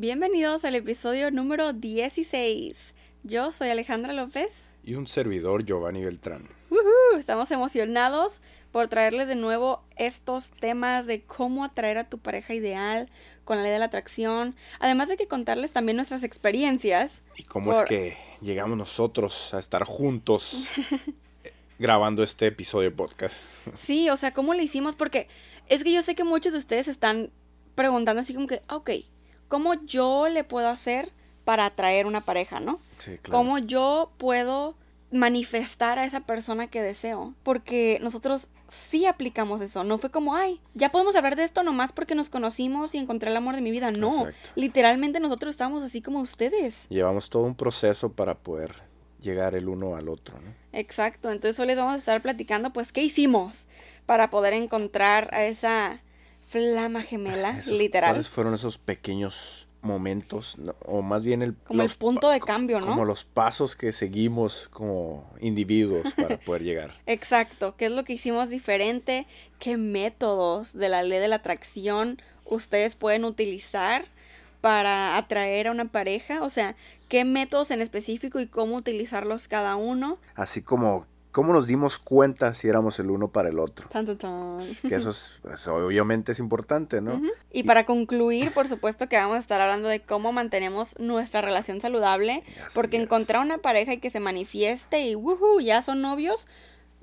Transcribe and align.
Bienvenidos 0.00 0.64
al 0.64 0.76
episodio 0.76 1.30
número 1.30 1.74
16. 1.74 2.94
Yo 3.22 3.52
soy 3.52 3.68
Alejandra 3.68 4.14
López. 4.14 4.62
Y 4.82 4.94
un 4.94 5.06
servidor, 5.06 5.66
Giovanni 5.66 6.02
Beltrán. 6.02 6.48
¡Woohoo! 6.70 7.18
Estamos 7.18 7.50
emocionados 7.50 8.40
por 8.70 8.88
traerles 8.88 9.28
de 9.28 9.34
nuevo 9.34 9.84
estos 9.96 10.52
temas 10.52 11.04
de 11.04 11.20
cómo 11.20 11.64
atraer 11.64 11.98
a 11.98 12.08
tu 12.08 12.16
pareja 12.16 12.54
ideal 12.54 13.10
con 13.44 13.58
la 13.58 13.62
ley 13.62 13.72
de 13.72 13.78
la 13.78 13.84
atracción. 13.84 14.56
Además 14.78 15.10
de 15.10 15.18
que 15.18 15.28
contarles 15.28 15.72
también 15.72 15.96
nuestras 15.96 16.22
experiencias. 16.22 17.22
Y 17.36 17.42
cómo 17.42 17.70
es 17.70 17.82
que 17.82 18.16
llegamos 18.40 18.78
nosotros 18.78 19.52
a 19.52 19.58
estar 19.58 19.84
juntos 19.84 20.62
grabando 21.78 22.22
este 22.22 22.46
episodio 22.46 22.88
de 22.88 22.96
podcast. 22.96 23.36
Sí, 23.74 24.08
o 24.08 24.16
sea, 24.16 24.32
¿cómo 24.32 24.54
le 24.54 24.62
hicimos? 24.62 24.96
Porque 24.96 25.28
es 25.68 25.84
que 25.84 25.92
yo 25.92 26.00
sé 26.00 26.14
que 26.14 26.24
muchos 26.24 26.52
de 26.52 26.58
ustedes 26.58 26.88
están 26.88 27.30
preguntando 27.74 28.22
así 28.22 28.32
como 28.32 28.46
que, 28.46 28.62
ok, 28.70 28.92
¿cómo 29.50 29.74
yo 29.84 30.28
le 30.28 30.44
puedo 30.44 30.68
hacer 30.68 31.12
para 31.44 31.66
atraer 31.66 32.06
una 32.06 32.22
pareja, 32.22 32.60
no? 32.60 32.78
Sí, 32.98 33.18
claro. 33.20 33.38
¿Cómo 33.38 33.58
yo 33.58 34.12
puedo 34.16 34.76
manifestar 35.10 35.98
a 35.98 36.04
esa 36.04 36.20
persona 36.20 36.68
que 36.68 36.80
deseo? 36.80 37.34
Porque 37.42 37.98
nosotros 38.00 38.48
sí 38.68 39.06
aplicamos 39.06 39.60
eso. 39.60 39.82
No 39.82 39.98
fue 39.98 40.10
como, 40.10 40.36
ay, 40.36 40.60
ya 40.74 40.92
podemos 40.92 41.16
hablar 41.16 41.34
de 41.34 41.42
esto 41.42 41.64
nomás 41.64 41.92
porque 41.92 42.14
nos 42.14 42.30
conocimos 42.30 42.94
y 42.94 42.98
encontré 42.98 43.30
el 43.30 43.36
amor 43.36 43.56
de 43.56 43.60
mi 43.60 43.72
vida. 43.72 43.90
No, 43.90 44.28
Exacto. 44.28 44.50
literalmente 44.54 45.18
nosotros 45.18 45.50
estamos 45.50 45.82
así 45.82 46.00
como 46.00 46.20
ustedes. 46.20 46.86
Llevamos 46.88 47.28
todo 47.28 47.42
un 47.42 47.56
proceso 47.56 48.12
para 48.12 48.36
poder 48.38 48.76
llegar 49.18 49.56
el 49.56 49.68
uno 49.68 49.96
al 49.96 50.08
otro, 50.08 50.38
¿no? 50.40 50.54
Exacto, 50.72 51.32
entonces 51.32 51.58
hoy 51.58 51.66
les 51.66 51.76
vamos 51.76 51.94
a 51.94 51.98
estar 51.98 52.22
platicando 52.22 52.72
pues 52.72 52.92
qué 52.92 53.02
hicimos 53.02 53.66
para 54.06 54.30
poder 54.30 54.54
encontrar 54.54 55.28
a 55.34 55.44
esa 55.44 56.00
flama 56.50 57.00
gemela, 57.02 57.50
Esos- 57.58 57.78
literal. 57.78 58.10
¿Cuáles 58.10 58.28
fueron 58.28 58.54
esos 58.54 58.76
pequeños 58.76 59.68
momentos? 59.82 60.58
no? 60.58 60.74
O 60.84 61.00
más 61.00 61.22
bien 61.24 61.42
el... 61.42 61.54
Como 61.54 61.80
el 61.80 61.84
los 61.86 61.94
punto 61.94 62.26
pa- 62.26 62.32
de 62.34 62.40
cambio, 62.40 62.80
¿no? 62.80 62.86
Como 62.88 63.04
los 63.04 63.24
pasos 63.24 63.76
que 63.76 63.92
seguimos 63.92 64.68
como 64.72 65.32
individuos 65.40 66.12
para 66.14 66.38
poder 66.44 66.62
llegar. 66.62 66.94
Exacto, 67.06 67.76
qué 67.76 67.86
es 67.86 67.92
lo 67.92 68.04
que 68.04 68.14
hicimos 68.14 68.50
diferente, 68.50 69.26
qué 69.58 69.76
métodos 69.76 70.72
de 70.74 70.88
la 70.88 71.02
ley 71.02 71.18
de 71.20 71.28
la 71.28 71.36
atracción 71.36 72.20
ustedes 72.44 72.96
pueden 72.96 73.24
utilizar 73.24 74.06
para 74.60 75.16
atraer 75.16 75.68
a 75.68 75.70
una 75.70 75.86
pareja, 75.86 76.42
o 76.42 76.50
sea, 76.50 76.74
qué 77.08 77.24
métodos 77.24 77.70
en 77.70 77.80
específico 77.80 78.40
y 78.40 78.46
cómo 78.46 78.74
utilizarlos 78.76 79.48
cada 79.48 79.76
uno. 79.76 80.18
Así 80.34 80.60
como... 80.62 81.06
¿Cómo 81.32 81.52
nos 81.52 81.68
dimos 81.68 81.98
cuenta 81.98 82.54
si 82.54 82.68
éramos 82.68 82.98
el 82.98 83.08
uno 83.10 83.28
para 83.28 83.48
el 83.50 83.60
otro? 83.60 83.88
Tan, 83.88 84.04
tan, 84.04 84.18
tan. 84.18 84.56
Que 84.88 84.96
eso 84.96 85.10
es, 85.10 85.32
pues, 85.42 85.66
obviamente 85.68 86.32
es 86.32 86.40
importante, 86.40 87.00
¿no? 87.00 87.20
Y 87.52 87.62
para 87.62 87.86
concluir, 87.86 88.52
por 88.52 88.66
supuesto 88.66 89.08
que 89.08 89.16
vamos 89.16 89.36
a 89.36 89.40
estar 89.40 89.60
hablando 89.60 89.88
de 89.88 90.00
cómo 90.00 90.32
mantenemos 90.32 90.98
nuestra 90.98 91.40
relación 91.40 91.80
saludable, 91.80 92.42
Así 92.66 92.74
porque 92.74 92.96
es. 92.96 93.04
encontrar 93.04 93.44
una 93.44 93.58
pareja 93.58 93.92
y 93.92 93.98
que 93.98 94.10
se 94.10 94.18
manifieste 94.18 95.02
y 95.06 95.14
woohoo, 95.14 95.60
ya 95.60 95.82
son 95.82 96.00
novios, 96.02 96.48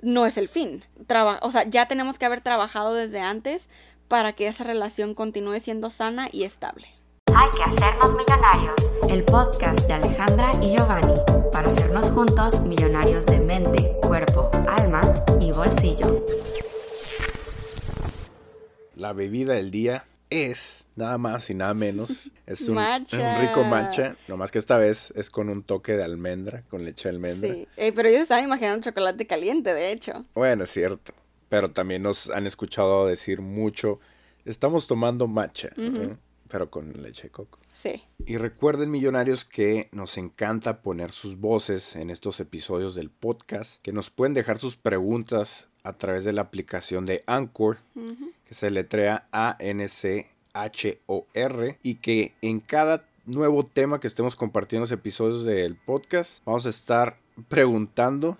no 0.01 0.25
es 0.25 0.37
el 0.37 0.49
fin. 0.49 0.83
Traba- 1.07 1.39
o 1.41 1.49
sea, 1.51 1.63
ya 1.63 1.87
tenemos 1.87 2.19
que 2.19 2.25
haber 2.25 2.41
trabajado 2.41 2.93
desde 2.93 3.21
antes 3.21 3.69
para 4.09 4.33
que 4.33 4.47
esa 4.47 4.65
relación 4.65 5.13
continúe 5.13 5.59
siendo 5.61 5.89
sana 5.89 6.27
y 6.31 6.43
estable. 6.43 6.87
Hay 7.33 7.49
que 7.55 7.63
hacernos 7.63 8.15
millonarios. 8.15 8.75
El 9.09 9.23
podcast 9.23 9.79
de 9.87 9.93
Alejandra 9.93 10.51
y 10.61 10.75
Giovanni 10.75 11.13
para 11.51 11.69
hacernos 11.69 12.09
juntos 12.11 12.61
millonarios 12.61 13.25
de 13.25 13.39
mente, 13.39 13.95
cuerpo, 14.01 14.49
alma 14.67 15.01
y 15.39 15.51
bolsillo. 15.51 16.25
La 18.95 19.13
bebida 19.13 19.53
del 19.53 19.69
día 19.71 20.05
es 20.29 20.85
nada 20.95 21.17
más 21.17 21.49
y 21.49 21.53
nada 21.53 21.73
menos. 21.73 22.29
Es 22.47 22.61
un, 22.69 22.75
Matcha. 22.75 23.17
un 23.41 23.41
rico 23.45 23.65
matcha. 23.65 24.15
Nomás 24.29 24.51
que 24.51 24.57
esta 24.59 24.77
vez 24.77 25.11
es 25.17 25.29
con 25.29 25.49
un 25.49 25.63
toque 25.63 25.97
de 25.97 26.03
almendra, 26.05 26.63
con 26.69 26.85
leche 26.85 27.09
de 27.09 27.15
almendra. 27.15 27.53
Sí, 27.53 27.67
Eh, 27.75 27.91
pero 27.93 28.07
ellos 28.07 28.21
estaban 28.21 28.45
imaginando 28.45 28.81
chocolate 28.85 29.27
caliente, 29.27 29.73
de 29.73 29.91
hecho. 29.91 30.23
Bueno, 30.33 30.63
es 30.63 30.71
cierto. 30.71 31.11
Pero 31.49 31.71
también 31.71 32.03
nos 32.03 32.29
han 32.29 32.47
escuchado 32.47 33.05
decir 33.05 33.41
mucho. 33.41 33.99
Estamos 34.45 34.87
tomando 34.87 35.27
matcha, 35.27 35.71
pero 36.47 36.69
con 36.69 36.93
leche 37.03 37.23
de 37.23 37.29
coco. 37.31 37.59
Sí. 37.77 38.01
Y 38.25 38.37
recuerden, 38.37 38.89
millonarios, 38.89 39.45
que 39.45 39.87
nos 39.91 40.17
encanta 40.17 40.81
poner 40.81 41.11
sus 41.11 41.39
voces 41.39 41.95
en 41.95 42.09
estos 42.09 42.39
episodios 42.39 42.95
del 42.95 43.11
podcast, 43.11 43.79
que 43.83 43.93
nos 43.93 44.09
pueden 44.09 44.33
dejar 44.33 44.57
sus 44.57 44.77
preguntas 44.77 45.67
a 45.83 45.93
través 45.93 46.25
de 46.25 46.33
la 46.33 46.41
aplicación 46.41 47.05
de 47.05 47.23
Anchor, 47.27 47.77
que 48.47 48.55
se 48.55 48.71
letrea 48.71 49.27
A-N-C-H-O-R, 49.31 50.27
y 51.83 51.95
que 51.95 52.33
en 52.41 52.61
cada 52.61 53.05
nuevo 53.27 53.63
tema 53.63 53.99
que 53.99 54.07
estemos 54.07 54.35
compartiendo 54.35 54.85
los 54.85 54.91
episodios 54.91 55.43
del 55.43 55.75
podcast, 55.75 56.43
vamos 56.45 56.65
a 56.65 56.69
estar 56.69 57.19
preguntando 57.47 58.39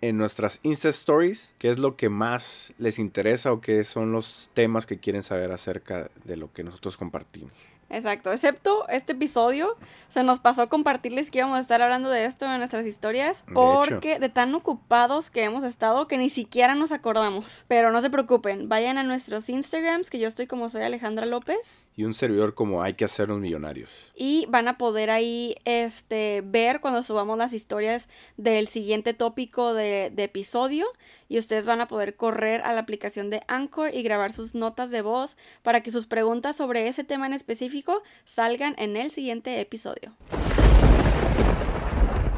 en 0.00 0.16
nuestras 0.16 0.58
Insta 0.64 0.88
Stories 0.88 1.54
qué 1.58 1.70
es 1.70 1.78
lo 1.78 1.94
que 1.96 2.08
más 2.08 2.72
les 2.78 2.98
interesa 2.98 3.52
o 3.52 3.60
qué 3.60 3.84
son 3.84 4.10
los 4.10 4.50
temas 4.54 4.86
que 4.86 4.98
quieren 4.98 5.22
saber 5.22 5.52
acerca 5.52 6.10
de 6.24 6.36
lo 6.36 6.52
que 6.52 6.64
nosotros 6.64 6.96
compartimos. 6.96 7.52
Exacto, 7.92 8.32
excepto 8.32 8.88
este 8.88 9.12
episodio, 9.12 9.76
se 10.08 10.24
nos 10.24 10.40
pasó 10.40 10.68
compartirles 10.70 11.30
que 11.30 11.38
íbamos 11.38 11.58
a 11.58 11.60
estar 11.60 11.82
hablando 11.82 12.08
de 12.08 12.24
esto 12.24 12.46
en 12.46 12.58
nuestras 12.58 12.86
historias, 12.86 13.44
De 13.46 13.52
porque 13.52 14.18
de 14.18 14.30
tan 14.30 14.54
ocupados 14.54 15.30
que 15.30 15.44
hemos 15.44 15.62
estado 15.62 16.08
que 16.08 16.16
ni 16.16 16.30
siquiera 16.30 16.74
nos 16.74 16.90
acordamos. 16.90 17.64
Pero 17.68 17.92
no 17.92 18.00
se 18.00 18.08
preocupen, 18.08 18.68
vayan 18.68 18.96
a 18.96 19.02
nuestros 19.02 19.48
Instagrams, 19.50 20.08
que 20.08 20.18
yo 20.18 20.26
estoy 20.26 20.46
como 20.46 20.70
soy 20.70 20.82
Alejandra 20.82 21.26
López, 21.26 21.78
Y 21.96 22.04
un 22.04 22.14
servidor 22.14 22.54
como 22.54 22.82
hay 22.82 22.94
que 22.94 23.04
hacernos 23.04 23.38
millonarios. 23.38 23.90
y 24.14 24.46
van 24.48 24.68
a 24.68 24.78
poder 24.78 25.10
ahí 25.10 25.56
este, 25.64 26.42
ver 26.44 26.80
cuando 26.80 27.02
subamos 27.02 27.36
las 27.36 27.52
historias 27.52 28.08
del 28.36 28.68
siguiente 28.68 29.14
tópico 29.14 29.74
de, 29.74 30.10
de 30.10 30.24
episodio, 30.24 30.86
y 31.28 31.38
ustedes 31.38 31.64
van 31.64 31.80
a 31.80 31.88
poder 31.88 32.14
correr 32.16 32.60
a 32.62 32.72
la 32.72 32.80
aplicación 32.80 33.30
de 33.30 33.42
Anchor 33.48 33.94
y 33.94 34.02
grabar 34.02 34.32
sus 34.32 34.54
notas 34.54 34.90
de 34.90 35.02
voz 35.02 35.36
para 35.62 35.80
que 35.82 35.90
sus 35.90 36.06
preguntas 36.06 36.56
sobre 36.56 36.88
ese 36.88 37.04
tema 37.04 37.26
en 37.26 37.32
específico 37.32 38.02
salgan 38.24 38.74
en 38.78 38.96
el 38.96 39.10
siguiente 39.10 39.60
episodio. 39.60 40.12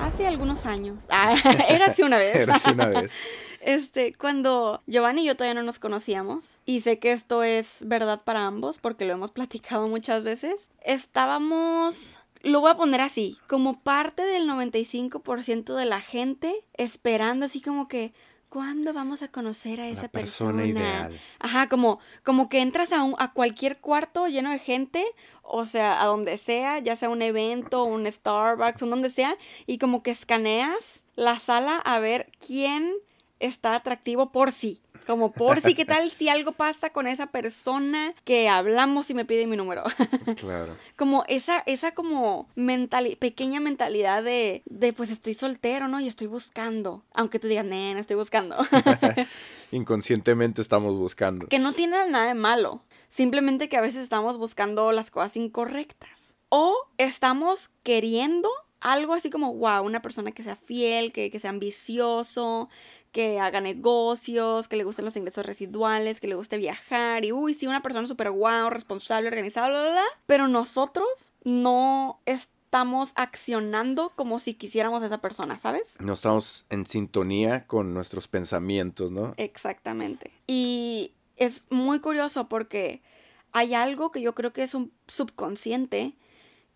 Hace 0.04 0.26
algunos 0.26 0.66
años, 0.66 1.04
ah, 1.10 1.34
era 1.70 1.86
así 1.86 2.02
una 2.02 2.18
vez. 2.18 2.36
Era 2.36 2.56
así 2.56 2.70
una 2.70 2.86
vez. 2.86 3.12
Este, 3.66 4.12
cuando 4.12 4.82
Giovanni 4.86 5.22
y 5.22 5.24
yo 5.24 5.36
todavía 5.36 5.54
no 5.54 5.62
nos 5.62 5.78
conocíamos, 5.78 6.58
y 6.66 6.80
sé 6.82 6.98
que 6.98 7.12
esto 7.12 7.42
es 7.42 7.78
verdad 7.80 8.20
para 8.22 8.44
ambos 8.44 8.76
porque 8.76 9.06
lo 9.06 9.14
hemos 9.14 9.30
platicado 9.30 9.88
muchas 9.88 10.22
veces, 10.22 10.68
estábamos, 10.82 12.18
lo 12.42 12.60
voy 12.60 12.72
a 12.72 12.76
poner 12.76 13.00
así, 13.00 13.38
como 13.46 13.80
parte 13.80 14.22
del 14.22 14.46
95% 14.46 15.74
de 15.74 15.86
la 15.86 16.02
gente 16.02 16.54
esperando 16.74 17.46
así 17.46 17.62
como 17.62 17.88
que, 17.88 18.12
¿cuándo 18.54 18.92
vamos 18.92 19.22
a 19.22 19.28
conocer 19.28 19.80
a 19.80 19.88
esa 19.88 20.06
persona 20.08 20.62
persona? 20.62 20.64
ideal. 20.66 21.20
Ajá, 21.40 21.68
como, 21.68 21.98
como 22.22 22.48
que 22.48 22.60
entras 22.60 22.92
a, 22.92 23.02
un- 23.02 23.16
a 23.18 23.32
cualquier 23.32 23.78
cuarto 23.78 24.28
lleno 24.28 24.52
de 24.52 24.60
gente, 24.60 25.04
o 25.42 25.64
sea, 25.64 26.00
a 26.00 26.06
donde 26.06 26.38
sea, 26.38 26.78
ya 26.78 26.94
sea 26.94 27.08
un 27.08 27.20
evento, 27.20 27.82
un 27.82 28.06
Starbucks, 28.10 28.82
un 28.82 28.90
donde 28.90 29.10
sea, 29.10 29.36
y 29.66 29.78
como 29.78 30.04
que 30.04 30.12
escaneas 30.12 31.02
la 31.16 31.40
sala 31.40 31.78
a 31.78 31.98
ver 31.98 32.30
quién 32.38 32.94
está 33.46 33.74
atractivo 33.76 34.30
por 34.32 34.52
sí. 34.52 34.80
Como 35.06 35.32
por 35.32 35.60
sí, 35.60 35.74
¿qué 35.74 35.84
tal 35.84 36.10
si 36.10 36.30
algo 36.30 36.52
pasa 36.52 36.88
con 36.88 37.06
esa 37.06 37.26
persona 37.26 38.14
que 38.24 38.48
hablamos 38.48 39.10
y 39.10 39.14
me 39.14 39.26
pide 39.26 39.46
mi 39.46 39.54
número? 39.56 39.82
Claro. 40.38 40.76
como 40.96 41.24
esa, 41.28 41.62
esa 41.66 41.92
como 41.92 42.48
mentali- 42.56 43.18
pequeña 43.18 43.60
mentalidad 43.60 44.22
de, 44.22 44.62
de 44.64 44.92
pues 44.94 45.10
estoy 45.10 45.34
soltero, 45.34 45.88
¿no? 45.88 46.00
Y 46.00 46.08
estoy 46.08 46.26
buscando. 46.26 47.02
Aunque 47.12 47.38
tú 47.38 47.48
digas, 47.48 47.66
nena, 47.66 48.00
estoy 48.00 48.16
buscando. 48.16 48.56
Inconscientemente 49.72 50.62
estamos 50.62 50.94
buscando. 50.96 51.48
que 51.48 51.58
no 51.58 51.72
tiene 51.72 52.06
nada 52.08 52.26
de 52.26 52.34
malo. 52.34 52.80
Simplemente 53.08 53.68
que 53.68 53.76
a 53.76 53.80
veces 53.80 54.02
estamos 54.02 54.38
buscando 54.38 54.90
las 54.92 55.10
cosas 55.10 55.36
incorrectas. 55.36 56.34
O 56.48 56.74
estamos 56.98 57.70
queriendo 57.82 58.48
algo 58.84 59.14
así 59.14 59.30
como, 59.30 59.54
wow, 59.54 59.82
una 59.82 60.02
persona 60.02 60.30
que 60.30 60.42
sea 60.42 60.56
fiel, 60.56 61.10
que, 61.10 61.30
que 61.30 61.40
sea 61.40 61.48
ambicioso, 61.48 62.68
que 63.12 63.40
haga 63.40 63.62
negocios, 63.62 64.68
que 64.68 64.76
le 64.76 64.84
gusten 64.84 65.06
los 65.06 65.16
ingresos 65.16 65.46
residuales, 65.46 66.20
que 66.20 66.28
le 66.28 66.34
guste 66.34 66.58
viajar. 66.58 67.24
Y 67.24 67.32
uy, 67.32 67.54
sí, 67.54 67.66
una 67.66 67.82
persona 67.82 68.06
súper 68.06 68.30
wow, 68.30 68.68
responsable, 68.68 69.28
organizada, 69.28 69.68
bla, 69.68 69.80
bla, 69.80 69.90
bla. 69.92 70.04
Pero 70.26 70.48
nosotros 70.48 71.32
no 71.44 72.20
estamos 72.26 73.12
accionando 73.14 74.12
como 74.16 74.38
si 74.38 74.52
quisiéramos 74.52 75.02
a 75.02 75.06
esa 75.06 75.18
persona, 75.18 75.56
¿sabes? 75.56 75.94
No 75.98 76.12
estamos 76.12 76.66
en 76.68 76.84
sintonía 76.84 77.66
con 77.66 77.94
nuestros 77.94 78.28
pensamientos, 78.28 79.10
¿no? 79.10 79.32
Exactamente. 79.38 80.30
Y 80.46 81.12
es 81.36 81.64
muy 81.70 82.00
curioso 82.00 82.50
porque 82.50 83.00
hay 83.52 83.72
algo 83.72 84.10
que 84.10 84.20
yo 84.20 84.34
creo 84.34 84.52
que 84.52 84.62
es 84.62 84.74
un 84.74 84.92
subconsciente 85.06 86.16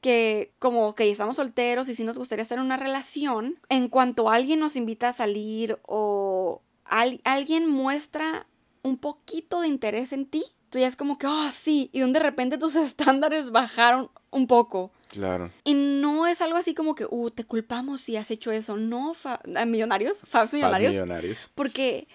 que 0.00 0.53
como 0.59 0.95
que 0.95 1.11
estamos 1.11 1.37
solteros 1.37 1.89
y 1.89 1.95
si 1.95 2.05
nos 2.05 2.17
gustaría 2.19 2.45
hacer 2.45 2.61
una 2.61 2.77
relación, 2.77 3.59
en 3.69 3.89
cuanto 3.89 4.31
alguien 4.31 4.61
nos 4.61 4.77
invita 4.77 5.09
a 5.09 5.12
salir 5.12 5.79
o 5.87 6.62
al- 6.85 7.21
alguien 7.25 7.69
muestra 7.69 8.47
un 8.83 8.97
poquito 8.99 9.61
de 9.61 9.69
interés 9.69 10.12
en 10.12 10.27
ti, 10.27 10.45
tú 10.71 10.79
ya 10.79 10.87
es 10.87 10.97
como 10.97 11.19
que, 11.19 11.27
oh, 11.27 11.50
sí, 11.50 11.91
y 11.93 12.00
donde 12.00 12.21
de 12.21 12.25
repente 12.25 12.59
tus 12.59 12.77
estándares 12.77 13.50
bajaron 13.50 14.11
un 14.31 14.47
poco. 14.47 14.93
Claro. 15.09 15.50
Y 15.65 15.73
no 15.75 16.27
es 16.27 16.43
algo 16.43 16.59
así 16.59 16.75
como 16.75 16.95
que, 16.95 17.06
uh, 17.11 17.31
te 17.31 17.45
culpamos 17.45 18.03
si 18.03 18.17
has 18.17 18.31
hecho 18.31 18.53
eso. 18.53 18.77
No, 18.77 19.15
fa 19.15 19.41
millonarios, 19.67 20.19
Fabs 20.27 20.53
millonarios. 20.53 20.93
millonarios. 20.93 21.39
Porque 21.55 22.06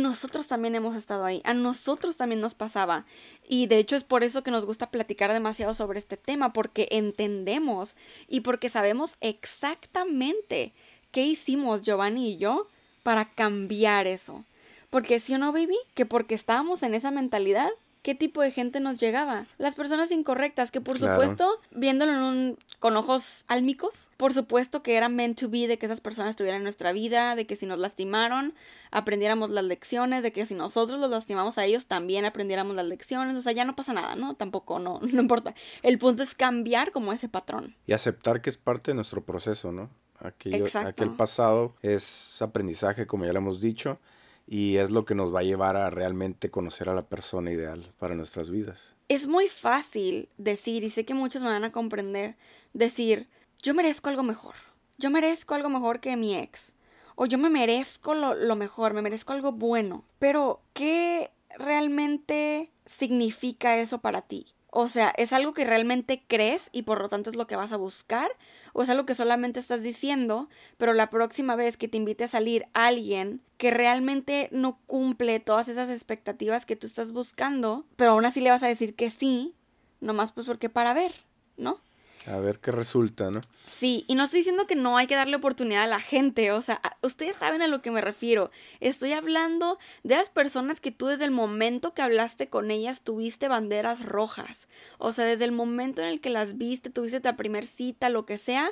nosotros 0.00 0.46
también 0.48 0.74
hemos 0.74 0.94
estado 0.94 1.24
ahí, 1.24 1.40
a 1.44 1.54
nosotros 1.54 2.16
también 2.16 2.40
nos 2.40 2.54
pasaba. 2.54 3.06
Y 3.46 3.66
de 3.66 3.78
hecho 3.78 3.96
es 3.96 4.04
por 4.04 4.24
eso 4.24 4.42
que 4.42 4.50
nos 4.50 4.66
gusta 4.66 4.90
platicar 4.90 5.32
demasiado 5.32 5.74
sobre 5.74 5.98
este 5.98 6.16
tema, 6.16 6.52
porque 6.52 6.88
entendemos 6.90 7.94
y 8.28 8.40
porque 8.40 8.68
sabemos 8.68 9.16
exactamente 9.20 10.72
qué 11.12 11.24
hicimos 11.24 11.82
Giovanni 11.82 12.32
y 12.32 12.38
yo 12.38 12.68
para 13.02 13.30
cambiar 13.30 14.06
eso. 14.06 14.44
Porque 14.90 15.20
si 15.20 15.34
o 15.34 15.38
no, 15.38 15.52
baby, 15.52 15.76
que 15.94 16.06
porque 16.06 16.34
estábamos 16.34 16.82
en 16.82 16.94
esa 16.94 17.10
mentalidad, 17.10 17.70
qué 18.02 18.14
tipo 18.14 18.40
de 18.40 18.50
gente 18.50 18.80
nos 18.80 18.98
llegaba. 18.98 19.46
Las 19.58 19.74
personas 19.74 20.10
incorrectas, 20.10 20.70
que 20.70 20.80
por 20.80 20.98
supuesto, 20.98 21.60
viéndolo 21.70 22.12
en 22.12 22.22
un, 22.22 22.58
con 22.78 22.96
ojos 22.96 23.44
álmicos, 23.48 24.10
por 24.16 24.32
supuesto 24.32 24.82
que 24.82 24.96
era 24.96 25.08
meant 25.08 25.38
to 25.38 25.48
be 25.48 25.66
de 25.66 25.78
que 25.78 25.86
esas 25.86 26.00
personas 26.00 26.30
estuvieran 26.30 26.58
en 26.58 26.64
nuestra 26.64 26.92
vida, 26.92 27.34
de 27.36 27.46
que 27.46 27.56
si 27.56 27.66
nos 27.66 27.78
lastimaron, 27.78 28.54
aprendiéramos 28.90 29.50
las 29.50 29.64
lecciones, 29.64 30.22
de 30.22 30.32
que 30.32 30.46
si 30.46 30.54
nosotros 30.54 30.98
los 30.98 31.10
lastimamos 31.10 31.58
a 31.58 31.64
ellos, 31.64 31.86
también 31.86 32.24
aprendiéramos 32.24 32.74
las 32.74 32.86
lecciones. 32.86 33.36
O 33.36 33.42
sea, 33.42 33.52
ya 33.52 33.64
no 33.64 33.76
pasa 33.76 33.92
nada, 33.92 34.16
¿no? 34.16 34.34
Tampoco, 34.34 34.78
no, 34.78 35.00
no 35.12 35.20
importa. 35.20 35.54
El 35.82 35.98
punto 35.98 36.22
es 36.22 36.34
cambiar 36.34 36.92
como 36.92 37.12
ese 37.12 37.28
patrón. 37.28 37.76
Y 37.86 37.92
aceptar 37.92 38.40
que 38.40 38.50
es 38.50 38.56
parte 38.56 38.92
de 38.92 38.94
nuestro 38.94 39.24
proceso, 39.24 39.72
¿no? 39.72 39.90
Aquello, 40.18 40.66
aquel 40.84 41.12
pasado 41.12 41.74
es 41.80 42.42
aprendizaje, 42.42 43.06
como 43.06 43.24
ya 43.24 43.32
lo 43.32 43.38
hemos 43.38 43.58
dicho 43.58 43.98
y 44.52 44.78
es 44.78 44.90
lo 44.90 45.04
que 45.04 45.14
nos 45.14 45.32
va 45.32 45.40
a 45.40 45.44
llevar 45.44 45.76
a 45.76 45.90
realmente 45.90 46.50
conocer 46.50 46.88
a 46.88 46.94
la 46.94 47.06
persona 47.06 47.52
ideal 47.52 47.92
para 48.00 48.16
nuestras 48.16 48.50
vidas. 48.50 48.94
Es 49.08 49.28
muy 49.28 49.46
fácil 49.46 50.28
decir, 50.38 50.82
y 50.82 50.90
sé 50.90 51.04
que 51.04 51.14
muchos 51.14 51.42
me 51.42 51.50
van 51.50 51.62
a 51.62 51.70
comprender, 51.70 52.34
decir, 52.72 53.28
yo 53.62 53.74
merezco 53.74 54.08
algo 54.08 54.24
mejor, 54.24 54.56
yo 54.98 55.08
merezco 55.08 55.54
algo 55.54 55.68
mejor 55.68 56.00
que 56.00 56.16
mi 56.16 56.34
ex, 56.34 56.74
o 57.14 57.26
yo 57.26 57.38
me 57.38 57.48
merezco 57.48 58.14
lo, 58.14 58.34
lo 58.34 58.56
mejor, 58.56 58.92
me 58.92 59.02
merezco 59.02 59.32
algo 59.32 59.52
bueno, 59.52 60.04
pero 60.18 60.62
¿qué 60.72 61.30
realmente 61.56 62.72
significa 62.86 63.78
eso 63.78 64.00
para 64.00 64.22
ti? 64.22 64.48
O 64.72 64.86
sea, 64.88 65.12
¿es 65.16 65.32
algo 65.32 65.52
que 65.52 65.64
realmente 65.64 66.22
crees 66.26 66.68
y 66.72 66.82
por 66.82 67.00
lo 67.00 67.08
tanto 67.08 67.30
es 67.30 67.36
lo 67.36 67.46
que 67.46 67.56
vas 67.56 67.72
a 67.72 67.76
buscar? 67.76 68.30
¿O 68.72 68.82
es 68.82 68.90
algo 68.90 69.04
que 69.04 69.14
solamente 69.14 69.58
estás 69.58 69.82
diciendo, 69.82 70.48
pero 70.78 70.92
la 70.92 71.10
próxima 71.10 71.56
vez 71.56 71.76
que 71.76 71.88
te 71.88 71.96
invite 71.96 72.24
a 72.24 72.28
salir 72.28 72.66
alguien 72.72 73.42
que 73.56 73.70
realmente 73.70 74.48
no 74.52 74.78
cumple 74.86 75.40
todas 75.40 75.68
esas 75.68 75.90
expectativas 75.90 76.66
que 76.66 76.76
tú 76.76 76.86
estás 76.86 77.12
buscando, 77.12 77.84
pero 77.96 78.12
aún 78.12 78.24
así 78.24 78.40
le 78.40 78.50
vas 78.50 78.62
a 78.62 78.68
decir 78.68 78.94
que 78.94 79.10
sí, 79.10 79.54
nomás 80.00 80.32
pues 80.32 80.46
porque 80.46 80.68
para 80.70 80.94
ver, 80.94 81.14
¿no? 81.56 81.80
A 82.26 82.38
ver 82.38 82.58
qué 82.58 82.70
resulta, 82.70 83.30
¿no? 83.30 83.40
Sí, 83.66 84.04
y 84.06 84.14
no 84.14 84.24
estoy 84.24 84.40
diciendo 84.40 84.66
que 84.66 84.74
no 84.74 84.98
hay 84.98 85.06
que 85.06 85.14
darle 85.14 85.36
oportunidad 85.36 85.84
a 85.84 85.86
la 85.86 86.00
gente, 86.00 86.52
o 86.52 86.60
sea, 86.60 86.80
ustedes 87.02 87.36
saben 87.36 87.62
a 87.62 87.66
lo 87.66 87.80
que 87.80 87.90
me 87.90 88.02
refiero. 88.02 88.50
Estoy 88.80 89.12
hablando 89.12 89.78
de 90.02 90.16
las 90.16 90.28
personas 90.28 90.80
que 90.80 90.90
tú 90.90 91.06
desde 91.06 91.24
el 91.24 91.30
momento 91.30 91.94
que 91.94 92.02
hablaste 92.02 92.48
con 92.48 92.70
ellas 92.70 93.00
tuviste 93.00 93.48
banderas 93.48 94.04
rojas. 94.04 94.68
O 94.98 95.12
sea, 95.12 95.24
desde 95.24 95.44
el 95.44 95.52
momento 95.52 96.02
en 96.02 96.08
el 96.08 96.20
que 96.20 96.28
las 96.28 96.58
viste, 96.58 96.90
tuviste 96.90 97.20
la 97.22 97.36
primer 97.36 97.64
cita, 97.64 98.10
lo 98.10 98.26
que 98.26 98.36
sea, 98.36 98.70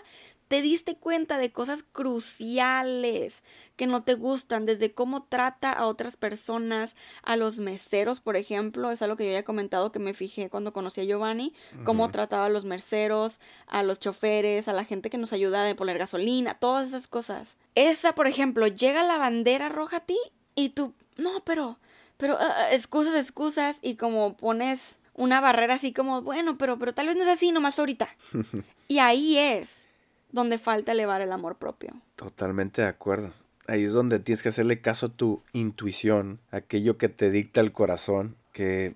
te 0.49 0.63
diste 0.63 0.97
cuenta 0.97 1.39
de 1.39 1.53
cosas 1.53 1.83
cruciales 1.83 3.43
que 3.77 3.87
no 3.87 4.03
te 4.03 4.15
gustan, 4.15 4.67
desde 4.67 4.93
cómo 4.93 5.23
trata 5.23 5.71
a 5.71 5.87
otras 5.87 6.17
personas, 6.17 6.97
a 7.23 7.37
los 7.37 7.59
meseros, 7.59 8.19
por 8.19 8.37
ejemplo, 8.37 8.91
es 8.91 9.03
algo 9.03 9.17
que 9.17 9.27
yo 9.27 9.33
ya 9.33 9.39
he 9.39 9.45
comentado 9.45 9.93
que 9.93 10.01
me 10.01 10.15
fijé 10.15 10.51
cuando 10.51 10.73
conocí 10.73 11.03
a 11.03 11.05
Giovanni, 11.05 11.55
cómo 11.85 12.11
trataba 12.11 12.47
a 12.47 12.51
los 12.51 12.65
meseros, 12.65 13.39
a 13.69 13.83
los 13.83 14.01
choferes, 14.01 14.67
a 14.67 14.73
la 14.73 14.85
gente 14.85 15.11
que 15.11 15.19
nos 15.19 15.33
ayuda 15.33 15.69
a 15.69 15.75
poner 15.77 15.99
gasolina, 15.99 16.55
todas 16.55 16.89
esas 16.89 17.07
cosas. 17.07 17.57
Esa, 17.75 18.15
por 18.15 18.27
ejemplo, 18.27 18.67
llega 18.67 19.05
la 19.05 19.19
bandera 19.19 19.69
roja 19.69 19.99
a 19.99 20.07
ti 20.07 20.19
y 20.57 20.71
tú, 20.71 20.95
no, 21.17 21.45
pero, 21.45 21.79
pero, 22.17 22.35
uh, 22.35 22.73
excusas, 22.73 23.15
excusas, 23.15 23.79
y 23.83 23.95
como 23.95 24.37
pones 24.37 24.99
una 25.15 25.41
barrera 25.41 25.75
así 25.75 25.93
como, 25.93 26.23
bueno, 26.23 26.59
pero, 26.59 26.79
pero 26.79 26.95
tal 26.95 27.07
vez 27.07 27.17
no 27.17 27.23
es 27.23 27.29
así, 27.29 27.53
nomás 27.53 27.79
ahorita. 27.79 28.09
y 28.89 28.99
ahí 28.99 29.37
es 29.37 29.88
donde 30.31 30.59
falta 30.59 30.93
elevar 30.93 31.21
el 31.21 31.33
amor 31.33 31.57
propio. 31.57 31.91
Totalmente 32.17 32.83
de 32.83 32.89
acuerdo. 32.89 33.33
Ahí 33.67 33.85
es 33.85 33.93
donde 33.93 34.19
tienes 34.19 34.43
que 34.43 34.49
hacerle 34.49 34.81
caso 34.81 35.07
a 35.07 35.11
tu 35.11 35.43
intuición, 35.53 36.41
aquello 36.51 36.97
que 36.97 37.09
te 37.09 37.31
dicta 37.31 37.61
el 37.61 37.73
corazón, 37.73 38.37
que 38.53 38.95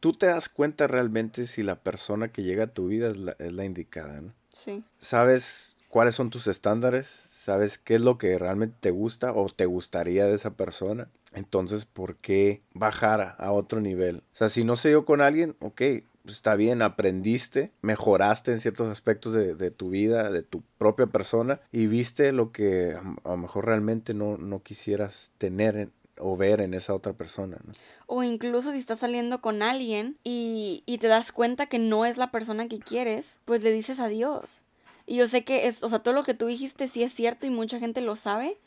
tú 0.00 0.12
te 0.12 0.26
das 0.26 0.48
cuenta 0.48 0.86
realmente 0.86 1.46
si 1.46 1.62
la 1.62 1.76
persona 1.76 2.28
que 2.28 2.42
llega 2.42 2.64
a 2.64 2.74
tu 2.74 2.88
vida 2.88 3.08
es 3.10 3.16
la, 3.16 3.36
es 3.38 3.52
la 3.52 3.64
indicada, 3.64 4.20
¿no? 4.20 4.32
Sí. 4.52 4.84
Sabes 4.98 5.76
cuáles 5.88 6.14
son 6.14 6.28
tus 6.30 6.46
estándares, 6.48 7.30
sabes 7.42 7.78
qué 7.78 7.94
es 7.94 8.00
lo 8.02 8.18
que 8.18 8.38
realmente 8.38 8.76
te 8.80 8.90
gusta 8.90 9.32
o 9.32 9.48
te 9.48 9.66
gustaría 9.66 10.26
de 10.26 10.34
esa 10.34 10.50
persona. 10.50 11.08
Entonces, 11.32 11.84
¿por 11.84 12.16
qué 12.16 12.60
bajar 12.74 13.36
a 13.38 13.52
otro 13.52 13.80
nivel? 13.80 14.22
O 14.34 14.36
sea, 14.36 14.48
si 14.48 14.64
no 14.64 14.76
se 14.76 14.90
dio 14.90 15.04
con 15.04 15.20
alguien, 15.20 15.56
ok, 15.60 15.82
está 16.32 16.54
bien, 16.54 16.82
aprendiste, 16.82 17.72
mejoraste 17.82 18.52
en 18.52 18.60
ciertos 18.60 18.88
aspectos 18.88 19.32
de, 19.32 19.70
tu 19.70 19.90
vida, 19.90 20.30
de 20.30 20.42
tu 20.42 20.62
propia 20.78 21.06
persona 21.06 21.60
y 21.72 21.86
viste 21.86 22.32
lo 22.32 22.52
que 22.52 22.94
a, 22.94 23.28
lo 23.30 23.36
mejor 23.36 23.66
realmente 23.66 24.14
no, 24.14 24.36
no 24.36 24.62
quisieras 24.62 25.32
tener 25.38 25.90
o 26.18 26.36
ver 26.36 26.60
en 26.60 26.74
esa 26.74 26.94
otra 26.94 27.12
persona. 27.14 27.58
O 28.06 28.22
incluso 28.22 28.72
si 28.72 28.78
estás 28.78 28.98
saliendo 29.00 29.40
con 29.40 29.62
alguien 29.62 30.16
y, 30.22 30.82
y 30.86 30.98
te 30.98 31.08
das 31.08 31.32
cuenta 31.32 31.66
que 31.66 31.78
no 31.78 32.04
es 32.04 32.16
la 32.16 32.30
persona 32.30 32.68
que 32.68 32.78
quieres, 32.78 33.38
pues 33.44 33.62
le 33.62 33.72
dices 33.72 34.00
adiós. 34.00 34.64
Y 35.06 35.16
yo 35.16 35.26
sé 35.26 35.44
que 35.44 35.66
es, 35.66 35.82
o 35.82 35.88
sea, 35.88 35.98
todo 36.00 36.14
lo 36.14 36.22
que 36.22 36.34
tú 36.34 36.46
dijiste 36.46 36.86
sí 36.86 37.02
es 37.02 37.12
cierto 37.12 37.46
y 37.46 37.50
mucha 37.50 37.78
gente 37.78 38.00
lo 38.00 38.16
sabe, 38.16 38.58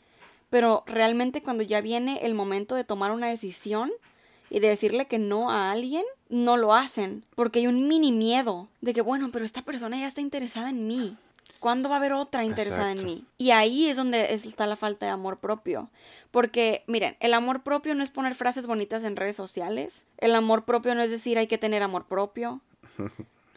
pero 0.50 0.84
realmente 0.86 1.42
cuando 1.42 1.62
ya 1.62 1.80
viene 1.80 2.26
el 2.26 2.34
momento 2.34 2.74
de 2.74 2.84
tomar 2.84 3.12
una 3.12 3.28
decisión, 3.28 3.90
y 4.50 4.60
de 4.60 4.68
decirle 4.68 5.06
que 5.06 5.18
no 5.18 5.50
a 5.50 5.70
alguien, 5.70 6.04
no 6.28 6.56
lo 6.56 6.74
hacen. 6.74 7.24
Porque 7.34 7.60
hay 7.60 7.66
un 7.66 7.88
mini 7.88 8.12
miedo 8.12 8.68
de 8.80 8.94
que, 8.94 9.00
bueno, 9.00 9.30
pero 9.32 9.44
esta 9.44 9.62
persona 9.62 9.98
ya 9.98 10.06
está 10.06 10.20
interesada 10.20 10.70
en 10.70 10.86
mí. 10.86 11.16
¿Cuándo 11.60 11.88
va 11.88 11.94
a 11.94 11.98
haber 11.98 12.12
otra 12.12 12.44
interesada 12.44 12.92
en 12.92 13.04
mí? 13.04 13.24
Y 13.38 13.50
ahí 13.50 13.88
es 13.88 13.96
donde 13.96 14.34
está 14.34 14.66
la 14.66 14.76
falta 14.76 15.06
de 15.06 15.12
amor 15.12 15.38
propio. 15.38 15.88
Porque, 16.30 16.84
miren, 16.86 17.16
el 17.20 17.32
amor 17.32 17.62
propio 17.62 17.94
no 17.94 18.04
es 18.04 18.10
poner 18.10 18.34
frases 18.34 18.66
bonitas 18.66 19.02
en 19.02 19.16
redes 19.16 19.36
sociales. 19.36 20.04
El 20.18 20.34
amor 20.34 20.66
propio 20.66 20.94
no 20.94 21.02
es 21.02 21.10
decir 21.10 21.38
hay 21.38 21.46
que 21.46 21.56
tener 21.56 21.82
amor 21.82 22.04
propio. 22.04 22.60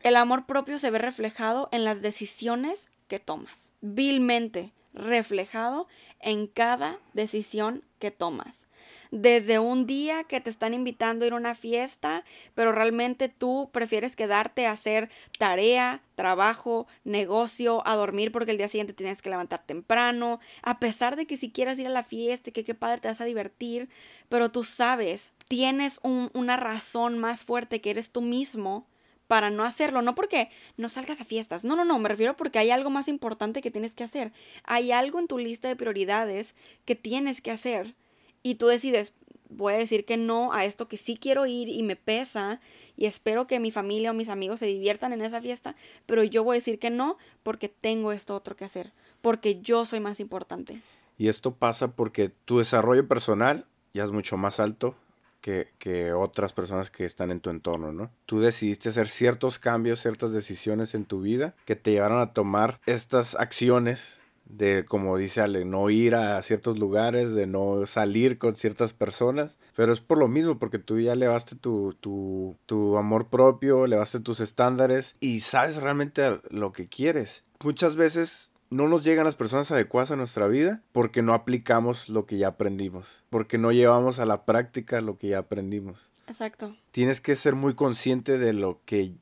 El 0.04 0.16
amor 0.16 0.45
propio 0.45 0.80
se 0.80 0.89
ve 0.89 1.00
reflejado 1.00 1.68
en 1.74 1.84
las 1.84 2.01
decisiones 2.01 2.88
que 3.10 3.19
tomas. 3.19 3.72
Vilmente 3.82 4.72
reflejado 4.98 5.88
en 6.20 6.48
cada 6.48 7.00
decisión 7.13 7.84
que 8.00 8.12
tomas. 8.12 8.68
Desde 9.12 9.60
un 9.60 9.86
día 9.86 10.24
que 10.25 10.42
te 10.42 10.50
están 10.50 10.74
invitando 10.74 11.24
a 11.24 11.27
ir 11.27 11.34
a 11.34 11.38
una 11.38 11.56
fiesta, 11.56 12.25
pero 12.56 12.72
realmente 12.72 13.30
tú 13.30 13.70
prefieres 13.72 14.16
quedarte 14.16 14.68
a 14.68 14.72
hacer 14.72 15.10
tarea, 15.39 16.01
trabajo, 16.16 16.88
negocio, 17.04 17.88
a 17.88 17.96
dormir 17.96 18.32
porque 18.32 18.51
el 18.51 18.58
día 18.58 18.68
siguiente 18.68 18.94
tienes 18.94 19.22
que 19.22 19.30
levantar 19.30 19.63
temprano, 19.66 20.39
a 20.62 20.80
pesar 20.80 21.16
de 21.16 21.25
que 21.25 21.38
si 21.38 21.51
quieras 21.51 21.80
ir 21.80 21.88
a 21.88 21.92
la 21.92 22.04
fiesta 22.04 22.51
que 22.51 22.63
qué 22.63 22.75
padre 22.75 23.00
te 23.00 23.08
vas 23.08 23.22
a 23.22 23.25
divertir, 23.25 23.89
pero 24.30 24.51
tú 24.51 24.63
sabes, 24.63 25.34
tienes 25.48 26.00
una 26.04 26.58
razón 26.58 27.18
más 27.18 27.44
fuerte 27.44 27.82
que 27.82 27.92
eres 27.92 28.10
tú 28.10 28.22
mismo 28.22 28.86
para 29.27 29.50
no 29.50 29.63
hacerlo, 29.63 30.01
no 30.01 30.15
porque 30.15 30.50
no 30.77 30.89
salgas 30.89 31.22
a 31.22 31.25
fiestas, 31.25 31.63
no, 31.63 31.75
no, 31.75 31.86
no, 31.86 32.00
me 32.00 32.10
refiero 32.10 32.36
porque 32.36 32.60
hay 32.60 32.72
algo 32.72 32.89
más 32.89 33.07
importante 33.07 33.62
que 33.62 33.72
tienes 33.72 33.93
que 33.93 34.03
hacer, 34.03 34.31
hay 34.63 34.91
algo 34.91 35.19
en 35.19 35.27
tu 35.27 35.38
lista 35.38 35.67
de 35.67 35.75
prioridades 35.75 36.55
que 36.86 36.96
tienes 36.96 37.41
que 37.41 37.51
hacer 37.51 37.96
y 38.41 38.55
tú 38.55 38.67
decides, 38.67 39.13
voy 39.50 39.74
a 39.74 39.77
decir 39.77 40.05
que 40.05 40.17
no 40.17 40.53
a 40.53 40.65
esto 40.65 40.88
que 40.88 40.98
sí 40.98 41.17
quiero 41.17 41.46
ir 41.46 41.69
y 41.69 41.84
me 41.84 41.96
pesa 41.96 42.60
y 42.96 43.05
espero 43.05 43.48
que 43.48 43.60
mi 43.60 43.72
familia 43.72 44.12
o 44.12 44.13
mis 44.13 44.29
amigos 44.29 44.60
se 44.60 44.65
diviertan 44.65 45.13
en 45.13 45.22
esa 45.22 45.41
fiesta, 45.41 45.75
pero 46.05 46.24
yo 46.24 46.43
voy 46.43 46.55
a 46.55 46.60
decir 46.60 46.79
que 46.79 46.89
no 46.89 47.17
porque 47.43 47.69
tengo 47.69 48.12
esto 48.12 48.36
otro 48.36 48.55
que 48.55 48.65
hacer, 48.65 48.93
porque 49.22 49.62
yo 49.62 49.86
soy 49.86 50.00
más 50.00 50.19
importante. 50.19 50.81
Y 51.17 51.29
esto 51.29 51.55
pasa 51.55 51.93
porque 51.93 52.29
tu 52.29 52.60
desarrollo 52.60 53.07
personal 53.07 53.65
ya 53.93 54.03
es 54.03 54.12
mucho 54.12 54.38
más 54.38 54.60
alto 54.60 54.96
que, 55.41 55.67
que, 55.77 56.13
otras 56.13 56.53
personas 56.53 56.89
que 56.89 57.06
están 57.06 57.32
en 57.32 57.39
tu 57.39 57.50
entorno, 57.50 57.91
¿no? 57.91 58.12
Tú 58.25 58.39
decidiste 58.39 58.89
hacer 58.89 59.08
ciertos 59.08 59.60
cambios, 59.60 60.01
ciertas 60.01 60.32
decisiones 60.32 60.94
en 60.94 61.06
tu 61.06 61.22
vida 61.22 61.56
que 61.65 61.75
te 61.75 61.91
llevaron 61.91 62.20
a 62.20 62.34
tomar 62.34 62.79
estas 62.86 63.36
acciones 63.36 64.20
de 64.50 64.86
como 64.86 65.17
dice 65.17 65.41
Ale, 65.41 65.65
no 65.65 65.89
ir 65.89 66.15
a 66.15 66.41
ciertos 66.41 66.79
lugares, 66.79 67.34
de 67.34 67.48
no 67.48 67.86
salir 67.86 68.38
con 68.38 68.56
ciertas 68.56 68.94
personas, 68.94 69.58
pero 69.75 69.94
es 69.94 70.01
por 70.01 70.17
lo 70.17 70.27
mismo, 70.27 70.58
porque 70.58 70.79
tú 70.79 71.00
ya 71.00 71.13
elevaste 71.13 71.56
tu, 71.56 71.96
tu, 72.00 72.56
tu 72.65 72.98
amor 72.98 73.27
propio, 73.27 73.86
elevaste 73.86 74.20
tus 74.20 74.39
estándares 74.39 75.15
y 75.20 75.41
sabes 75.41 75.82
realmente 75.82 76.39
lo 76.50 76.72
que 76.72 76.88
quieres. 76.88 77.44
Muchas 77.63 77.96
veces 77.96 78.51
no 78.69 78.88
nos 78.88 79.03
llegan 79.03 79.25
las 79.25 79.36
personas 79.36 79.71
adecuadas 79.71 80.12
a 80.12 80.15
nuestra 80.15 80.47
vida 80.47 80.81
porque 80.91 81.21
no 81.21 81.33
aplicamos 81.33 82.09
lo 82.09 82.25
que 82.25 82.38
ya 82.38 82.50
aprendimos, 82.50 83.24
porque 83.29 83.57
no 83.57 83.71
llevamos 83.71 84.19
a 84.19 84.25
la 84.25 84.45
práctica 84.45 85.01
lo 85.01 85.17
que 85.17 85.29
ya 85.29 85.39
aprendimos. 85.39 86.09
Exacto. 86.27 86.75
Tienes 86.91 87.21
que 87.21 87.36
ser 87.36 87.55
muy 87.55 87.74
consciente 87.74 88.38
de 88.38 88.53
lo 88.53 88.81
que 88.86 89.13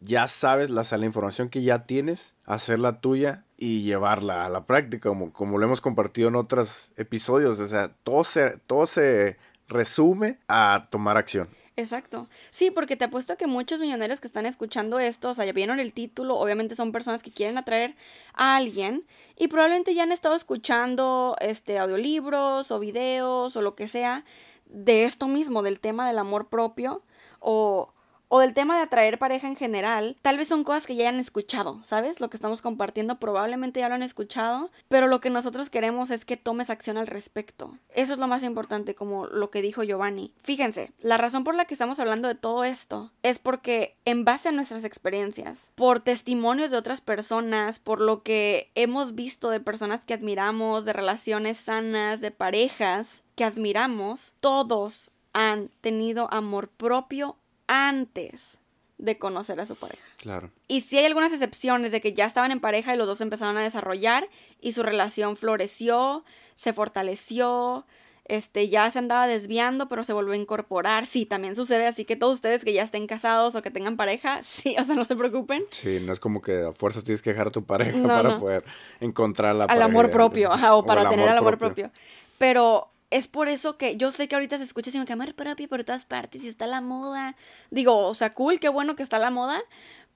ya 0.00 0.28
sabes, 0.28 0.70
la, 0.70 0.84
la 0.90 1.06
información 1.06 1.48
que 1.48 1.62
ya 1.62 1.84
tienes, 1.84 2.34
hacerla 2.44 3.00
tuya 3.00 3.44
y 3.56 3.82
llevarla 3.82 4.46
a 4.46 4.50
la 4.50 4.66
práctica, 4.66 5.08
como, 5.08 5.32
como 5.32 5.58
lo 5.58 5.66
hemos 5.66 5.80
compartido 5.80 6.28
en 6.28 6.36
otros 6.36 6.92
episodios. 6.96 7.60
O 7.60 7.68
sea, 7.68 7.92
todo 8.02 8.24
se, 8.24 8.58
todo 8.66 8.86
se 8.86 9.36
resume 9.68 10.38
a 10.48 10.88
tomar 10.90 11.16
acción. 11.16 11.48
Exacto. 11.76 12.28
Sí, 12.50 12.70
porque 12.70 12.96
te 12.96 13.04
apuesto 13.06 13.36
que 13.36 13.46
muchos 13.46 13.80
millonarios 13.80 14.20
que 14.20 14.26
están 14.26 14.44
escuchando 14.44 14.98
esto, 14.98 15.30
o 15.30 15.34
sea, 15.34 15.46
ya 15.46 15.52
vieron 15.52 15.80
el 15.80 15.92
título, 15.92 16.36
obviamente 16.36 16.74
son 16.74 16.92
personas 16.92 17.22
que 17.22 17.30
quieren 17.32 17.56
atraer 17.58 17.94
a 18.34 18.56
alguien 18.56 19.06
y 19.36 19.48
probablemente 19.48 19.94
ya 19.94 20.02
han 20.02 20.12
estado 20.12 20.34
escuchando 20.34 21.36
este 21.40 21.78
audiolibros 21.78 22.70
o 22.70 22.78
videos 22.80 23.56
o 23.56 23.62
lo 23.62 23.76
que 23.76 23.88
sea 23.88 24.24
de 24.66 25.04
esto 25.04 25.26
mismo, 25.26 25.62
del 25.62 25.80
tema 25.80 26.06
del 26.06 26.18
amor 26.18 26.48
propio 26.48 27.02
o 27.38 27.92
o 28.32 28.38
del 28.38 28.54
tema 28.54 28.76
de 28.76 28.82
atraer 28.82 29.18
pareja 29.18 29.48
en 29.48 29.56
general, 29.56 30.16
tal 30.22 30.38
vez 30.38 30.46
son 30.46 30.62
cosas 30.62 30.86
que 30.86 30.94
ya 30.94 31.08
han 31.08 31.18
escuchado, 31.18 31.80
¿sabes? 31.84 32.20
Lo 32.20 32.30
que 32.30 32.36
estamos 32.36 32.62
compartiendo 32.62 33.18
probablemente 33.18 33.80
ya 33.80 33.88
lo 33.88 33.96
han 33.96 34.04
escuchado, 34.04 34.70
pero 34.88 35.08
lo 35.08 35.20
que 35.20 35.30
nosotros 35.30 35.68
queremos 35.68 36.12
es 36.12 36.24
que 36.24 36.36
tomes 36.36 36.70
acción 36.70 36.96
al 36.96 37.08
respecto. 37.08 37.76
Eso 37.92 38.12
es 38.12 38.20
lo 38.20 38.28
más 38.28 38.44
importante, 38.44 38.94
como 38.94 39.26
lo 39.26 39.50
que 39.50 39.62
dijo 39.62 39.82
Giovanni. 39.82 40.32
Fíjense, 40.44 40.92
la 41.00 41.18
razón 41.18 41.42
por 41.42 41.56
la 41.56 41.64
que 41.64 41.74
estamos 41.74 41.98
hablando 41.98 42.28
de 42.28 42.36
todo 42.36 42.62
esto 42.62 43.10
es 43.24 43.40
porque 43.40 43.96
en 44.04 44.24
base 44.24 44.50
a 44.50 44.52
nuestras 44.52 44.84
experiencias, 44.84 45.70
por 45.74 45.98
testimonios 45.98 46.70
de 46.70 46.76
otras 46.76 47.00
personas, 47.00 47.80
por 47.80 48.00
lo 48.00 48.22
que 48.22 48.70
hemos 48.76 49.16
visto 49.16 49.50
de 49.50 49.58
personas 49.58 50.04
que 50.04 50.14
admiramos, 50.14 50.84
de 50.84 50.92
relaciones 50.92 51.56
sanas, 51.56 52.20
de 52.20 52.30
parejas 52.30 53.24
que 53.34 53.42
admiramos, 53.42 54.34
todos 54.38 55.10
han 55.32 55.68
tenido 55.80 56.32
amor 56.32 56.68
propio 56.68 57.36
antes 57.70 58.58
de 58.98 59.16
conocer 59.16 59.60
a 59.60 59.66
su 59.66 59.76
pareja. 59.76 60.02
Claro. 60.18 60.50
Y 60.68 60.82
si 60.82 60.98
hay 60.98 61.06
algunas 61.06 61.32
excepciones 61.32 61.92
de 61.92 62.00
que 62.00 62.12
ya 62.12 62.26
estaban 62.26 62.50
en 62.50 62.60
pareja 62.60 62.92
y 62.92 62.98
los 62.98 63.06
dos 63.06 63.20
empezaron 63.20 63.56
a 63.56 63.62
desarrollar 63.62 64.28
y 64.60 64.72
su 64.72 64.82
relación 64.82 65.36
floreció, 65.36 66.24
se 66.56 66.72
fortaleció, 66.72 67.86
este, 68.26 68.68
ya 68.68 68.90
se 68.90 68.98
andaba 68.98 69.26
desviando, 69.26 69.88
pero 69.88 70.04
se 70.04 70.12
volvió 70.12 70.34
a 70.34 70.36
incorporar. 70.36 71.06
Sí, 71.06 71.26
también 71.26 71.56
sucede, 71.56 71.86
así 71.86 72.04
que 72.04 72.16
todos 72.16 72.34
ustedes 72.34 72.64
que 72.64 72.72
ya 72.72 72.82
estén 72.82 73.06
casados 73.06 73.54
o 73.54 73.62
que 73.62 73.70
tengan 73.70 73.96
pareja, 73.96 74.42
sí, 74.42 74.76
o 74.78 74.84
sea, 74.84 74.96
no 74.96 75.04
se 75.04 75.16
preocupen. 75.16 75.62
Sí, 75.70 76.00
no 76.00 76.12
es 76.12 76.20
como 76.20 76.42
que 76.42 76.64
a 76.64 76.72
fuerzas 76.72 77.04
tienes 77.04 77.22
que 77.22 77.30
dejar 77.30 77.48
a 77.48 77.50
tu 77.50 77.64
pareja 77.64 78.02
para 78.02 78.36
poder 78.36 78.64
encontrar 79.00 79.54
la 79.54 79.64
Al 79.64 79.80
amor 79.80 80.10
propio, 80.10 80.50
o 80.50 80.84
para 80.84 81.08
tener 81.08 81.28
el 81.28 81.38
amor 81.38 81.56
propio. 81.56 81.90
Pero 82.36 82.89
es 83.10 83.28
por 83.28 83.48
eso 83.48 83.76
que 83.76 83.96
yo 83.96 84.12
sé 84.12 84.28
que 84.28 84.36
ahorita 84.36 84.58
se 84.58 84.64
escucha 84.64 84.90
me 84.92 85.12
amor 85.12 85.34
propio 85.34 85.68
por 85.68 85.84
todas 85.84 86.04
partes 86.04 86.42
y 86.42 86.48
está 86.48 86.66
la 86.66 86.80
moda. 86.80 87.36
Digo, 87.70 88.06
o 88.06 88.14
sea, 88.14 88.32
cool, 88.32 88.60
qué 88.60 88.68
bueno 88.68 88.96
que 88.96 89.02
está 89.02 89.18
la 89.18 89.30
moda, 89.30 89.60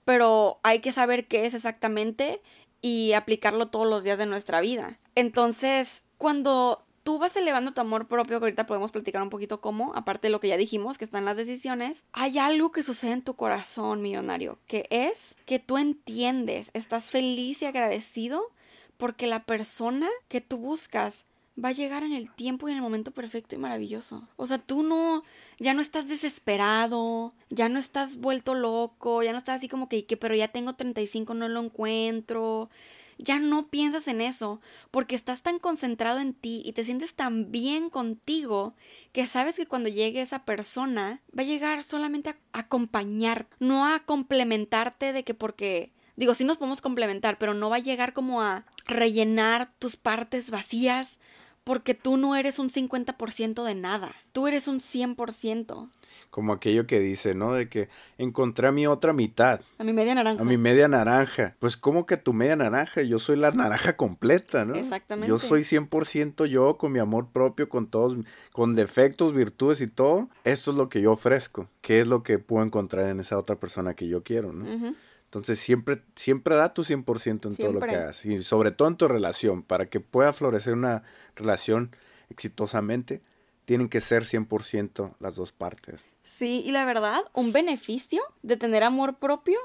pero 0.04 0.60
hay 0.62 0.80
que 0.80 0.92
saber 0.92 1.26
qué 1.26 1.46
es 1.46 1.54
exactamente 1.54 2.40
y 2.80 3.12
aplicarlo 3.14 3.68
todos 3.68 3.88
los 3.88 4.04
días 4.04 4.18
de 4.18 4.26
nuestra 4.26 4.60
vida. 4.60 4.98
Entonces, 5.14 6.04
cuando 6.18 6.84
tú 7.02 7.18
vas 7.18 7.36
elevando 7.36 7.72
tu 7.72 7.80
amor 7.80 8.08
propio, 8.08 8.38
que 8.38 8.46
ahorita 8.46 8.66
podemos 8.66 8.92
platicar 8.92 9.22
un 9.22 9.30
poquito 9.30 9.60
cómo, 9.60 9.92
aparte 9.94 10.28
de 10.28 10.32
lo 10.32 10.40
que 10.40 10.48
ya 10.48 10.56
dijimos, 10.56 10.98
que 10.98 11.04
están 11.04 11.24
las 11.24 11.36
decisiones, 11.36 12.04
hay 12.12 12.38
algo 12.38 12.72
que 12.72 12.82
sucede 12.82 13.12
en 13.12 13.22
tu 13.22 13.34
corazón, 13.34 14.02
millonario, 14.02 14.58
que 14.66 14.86
es 14.90 15.36
que 15.46 15.58
tú 15.58 15.78
entiendes, 15.78 16.70
estás 16.74 17.10
feliz 17.10 17.62
y 17.62 17.66
agradecido 17.66 18.52
porque 18.96 19.26
la 19.26 19.44
persona 19.44 20.08
que 20.28 20.40
tú 20.40 20.58
buscas 20.58 21.26
va 21.62 21.68
a 21.68 21.72
llegar 21.72 22.02
en 22.02 22.12
el 22.12 22.30
tiempo 22.30 22.68
y 22.68 22.72
en 22.72 22.78
el 22.78 22.82
momento 22.82 23.10
perfecto 23.12 23.54
y 23.54 23.58
maravilloso. 23.58 24.26
O 24.36 24.46
sea, 24.46 24.58
tú 24.58 24.82
no, 24.82 25.22
ya 25.58 25.74
no 25.74 25.80
estás 25.80 26.08
desesperado, 26.08 27.32
ya 27.50 27.68
no 27.68 27.78
estás 27.78 28.16
vuelto 28.16 28.54
loco, 28.54 29.22
ya 29.22 29.32
no 29.32 29.38
estás 29.38 29.56
así 29.56 29.68
como 29.68 29.88
que, 29.88 30.04
que 30.04 30.16
pero 30.16 30.34
ya 30.34 30.48
tengo 30.48 30.74
35, 30.74 31.34
no 31.34 31.48
lo 31.48 31.60
encuentro. 31.60 32.70
Ya 33.16 33.38
no 33.38 33.68
piensas 33.68 34.08
en 34.08 34.20
eso, 34.20 34.60
porque 34.90 35.14
estás 35.14 35.42
tan 35.42 35.60
concentrado 35.60 36.18
en 36.18 36.34
ti 36.34 36.62
y 36.64 36.72
te 36.72 36.82
sientes 36.82 37.14
tan 37.14 37.52
bien 37.52 37.88
contigo 37.88 38.74
que 39.12 39.26
sabes 39.26 39.54
que 39.54 39.66
cuando 39.66 39.88
llegue 39.88 40.20
esa 40.20 40.44
persona 40.44 41.20
va 41.36 41.42
a 41.42 41.46
llegar 41.46 41.84
solamente 41.84 42.30
a 42.30 42.36
acompañar, 42.52 43.46
no 43.60 43.86
a 43.86 44.00
complementarte 44.00 45.12
de 45.12 45.22
que 45.22 45.34
porque 45.34 45.92
Digo, 46.16 46.34
sí 46.34 46.44
nos 46.44 46.58
podemos 46.58 46.80
complementar, 46.80 47.38
pero 47.38 47.54
no 47.54 47.70
va 47.70 47.76
a 47.76 47.80
llegar 47.80 48.12
como 48.12 48.40
a 48.40 48.64
rellenar 48.86 49.72
tus 49.78 49.96
partes 49.96 50.50
vacías 50.50 51.18
porque 51.64 51.94
tú 51.94 52.16
no 52.18 52.36
eres 52.36 52.58
un 52.58 52.68
50% 52.68 53.64
de 53.64 53.74
nada, 53.74 54.14
tú 54.32 54.46
eres 54.46 54.68
un 54.68 54.78
100%. 54.78 55.90
Como 56.30 56.52
aquello 56.52 56.86
que 56.86 57.00
dice, 57.00 57.34
¿no? 57.34 57.54
De 57.54 57.68
que 57.68 57.88
encontré 58.18 58.68
a 58.68 58.72
mi 58.72 58.86
otra 58.86 59.12
mitad. 59.12 59.60
A 59.78 59.84
mi 59.84 59.92
media 59.92 60.14
naranja. 60.14 60.42
A 60.42 60.44
mi 60.44 60.56
media 60.56 60.88
naranja. 60.88 61.56
Pues 61.58 61.76
¿cómo 61.76 62.06
que 62.06 62.16
tu 62.16 62.32
media 62.32 62.56
naranja? 62.56 63.02
Yo 63.02 63.18
soy 63.18 63.36
la 63.36 63.50
naranja 63.52 63.96
completa, 63.96 64.64
¿no? 64.64 64.74
Exactamente. 64.74 65.28
Yo 65.28 65.38
soy 65.38 65.62
100% 65.62 66.46
yo 66.46 66.76
con 66.76 66.92
mi 66.92 66.98
amor 66.98 67.28
propio, 67.32 67.68
con 67.68 67.86
todos, 67.88 68.16
con 68.52 68.74
defectos, 68.74 69.32
virtudes 69.32 69.80
y 69.80 69.86
todo. 69.86 70.28
Esto 70.44 70.72
es 70.72 70.76
lo 70.76 70.88
que 70.88 71.00
yo 71.00 71.12
ofrezco. 71.12 71.68
¿Qué 71.80 72.00
es 72.00 72.06
lo 72.06 72.22
que 72.22 72.38
puedo 72.38 72.64
encontrar 72.64 73.08
en 73.08 73.20
esa 73.20 73.38
otra 73.38 73.56
persona 73.56 73.94
que 73.94 74.08
yo 74.08 74.22
quiero, 74.22 74.52
¿no? 74.52 74.94
Entonces 75.34 75.58
siempre, 75.58 76.00
siempre 76.14 76.54
da 76.54 76.72
tu 76.72 76.84
100% 76.84 77.50
en 77.50 77.56
todo 77.56 77.72
lo 77.72 77.80
que 77.80 77.90
hagas. 77.90 78.24
Y 78.24 78.44
sobre 78.44 78.70
todo 78.70 78.86
en 78.86 78.96
tu 78.96 79.08
relación. 79.08 79.64
Para 79.64 79.86
que 79.86 79.98
pueda 79.98 80.32
florecer 80.32 80.74
una 80.74 81.02
relación 81.34 81.90
exitosamente, 82.30 83.20
tienen 83.64 83.88
que 83.88 84.00
ser 84.00 84.26
100% 84.26 85.16
las 85.18 85.34
dos 85.34 85.50
partes. 85.50 86.02
Sí, 86.22 86.62
y 86.64 86.70
la 86.70 86.84
verdad, 86.84 87.20
un 87.32 87.52
beneficio 87.52 88.22
de 88.42 88.56
tener 88.56 88.84
amor 88.84 89.18
propio 89.18 89.58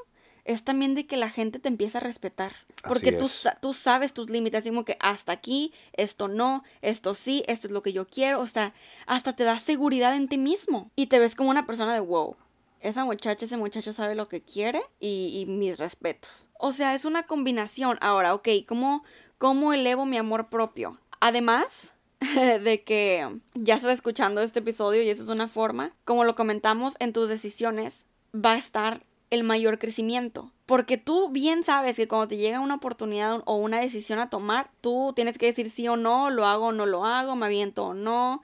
es 0.44 0.64
también 0.64 0.96
de 0.96 1.06
que 1.06 1.18
la 1.18 1.30
gente 1.30 1.60
te 1.60 1.68
empieza 1.68 2.00
a 2.00 2.02
respetar. 2.02 2.56
Porque 2.88 3.12
tú, 3.12 3.30
tú, 3.62 3.76
sabes 3.76 4.12
tus 4.12 4.32
límites, 4.32 4.64
como 4.66 4.86
que 4.86 4.98
hasta 5.00 5.34
aquí, 5.34 5.72
esto 5.94 6.28
no, 6.28 6.64
esto 6.82 7.14
sí, 7.14 7.44
esto 7.48 7.68
es 7.68 7.74
lo 7.74 7.84
que 7.84 7.94
yo 7.94 8.08
quiero. 8.08 8.40
O 8.40 8.48
sea, 8.48 8.74
hasta 9.06 9.36
te 9.36 9.44
da 9.44 9.60
seguridad 9.60 10.16
en 10.16 10.30
ti 10.30 10.40
mismo. 10.40 10.90
Y 10.96 11.08
te 11.08 11.20
ves 11.20 11.36
como 11.36 11.52
una 11.52 11.68
persona 11.68 11.94
de 11.94 12.00
wow 12.00 12.36
esa 12.82 13.06
muchacha, 13.06 13.46
ese 13.46 13.58
muchacho 13.58 13.94
sabe 13.94 14.16
lo 14.16 14.28
que 14.28 14.42
quiere 14.42 14.82
y, 15.00 15.46
mis 15.48 15.78
respetos. 15.78 16.50
O 16.54 16.72
sea, 16.72 16.96
es 16.96 17.06
una 17.06 17.24
combinación. 17.24 17.98
Ahora, 18.02 18.34
ok, 18.34 18.48
¿cómo, 18.68 19.04
cómo 19.38 19.74
elevo 19.74 20.06
mi 20.06 20.18
amor 20.18 20.50
propio? 20.50 21.00
Además 21.20 21.94
de 22.20 22.84
que 22.84 23.40
ya 23.54 23.76
estás 23.76 23.94
escuchando 23.94 24.42
este 24.42 24.60
episodio 24.60 25.02
y 25.02 25.10
eso 25.10 25.24
es 25.24 25.30
una 25.30 25.48
forma, 25.48 25.94
como 26.06 26.24
lo 26.24 26.36
comentamos, 26.36 26.96
en 27.00 27.14
tus 27.14 27.30
decisiones 27.30 28.06
va 28.34 28.54
a 28.54 28.58
estar 28.58 29.04
el 29.30 29.44
mayor 29.44 29.80
crecimiento. 29.80 30.52
Porque 30.66 30.98
tú 30.98 31.30
bien 31.30 31.64
sabes 31.64 31.96
que 31.96 32.08
cuando 32.08 32.28
te 32.28 32.38
llega 32.38 32.60
una 32.60 32.76
oportunidad 32.76 33.42
o 33.46 33.56
una 33.56 33.80
decisión 33.80 34.20
a 34.20 34.30
tomar, 34.30 34.70
tú 34.82 35.14
tienes 35.16 35.38
que 35.38 35.48
decir 35.48 35.70
sí 35.70 35.88
o 35.88 35.98
no, 35.98 36.30
lo 36.30 36.46
hago 36.46 36.68
o 36.68 36.72
no 36.72 36.86
lo 36.86 37.06
hago, 37.06 37.36
me 37.36 37.48
aviento 37.48 37.86
o 37.86 37.94
no. 37.94 38.44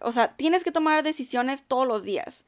O 0.00 0.10
sea, 0.10 0.34
tienes 0.36 0.64
que 0.64 0.72
tomar 0.72 1.02
decisiones 1.02 1.62
todos 1.62 1.86
los 1.86 2.02
días 2.02 2.45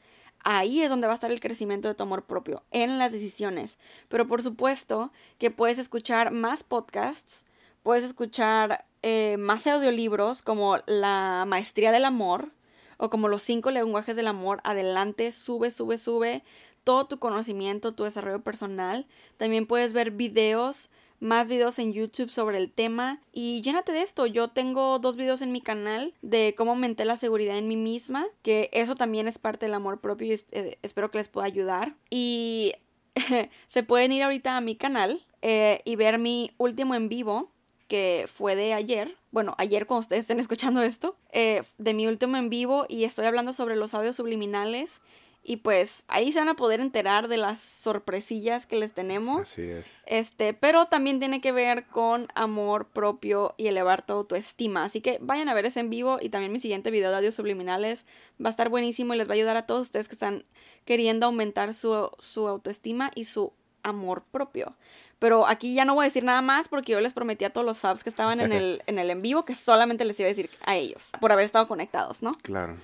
ahí 0.51 0.81
es 0.81 0.89
donde 0.89 1.07
va 1.07 1.13
a 1.13 1.15
estar 1.15 1.31
el 1.31 1.41
crecimiento 1.41 1.89
de 1.89 1.95
tu 1.95 2.05
amor 2.05 2.25
propio, 2.25 2.63
en 2.71 2.99
las 2.99 3.13
decisiones. 3.13 3.79
Pero 4.09 4.27
por 4.27 4.43
supuesto 4.43 5.13
que 5.37 5.51
puedes 5.51 5.79
escuchar 5.79 6.31
más 6.31 6.63
podcasts, 6.63 7.45
puedes 7.83 8.03
escuchar 8.03 8.87
eh, 9.03 9.37
más 9.37 9.67
audiolibros 9.67 10.41
como 10.41 10.79
La 10.87 11.45
Maestría 11.47 11.93
del 11.93 12.07
Amor 12.07 12.51
o 12.97 13.11
como 13.11 13.29
Los 13.29 13.43
cinco 13.43 13.71
lenguajes 13.71 14.17
del 14.17 14.27
amor. 14.27 14.61
Adelante, 14.65 15.33
sube, 15.33 15.71
sube, 15.71 15.99
sube 15.99 16.43
todo 16.83 17.07
tu 17.07 17.19
conocimiento, 17.19 17.93
tu 17.93 18.05
desarrollo 18.05 18.41
personal. 18.41 19.07
También 19.37 19.67
puedes 19.67 19.93
ver 19.93 20.13
videos 20.13 20.89
más 21.21 21.49
videos 21.49 21.79
en 21.79 21.93
YouTube 21.93 22.31
sobre 22.31 22.59
el 22.59 22.71
tema 22.71 23.21
y 23.33 23.63
llénate 23.63 23.93
de 23.93 24.03
esto. 24.03 24.27
Yo 24.27 24.49
tengo 24.49 24.99
dos 24.99 25.17
videos 25.17 25.43
en 25.43 25.53
mi 25.53 25.61
canal 25.61 26.15
de 26.23 26.55
cómo 26.57 26.73
aumenté 26.73 27.05
la 27.05 27.17
seguridad 27.17 27.59
en 27.59 27.69
mí 27.69 27.77
misma, 27.77 28.27
que 28.43 28.71
eso 28.73 28.95
también 28.95 29.29
es 29.29 29.39
parte 29.39 29.67
del 29.67 29.75
amor 29.75 30.01
propio 30.01 30.35
y 30.35 30.41
eh, 30.53 30.79
espero 30.83 31.11
que 31.11 31.19
les 31.19 31.29
pueda 31.29 31.47
ayudar. 31.47 31.95
Y 32.11 32.75
se 33.67 33.83
pueden 33.83 34.13
ir 34.13 34.23
ahorita 34.23 34.57
a 34.57 34.61
mi 34.61 34.77
canal 34.77 35.27
eh, 35.43 35.81
y 35.85 35.97
ver 35.97 36.19
mi 36.19 36.53
último 36.59 36.95
en 36.95 37.09
vivo 37.09 37.51
que 37.89 38.27
fue 38.29 38.55
de 38.55 38.75
ayer, 38.75 39.17
bueno, 39.31 39.55
ayer 39.59 39.87
cuando 39.87 40.01
ustedes 40.01 40.21
estén 40.21 40.41
escuchando 40.41 40.83
esto, 40.83 41.17
eh, 41.33 41.63
de 41.79 41.95
mi 41.95 42.07
último 42.07 42.37
en 42.37 42.51
vivo 42.51 42.87
y 42.89 43.05
estoy 43.05 43.27
hablando 43.27 43.53
sobre 43.53 43.77
los 43.77 43.95
audios 43.95 44.17
subliminales 44.17 45.01
y 45.43 45.57
pues 45.57 46.05
ahí 46.09 46.33
se 46.33 46.41
van 46.41 46.49
a 46.49 46.57
poder 46.57 46.81
enterar 46.81 47.29
de 47.29 47.39
las 47.39 47.59
sorpresillas 47.61 48.67
que 48.67 48.77
les 48.77 48.93
tenemos. 48.93 49.43
Así 49.43 49.63
es. 49.63 49.87
Este, 50.05 50.53
pero 50.53 50.87
también 50.87 51.21
tiene 51.21 51.41
que 51.41 51.53
ver 51.53 51.87
con 51.87 52.29
amor 52.35 52.87
propio 52.89 53.55
y 53.57 53.69
elevar 53.69 54.05
tu 54.05 54.13
autoestima. 54.13 54.85
Así 54.85 55.01
que 55.01 55.19
vayan 55.23 55.49
a 55.49 55.55
ver 55.55 55.67
ese 55.67 55.81
en 55.81 55.91
vivo 55.91 56.19
y 56.21 56.29
también 56.29 56.53
mi 56.53 56.59
siguiente 56.59 56.91
video 56.91 57.11
de 57.11 57.17
audios 57.17 57.35
subliminales 57.35 58.05
va 58.43 58.49
a 58.49 58.51
estar 58.51 58.69
buenísimo 58.69 59.15
y 59.15 59.17
les 59.17 59.27
va 59.27 59.33
a 59.33 59.37
ayudar 59.37 59.57
a 59.57 59.67
todos 59.67 59.83
ustedes 59.83 60.09
que 60.09 60.15
están 60.15 60.45
queriendo 60.85 61.27
aumentar 61.27 61.73
su, 61.73 62.11
su 62.19 62.47
autoestima 62.47 63.11
y 63.15 63.25
su 63.25 63.53
amor 63.83 64.25
propio. 64.31 64.77
Pero 65.19 65.47
aquí 65.47 65.75
ya 65.75 65.85
no 65.85 65.95
voy 65.95 66.05
a 66.05 66.09
decir 66.09 66.25
nada 66.25 66.43
más 66.43 66.69
porque 66.69 66.93
yo 66.93 67.01
les 67.01 67.13
prometí 67.13 67.45
a 67.45 67.51
todos 67.51 67.67
los 67.67 67.79
fabs 67.81 68.05
que 68.05 68.11
estaban 68.11 68.41
en 68.41 68.53
el, 68.53 68.83
en 68.87 68.99
el 68.99 69.11
en 69.11 69.23
vivo 69.23 69.45
que 69.45 69.55
solamente 69.55 70.05
les 70.05 70.19
iba 70.21 70.27
a 70.27 70.31
decir 70.31 70.51
a 70.65 70.77
ellos 70.77 71.11
por 71.21 71.33
haber 71.33 71.45
estado 71.45 71.67
conectados, 71.69 72.23
¿no? 72.23 72.35
Claro. 72.43 72.77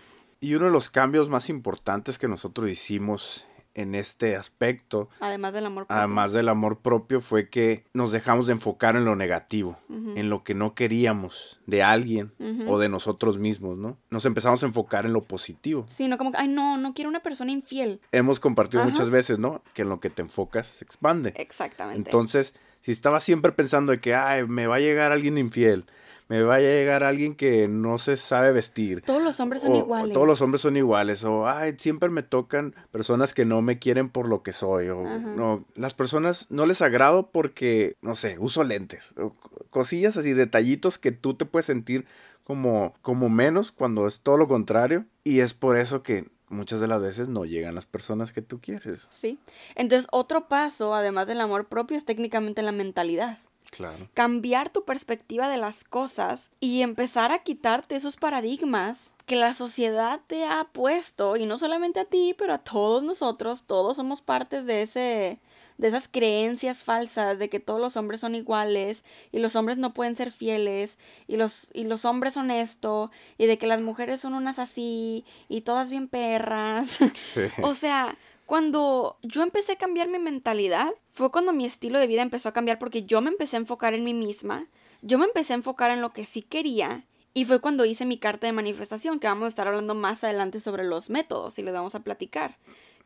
Y 0.44 0.56
uno 0.56 0.66
de 0.66 0.72
los 0.72 0.90
cambios 0.90 1.30
más 1.30 1.48
importantes 1.48 2.18
que 2.18 2.28
nosotros 2.28 2.68
hicimos 2.68 3.46
en 3.72 3.94
este 3.94 4.36
aspecto, 4.36 5.08
Además 5.20 5.54
del 5.54 5.64
amor 5.64 5.86
propio. 5.86 5.96
además 5.96 6.32
del 6.34 6.50
amor 6.50 6.80
propio, 6.80 7.22
fue 7.22 7.48
que 7.48 7.86
nos 7.94 8.12
dejamos 8.12 8.46
de 8.46 8.52
enfocar 8.52 8.94
en 8.94 9.06
lo 9.06 9.16
negativo, 9.16 9.78
en 9.88 10.28
lo 10.28 10.44
que 10.44 10.54
no 10.54 10.74
queríamos 10.74 11.60
de 11.66 11.82
alguien 11.82 12.34
o 12.68 12.78
de 12.78 12.90
nosotros 12.90 13.38
mismos, 13.38 13.78
¿no? 13.78 13.96
Nos 14.10 14.26
empezamos 14.26 14.62
a 14.62 14.66
enfocar 14.66 15.06
en 15.06 15.14
lo 15.14 15.22
positivo. 15.22 15.86
Sí, 15.88 16.08
no 16.08 16.18
como 16.18 16.30
que, 16.30 16.36
ay, 16.36 16.48
no, 16.48 16.76
no 16.76 16.92
quiero 16.92 17.08
una 17.08 17.20
persona 17.20 17.50
infiel. 17.50 18.02
Hemos 18.12 18.38
compartido 18.38 18.82
Ajá. 18.82 18.90
muchas 18.90 19.08
veces, 19.08 19.38
¿no? 19.38 19.62
Que 19.72 19.80
en 19.80 19.88
lo 19.88 19.98
que 19.98 20.10
te 20.10 20.20
enfocas 20.20 20.66
se 20.66 20.84
expande. 20.84 21.32
Exactamente. 21.36 22.10
Entonces, 22.10 22.54
si 22.82 22.92
estaba 22.92 23.18
siempre 23.18 23.50
pensando 23.52 23.92
de 23.92 24.00
que, 24.00 24.14
ay, 24.14 24.46
me 24.46 24.66
va 24.66 24.76
a 24.76 24.80
llegar 24.80 25.10
alguien 25.10 25.38
infiel, 25.38 25.86
me 26.28 26.42
va 26.42 26.54
a 26.56 26.60
llegar 26.60 27.02
alguien 27.04 27.34
que 27.34 27.68
no 27.68 27.98
se 27.98 28.16
sabe 28.16 28.52
vestir. 28.52 29.02
todos 29.02 29.22
los 29.22 29.38
hombres 29.40 29.62
son 29.62 29.72
o- 29.72 29.74
o 29.74 29.78
iguales. 29.78 30.12
todos 30.14 30.26
los 30.26 30.40
hombres 30.40 30.62
son 30.62 30.76
iguales. 30.76 31.22
O, 31.24 31.46
ay, 31.46 31.74
siempre 31.78 32.08
me 32.08 32.22
tocan 32.22 32.74
personas 32.90 33.34
que 33.34 33.44
no 33.44 33.60
me 33.62 33.78
quieren 33.78 34.08
por 34.08 34.28
lo 34.28 34.42
que 34.42 34.52
soy. 34.52 34.88
O, 34.88 35.06
Ajá. 35.06 35.18
no, 35.18 35.64
las 35.74 35.92
personas 35.94 36.46
no 36.50 36.64
les 36.66 36.80
agrado 36.82 37.30
porque, 37.30 37.96
no 38.02 38.14
sé, 38.14 38.36
uso 38.38 38.64
lentes. 38.64 39.12
O 39.18 39.34
cosillas 39.70 40.16
así, 40.16 40.32
detallitos 40.32 40.98
que 40.98 41.12
tú 41.12 41.34
te 41.34 41.44
puedes 41.44 41.66
sentir 41.66 42.06
como, 42.44 42.94
como 43.02 43.28
menos 43.28 43.72
cuando 43.72 44.06
es 44.06 44.20
todo 44.20 44.36
lo 44.36 44.48
contrario. 44.48 45.04
Y 45.24 45.40
es 45.40 45.52
por 45.54 45.76
eso 45.78 46.02
que 46.02 46.24
muchas 46.48 46.78
de 46.80 46.86
las 46.86 47.00
veces 47.00 47.28
no 47.28 47.44
llegan 47.44 47.74
las 47.74 47.86
personas 47.86 48.32
que 48.32 48.42
tú 48.42 48.60
quieres. 48.60 49.08
Sí. 49.10 49.38
Entonces, 49.74 50.06
otro 50.12 50.46
paso, 50.48 50.94
además 50.94 51.26
del 51.26 51.40
amor 51.40 51.66
propio, 51.66 51.96
es 51.96 52.04
técnicamente 52.04 52.62
la 52.62 52.72
mentalidad. 52.72 53.38
Claro. 53.76 54.08
cambiar 54.14 54.70
tu 54.70 54.84
perspectiva 54.84 55.48
de 55.48 55.56
las 55.56 55.84
cosas 55.84 56.50
y 56.60 56.82
empezar 56.82 57.32
a 57.32 57.40
quitarte 57.40 57.96
esos 57.96 58.16
paradigmas 58.16 59.14
que 59.26 59.36
la 59.36 59.54
sociedad 59.54 60.20
te 60.26 60.44
ha 60.44 60.68
puesto 60.72 61.36
y 61.36 61.46
no 61.46 61.58
solamente 61.58 62.00
a 62.00 62.04
ti, 62.04 62.34
pero 62.38 62.54
a 62.54 62.58
todos 62.58 63.02
nosotros, 63.02 63.64
todos 63.66 63.96
somos 63.96 64.20
partes 64.20 64.66
de 64.66 64.82
ese 64.82 65.40
de 65.76 65.88
esas 65.88 66.06
creencias 66.06 66.84
falsas 66.84 67.40
de 67.40 67.48
que 67.48 67.58
todos 67.58 67.80
los 67.80 67.96
hombres 67.96 68.20
son 68.20 68.36
iguales 68.36 69.04
y 69.32 69.40
los 69.40 69.56
hombres 69.56 69.76
no 69.76 69.92
pueden 69.92 70.14
ser 70.14 70.30
fieles 70.30 70.98
y 71.26 71.36
los 71.36 71.68
y 71.72 71.82
los 71.82 72.04
hombres 72.04 72.34
son 72.34 72.52
esto 72.52 73.10
y 73.38 73.46
de 73.46 73.58
que 73.58 73.66
las 73.66 73.80
mujeres 73.80 74.20
son 74.20 74.34
unas 74.34 74.60
así 74.60 75.24
y 75.48 75.62
todas 75.62 75.90
bien 75.90 76.06
perras. 76.06 76.98
Sí. 77.14 77.40
O 77.62 77.74
sea, 77.74 78.16
cuando 78.46 79.18
yo 79.22 79.42
empecé 79.42 79.72
a 79.72 79.76
cambiar 79.76 80.08
mi 80.08 80.18
mentalidad, 80.18 80.92
fue 81.08 81.30
cuando 81.30 81.52
mi 81.52 81.64
estilo 81.64 81.98
de 81.98 82.06
vida 82.06 82.22
empezó 82.22 82.48
a 82.48 82.52
cambiar 82.52 82.78
porque 82.78 83.04
yo 83.04 83.20
me 83.20 83.30
empecé 83.30 83.56
a 83.56 83.60
enfocar 83.60 83.94
en 83.94 84.04
mí 84.04 84.14
misma, 84.14 84.68
yo 85.02 85.18
me 85.18 85.24
empecé 85.24 85.52
a 85.52 85.56
enfocar 85.56 85.90
en 85.90 86.00
lo 86.00 86.12
que 86.12 86.24
sí 86.24 86.42
quería 86.42 87.04
y 87.32 87.44
fue 87.44 87.60
cuando 87.60 87.84
hice 87.84 88.06
mi 88.06 88.18
carta 88.18 88.46
de 88.46 88.52
manifestación, 88.52 89.18
que 89.18 89.26
vamos 89.26 89.46
a 89.46 89.48
estar 89.48 89.66
hablando 89.66 89.94
más 89.94 90.24
adelante 90.24 90.60
sobre 90.60 90.84
los 90.84 91.10
métodos 91.10 91.58
y 91.58 91.62
les 91.62 91.74
vamos 91.74 91.94
a 91.94 92.00
platicar, 92.00 92.58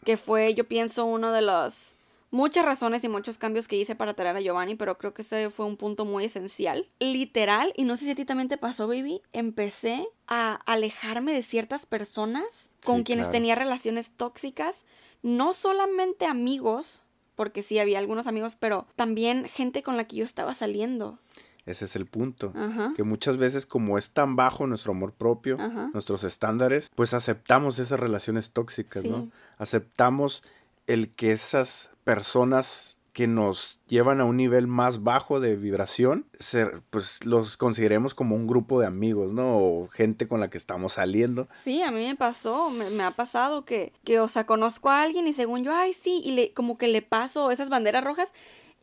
que 0.05 0.17
fue, 0.17 0.55
yo 0.55 0.69
pienso, 0.69 1.07
uno 1.07 1.33
de 1.33 1.43
los 1.43 1.97
muchas 2.31 2.65
razones 2.65 3.03
y 3.05 3.09
muchos 3.09 3.39
cambios 3.39 3.69
que 3.69 3.77
hice 3.77 3.95
para 3.95 4.15
traer 4.15 4.37
a 4.37 4.41
Giovanni, 4.41 4.75
pero 4.75 4.99
creo 4.99 5.15
que 5.15 5.23
ese 5.23 5.49
fue 5.51 5.67
un 5.67 5.77
punto 5.77 6.05
muy 6.05 6.27
esencial. 6.27 6.89
Literal, 7.01 7.73
y 7.77 7.85
no 7.85 7.97
sé 7.97 8.05
si 8.05 8.11
a 8.11 8.15
ti 8.15 8.25
también 8.25 8.49
te 8.49 8.59
pasó, 8.59 8.87
baby, 8.87 9.23
empecé 9.33 10.07
a 10.27 10.57
alejarme 10.67 11.33
de 11.33 11.43
ciertas 11.43 11.87
personas 11.87 12.45
con 12.85 12.99
Sí, 12.99 13.05
quienes 13.05 13.27
claro. 13.27 13.33
tenía 13.33 13.55
relaciones 13.55 14.11
tóxicas, 14.11 14.85
no 15.23 15.53
solamente 15.53 16.27
amigos, 16.27 17.05
porque 17.37 17.63
sí 17.63 17.79
había 17.79 17.99
algunos 17.99 18.27
amigos, 18.27 18.57
pero 18.59 18.87
también 18.97 19.45
gente 19.47 19.83
con 19.83 19.97
la 19.97 20.05
que 20.05 20.17
yo 20.17 20.25
estaba 20.25 20.55
saliendo. 20.55 21.19
Ese 21.67 21.85
es 21.85 21.97
el 21.97 22.07
punto. 22.07 22.53
Ajá. 22.57 22.93
Que 22.97 23.03
muchas 23.05 23.37
veces 23.37 23.67
como 23.67 23.99
es 23.99 24.11
tan 24.11 24.37
bajo 24.37 24.67
nuestro 24.67 24.93
amor 24.93 25.13
propio, 25.13 25.57
Ajá. 25.61 25.91
nuestros 25.93 26.25
estándares, 26.25 26.91
pues 26.95 27.15
aceptamos 27.15 27.79
esas 27.79 28.01
relaciones 28.01 28.51
tóxicas, 28.53 29.03
Sí. 29.03 29.09
¿no? 29.11 29.31
Aceptamos 29.59 30.43
el 30.87 31.11
que 31.11 31.33
esas 31.33 31.91
personas 32.05 32.98
que 33.19 33.27
nos 33.27 33.81
llevan 33.89 34.21
a 34.21 34.25
un 34.25 34.37
nivel 34.37 34.69
más 34.69 35.03
bajo 35.03 35.41
de 35.41 35.57
vibración, 35.57 36.27
se- 36.39 36.71
pues 36.91 37.25
los 37.27 37.57
consideremos 37.57 38.15
como 38.15 38.37
un 38.37 38.47
grupo 38.47 38.79
de 38.79 38.87
amigos, 38.87 39.33
¿no? 39.33 39.59
O 39.59 39.89
gente 39.89 40.29
con 40.29 40.39
la 40.39 40.51
que 40.51 40.57
estamos 40.57 40.93
saliendo. 40.93 41.49
Sí, 41.53 41.83
a 41.83 41.91
mí 41.91 42.07
me 42.07 42.15
pasó, 42.15 42.71
me, 42.71 42.89
me 42.91 43.03
ha 43.03 43.11
pasado 43.11 43.65
que, 43.65 43.93
que, 44.05 44.21
o 44.21 44.29
sea, 44.29 44.47
conozco 44.47 44.89
a 44.91 45.03
alguien 45.03 45.27
y 45.27 45.33
según 45.33 45.65
yo, 45.65 45.75
ay, 45.75 45.95
sí, 45.95 46.21
y 46.25 46.31
le, 46.31 46.53
como 46.53 46.79
que 46.79 46.87
le 46.87 47.03
paso 47.03 47.51
esas 47.51 47.71
banderas 47.71 48.05
rojas 48.05 48.33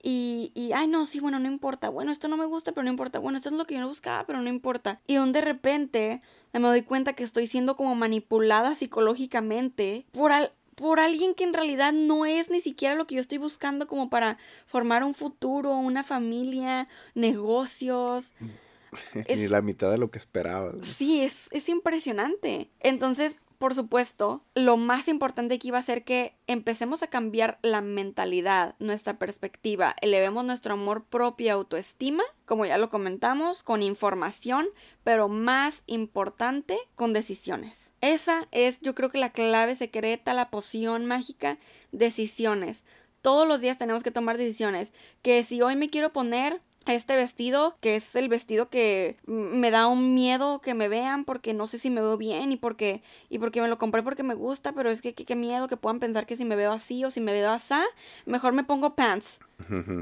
y, 0.03 0.51
y, 0.53 0.73
ay, 0.73 0.87
no, 0.89 1.05
sí, 1.05 1.21
bueno, 1.21 1.39
no 1.39 1.47
importa, 1.47 1.87
bueno, 1.87 2.11
esto 2.11 2.27
no 2.27 2.35
me 2.35 2.45
gusta, 2.45 2.73
pero 2.73 2.83
no 2.83 2.89
importa, 2.89 3.19
bueno, 3.19 3.37
esto 3.37 3.47
es 3.47 3.55
lo 3.55 3.63
que 3.65 3.75
yo 3.75 3.79
no 3.79 3.87
buscaba, 3.87 4.25
pero 4.27 4.41
no 4.41 4.49
importa. 4.49 4.99
Y 5.07 5.15
donde 5.15 5.39
de 5.39 5.45
repente 5.45 6.21
me 6.51 6.59
doy 6.59 6.81
cuenta 6.81 7.13
que 7.13 7.23
estoy 7.23 7.47
siendo 7.47 7.77
como 7.77 7.95
manipulada 7.95 8.75
psicológicamente 8.75 10.05
por, 10.11 10.33
al- 10.33 10.51
por 10.75 10.99
alguien 10.99 11.33
que 11.35 11.43
en 11.45 11.53
realidad 11.53 11.93
no 11.93 12.25
es 12.25 12.49
ni 12.49 12.59
siquiera 12.61 12.95
lo 12.95 13.07
que 13.07 13.15
yo 13.15 13.21
estoy 13.21 13.37
buscando 13.37 13.87
como 13.87 14.09
para 14.09 14.37
formar 14.65 15.03
un 15.03 15.13
futuro, 15.13 15.71
una 15.77 16.03
familia, 16.03 16.87
negocios. 17.13 18.33
Es- 19.25 19.37
Ni 19.37 19.47
la 19.47 19.61
mitad 19.61 19.91
de 19.91 19.97
lo 19.97 20.09
que 20.09 20.17
esperabas. 20.17 20.73
¿no? 20.75 20.83
Sí, 20.83 21.21
es, 21.21 21.49
es 21.51 21.67
impresionante. 21.67 22.69
Entonces, 22.79 23.39
por 23.57 23.73
supuesto, 23.75 24.43
lo 24.53 24.77
más 24.77 25.07
importante 25.07 25.55
aquí 25.55 25.71
va 25.71 25.79
a 25.79 25.83
ser 25.83 26.03
que 26.03 26.35
empecemos 26.47 27.03
a 27.03 27.07
cambiar 27.07 27.57
la 27.61 27.81
mentalidad, 27.81 28.75
nuestra 28.79 29.17
perspectiva, 29.17 29.95
elevemos 30.01 30.45
nuestro 30.45 30.73
amor 30.73 31.05
propio 31.05 31.45
y 31.45 31.49
autoestima, 31.49 32.23
como 32.45 32.65
ya 32.65 32.77
lo 32.77 32.89
comentamos, 32.89 33.63
con 33.63 33.81
información, 33.81 34.67
pero 35.03 35.27
más 35.27 35.83
importante, 35.87 36.77
con 36.95 37.13
decisiones. 37.13 37.93
Esa 38.01 38.47
es, 38.51 38.79
yo 38.81 38.95
creo 38.95 39.09
que 39.09 39.17
la 39.17 39.31
clave 39.31 39.75
secreta, 39.75 40.33
la 40.33 40.49
poción 40.49 41.05
mágica, 41.05 41.57
decisiones. 41.91 42.85
Todos 43.21 43.47
los 43.47 43.61
días 43.61 43.77
tenemos 43.77 44.03
que 44.03 44.11
tomar 44.11 44.37
decisiones. 44.37 44.93
Que 45.23 45.43
si 45.43 45.61
hoy 45.61 45.75
me 45.75 45.89
quiero 45.89 46.13
poner 46.13 46.61
este 46.93 47.15
vestido, 47.15 47.77
que 47.81 47.95
es 47.95 48.15
el 48.15 48.29
vestido 48.29 48.69
que 48.69 49.17
me 49.25 49.71
da 49.71 49.87
un 49.87 50.13
miedo 50.13 50.61
que 50.61 50.73
me 50.73 50.87
vean 50.87 51.25
porque 51.25 51.53
no 51.53 51.65
sé 51.67 51.79
si 51.79 51.89
me 51.89 52.01
veo 52.01 52.17
bien 52.17 52.51
y 52.51 52.57
porque, 52.57 53.01
y 53.29 53.39
porque 53.39 53.61
me 53.61 53.67
lo 53.67 53.77
compré 53.77 54.03
porque 54.03 54.23
me 54.23 54.35
gusta, 54.35 54.73
pero 54.73 54.91
es 54.91 55.01
que 55.01 55.13
qué 55.13 55.35
miedo 55.35 55.67
que 55.67 55.77
puedan 55.77 55.99
pensar 55.99 56.25
que 56.25 56.37
si 56.37 56.45
me 56.45 56.55
veo 56.55 56.71
así 56.71 57.03
o 57.03 57.09
si 57.11 57.21
me 57.21 57.31
veo 57.31 57.49
así, 57.51 57.73
mejor 58.25 58.53
me 58.53 58.63
pongo 58.63 58.95
pants. 58.95 59.39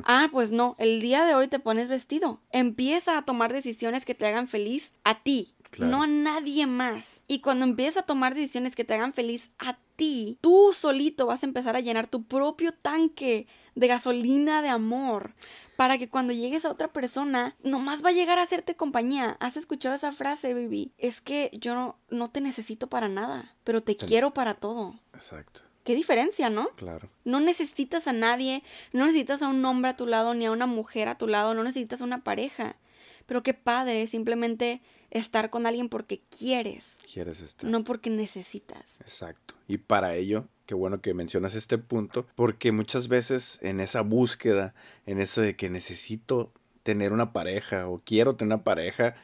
Ah, 0.06 0.28
pues 0.32 0.52
no, 0.52 0.76
el 0.80 1.00
día 1.00 1.26
de 1.26 1.36
hoy 1.36 1.48
te 1.48 1.60
pones 1.60 1.88
vestido. 1.88 2.42
Empieza 2.52 3.18
a 3.18 3.22
tomar 3.26 3.54
decisiones 3.54 4.04
que 4.06 4.16
te 4.16 4.26
hagan 4.26 4.48
feliz 4.48 4.94
a 5.04 5.20
ti, 5.22 5.54
Claro. 5.70 5.92
no 5.92 6.04
a 6.04 6.08
nadie 6.08 6.68
más. 6.68 7.24
Y 7.28 7.40
cuando 7.40 7.66
empiezas 7.66 8.04
a 8.04 8.06
tomar 8.06 8.36
decisiones 8.36 8.76
que 8.76 8.84
te 8.84 8.94
hagan 8.94 9.14
feliz 9.14 9.52
a 9.58 9.78
ti, 9.96 10.38
tú 10.42 10.72
solito 10.74 11.26
vas 11.28 11.44
a 11.44 11.46
empezar 11.48 11.76
a 11.76 11.80
llenar 11.80 12.08
tu 12.08 12.24
propio 12.24 12.74
tanque 12.74 13.48
de 13.76 13.88
gasolina 13.88 14.62
de 14.62 14.70
amor. 14.70 15.34
Para 15.76 15.98
que 15.98 16.08
cuando 16.10 16.34
llegues 16.34 16.66
a 16.66 16.70
otra 16.72 16.94
persona, 16.94 17.56
nomás 17.64 18.04
va 18.06 18.10
a 18.10 18.14
llegar 18.14 18.38
a 18.38 18.44
hacerte 18.44 18.76
compañía. 18.76 19.38
¿Has 19.40 19.58
escuchado 19.58 19.96
esa 19.96 20.12
frase, 20.12 20.54
baby? 20.54 20.92
Es 21.00 21.20
que 21.20 21.50
yo 21.54 21.74
no, 21.74 21.98
no 22.10 22.30
te 22.30 22.42
necesito 22.42 22.88
para 22.88 23.10
nada, 23.10 23.56
pero 23.64 23.82
te 23.82 23.96
quiero 23.96 24.34
para 24.34 24.54
todo. 24.54 25.00
Exacto, 25.14 25.62
Qué 25.84 25.96
diferencia, 25.96 26.50
¿no? 26.50 26.70
claro. 26.76 27.10
No 27.26 27.40
necesitas 27.42 28.08
a 28.08 28.14
nadie, 28.14 28.64
no 28.94 29.06
necesitas 29.06 29.42
a 29.42 29.50
un 29.50 29.66
hombre 29.66 29.90
a 29.92 29.98
tu 29.98 30.06
lado, 30.06 30.34
ni 30.34 30.46
a 30.46 30.52
una 30.52 30.66
mujer 30.68 31.10
a 31.10 31.18
tu 31.18 31.28
lado, 31.28 31.54
no 31.56 31.64
necesitas 31.64 32.00
a 32.02 32.06
una 32.06 32.24
pareja. 32.24 32.78
Pero 33.26 33.42
qué 33.44 33.54
padre 33.54 34.06
simplemente 34.08 34.82
estar 35.10 35.50
con 35.50 35.66
alguien 35.66 35.90
porque 35.90 36.22
quieres, 36.30 36.98
Quieres 37.12 37.42
estar. 37.42 37.70
no 37.70 37.84
porque 37.84 38.10
necesitas. 38.10 39.00
Exacto. 39.02 39.56
Y 39.68 39.78
para 39.78 40.16
ello, 40.16 40.48
qué 40.66 40.76
bueno 40.76 41.02
que 41.02 41.14
mencionas 41.14 41.56
este 41.56 41.78
punto, 41.78 42.26
porque 42.36 42.72
muchas 42.72 43.08
veces 43.08 43.60
en 43.62 43.80
esa 43.80 44.02
búsqueda, 44.02 44.74
en 45.06 45.20
eso 45.20 45.42
de 45.42 45.56
que 45.56 45.70
necesito 45.70 46.52
tener 46.84 47.14
una 47.14 47.34
pareja 47.34 47.88
o 47.88 48.02
quiero 48.04 48.36
tener 48.36 48.56
una 48.56 48.64
pareja, 48.64 49.16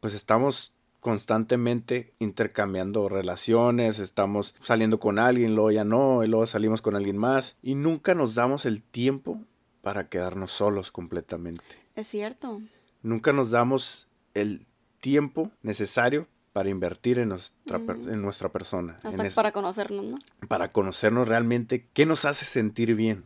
pues 0.00 0.14
estamos 0.14 0.72
constantemente 1.00 2.14
intercambiando 2.18 3.08
relaciones, 3.08 3.98
estamos 3.98 4.54
saliendo 4.60 4.98
con 4.98 5.18
alguien, 5.18 5.54
luego 5.54 5.70
ya 5.70 5.84
no, 5.84 6.24
y 6.24 6.28
luego 6.28 6.46
salimos 6.46 6.80
con 6.80 6.96
alguien 6.96 7.18
más, 7.18 7.58
y 7.62 7.74
nunca 7.74 8.14
nos 8.14 8.34
damos 8.34 8.64
el 8.64 8.82
tiempo 8.82 9.38
para 9.82 10.08
quedarnos 10.08 10.52
solos 10.52 10.90
completamente. 10.90 11.64
Es 11.94 12.06
cierto. 12.06 12.62
Nunca 13.02 13.34
nos 13.34 13.50
damos 13.50 14.08
el 14.32 14.66
tiempo 15.00 15.50
necesario 15.62 16.26
para 16.54 16.68
invertir 16.70 17.18
en 17.18 17.30
nuestra, 17.30 17.78
en 17.78 18.22
nuestra 18.22 18.48
persona. 18.48 18.96
en 19.02 19.08
Hasta 19.10 19.26
es- 19.26 19.34
para 19.34 19.50
conocernos, 19.50 20.04
¿no? 20.04 20.18
para 20.48 20.70
conocernos 20.70 21.26
realmente 21.26 21.88
qué 21.92 22.06
nos 22.06 22.24
hace 22.24 22.44
sentir 22.44 22.94
bien, 22.94 23.24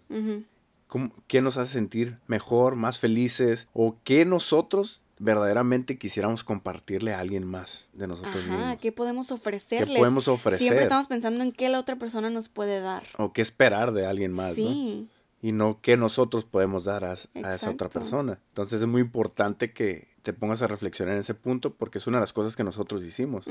cómo- 0.87 1.13
qué 1.27 1.43
nos 1.43 1.59
hace 1.59 1.75
sentir 1.75 2.19
mejor, 2.27 2.75
más 2.75 2.99
felices, 2.99 3.69
o 3.75 3.97
qué 4.03 4.25
nosotros 4.25 5.03
verdaderamente 5.19 5.99
quisiéramos 5.99 6.43
compartirle 6.43 7.13
a 7.13 7.19
alguien 7.21 7.45
más 7.47 7.89
de 7.93 8.07
nosotros 8.07 8.35
Ajá, 8.37 8.57
mismos. 8.57 8.79
¿qué 8.81 8.93
podemos 8.93 9.31
ofrecerles? 9.31 9.99
podemos 9.99 10.27
ofrecer? 10.29 10.61
Siempre 10.61 10.83
estamos 10.85 11.07
pensando 11.07 11.45
en 11.45 11.53
qué 11.53 11.69
la 11.69 11.81
otra 11.81 11.97
persona 11.97 12.31
nos 12.31 12.49
puede 12.49 12.81
dar. 12.81 13.03
O 13.19 13.35
qué 13.35 13.43
esperar 13.43 13.93
de 13.93 14.07
alguien 14.07 14.33
más, 14.33 14.51
¿no? 14.51 14.55
sí, 14.55 15.09
Y 15.43 15.53
no 15.53 15.81
qué 15.83 15.97
nosotros 15.99 16.47
podemos 16.47 16.85
dar 16.85 17.05
a, 17.05 17.13
a 17.13 17.55
esa 17.55 17.71
otra 17.71 17.91
persona. 17.91 18.41
Entonces 18.49 18.81
es 18.81 18.89
muy 18.89 19.03
importante 19.03 19.73
que 19.73 20.08
te 20.23 20.33
pongas 20.33 20.63
a 20.63 20.67
reflexionar 20.67 21.15
en 21.15 21.21
ese 21.21 21.35
punto 21.35 21.75
porque 21.75 21.99
es 21.99 22.07
una 22.07 22.19
de 22.19 22.23
las 22.23 22.33
cosas 22.33 22.57
que 22.57 22.65
nosotros 22.65 23.03
hicimos. 23.05 23.47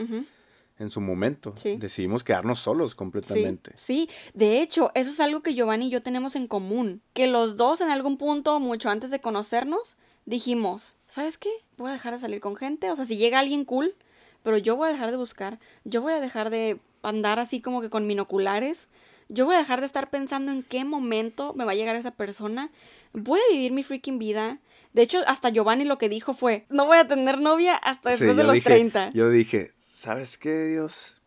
en 0.79 0.91
su 0.91 1.01
momento. 1.01 1.53
Sí. 1.57 1.77
Decidimos 1.77 2.23
quedarnos 2.23 2.59
solos 2.59 2.93
completamente. 2.93 3.71
Sí, 3.77 4.07
sí, 4.07 4.29
de 4.35 4.61
hecho, 4.61 4.91
eso 4.93 5.09
es 5.09 5.19
algo 5.19 5.41
que 5.41 5.55
Giovanni 5.55 5.87
y 5.87 5.89
yo 5.89 6.03
tenemos 6.03 6.35
en 6.35 6.47
común. 6.47 7.01
Que 7.13 7.25
los 7.25 7.57
dos 7.57 7.81
en 7.81 7.89
algún 7.89 8.17
punto, 8.17 8.59
mucho 8.59 8.89
antes 8.91 9.09
de 9.09 9.19
conocernos, 9.19 9.97
dijimos, 10.25 10.95
¿sabes 11.07 11.39
qué? 11.39 11.49
Voy 11.77 11.89
a 11.89 11.93
dejar 11.93 12.13
de 12.13 12.19
salir 12.19 12.41
con 12.41 12.55
gente. 12.55 12.91
O 12.91 12.95
sea, 12.95 13.05
si 13.05 13.17
llega 13.17 13.39
alguien 13.39 13.65
cool, 13.65 13.95
pero 14.43 14.57
yo 14.57 14.75
voy 14.75 14.89
a 14.89 14.91
dejar 14.91 15.09
de 15.09 15.17
buscar. 15.17 15.59
Yo 15.83 16.01
voy 16.01 16.13
a 16.13 16.21
dejar 16.21 16.49
de 16.51 16.79
andar 17.01 17.39
así 17.39 17.59
como 17.59 17.81
que 17.81 17.89
con 17.89 18.07
binoculares. 18.07 18.87
Yo 19.29 19.45
voy 19.45 19.55
a 19.55 19.59
dejar 19.59 19.79
de 19.79 19.87
estar 19.87 20.09
pensando 20.09 20.51
en 20.51 20.63
qué 20.63 20.85
momento 20.85 21.53
me 21.53 21.65
va 21.65 21.71
a 21.71 21.75
llegar 21.75 21.95
esa 21.95 22.11
persona. 22.11 22.71
Voy 23.13 23.39
a 23.39 23.51
vivir 23.51 23.71
mi 23.71 23.83
freaking 23.83 24.19
vida. 24.19 24.59
De 24.97 25.03
hecho, 25.03 25.19
hasta 25.27 25.49
Giovanni 25.49 25.85
lo 25.85 25.99
que 25.99 26.09
dijo 26.09 26.33
fue, 26.33 26.65
no 26.69 26.87
voy 26.87 26.97
a 26.97 27.07
tener 27.07 27.39
novia 27.39 27.75
hasta 27.75 28.09
Sí, 28.09 28.17
después 28.17 28.35
de 28.35 28.43
los 28.43 28.55
dije- 28.55 28.63
30. 28.63 29.11
Yo 29.13 29.29
dije, 29.29 29.73
¿sabes 29.79 30.39
qué, 30.39 30.63
Dios? 30.65 31.21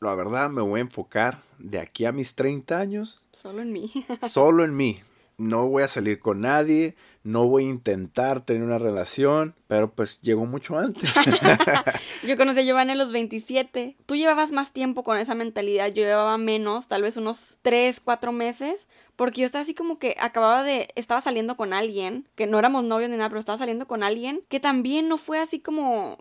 La 0.00 0.16
verdad 0.16 0.50
me 0.50 0.62
voy 0.62 0.80
a 0.80 0.82
enfocar 0.82 1.40
de 1.60 1.78
aquí 1.78 2.06
a 2.06 2.10
mis 2.12 2.34
30 2.34 2.76
años 2.80 3.22
Solo 3.32 3.62
en 3.62 3.72
mí. 3.72 3.92
solo 4.28 4.64
en 4.64 4.76
mí. 4.76 4.98
No 5.36 5.66
voy 5.68 5.82
a 5.82 5.88
salir 5.88 6.20
con 6.20 6.42
nadie, 6.42 6.94
no 7.24 7.48
voy 7.48 7.64
a 7.64 7.70
intentar 7.70 8.42
tener 8.44 8.62
una 8.62 8.78
relación, 8.78 9.54
pero 9.66 9.90
pues 9.90 10.20
llegó 10.20 10.46
mucho 10.46 10.78
antes. 10.78 11.10
Yo 12.26 12.36
conocí 12.36 12.60
a 12.60 12.62
Giovanni 12.62 12.92
a 12.92 12.96
los 12.96 13.10
27. 13.10 13.96
Tú 14.06 14.14
llevabas 14.14 14.52
más 14.52 14.72
tiempo 14.72 15.02
con 15.02 15.16
esa 15.16 15.34
mentalidad, 15.34 15.88
yo 15.88 16.04
llevaba 16.04 16.38
menos, 16.38 16.86
tal 16.86 17.02
vez 17.02 17.16
unos 17.16 17.58
3, 17.62 18.00
4 18.00 18.32
meses, 18.32 18.88
porque 19.16 19.40
yo 19.40 19.46
estaba 19.46 19.62
así 19.62 19.74
como 19.74 19.98
que 19.98 20.16
acababa 20.20 20.62
de, 20.62 20.88
estaba 20.96 21.20
saliendo 21.20 21.56
con 21.56 21.72
alguien, 21.72 22.28
que 22.34 22.46
no 22.46 22.58
éramos 22.58 22.84
novios 22.84 23.10
ni 23.10 23.16
nada, 23.16 23.28
pero 23.28 23.40
estaba 23.40 23.58
saliendo 23.58 23.86
con 23.86 24.02
alguien 24.02 24.42
que 24.48 24.60
también 24.60 25.08
no 25.08 25.18
fue 25.18 25.38
así 25.38 25.60
como... 25.60 26.18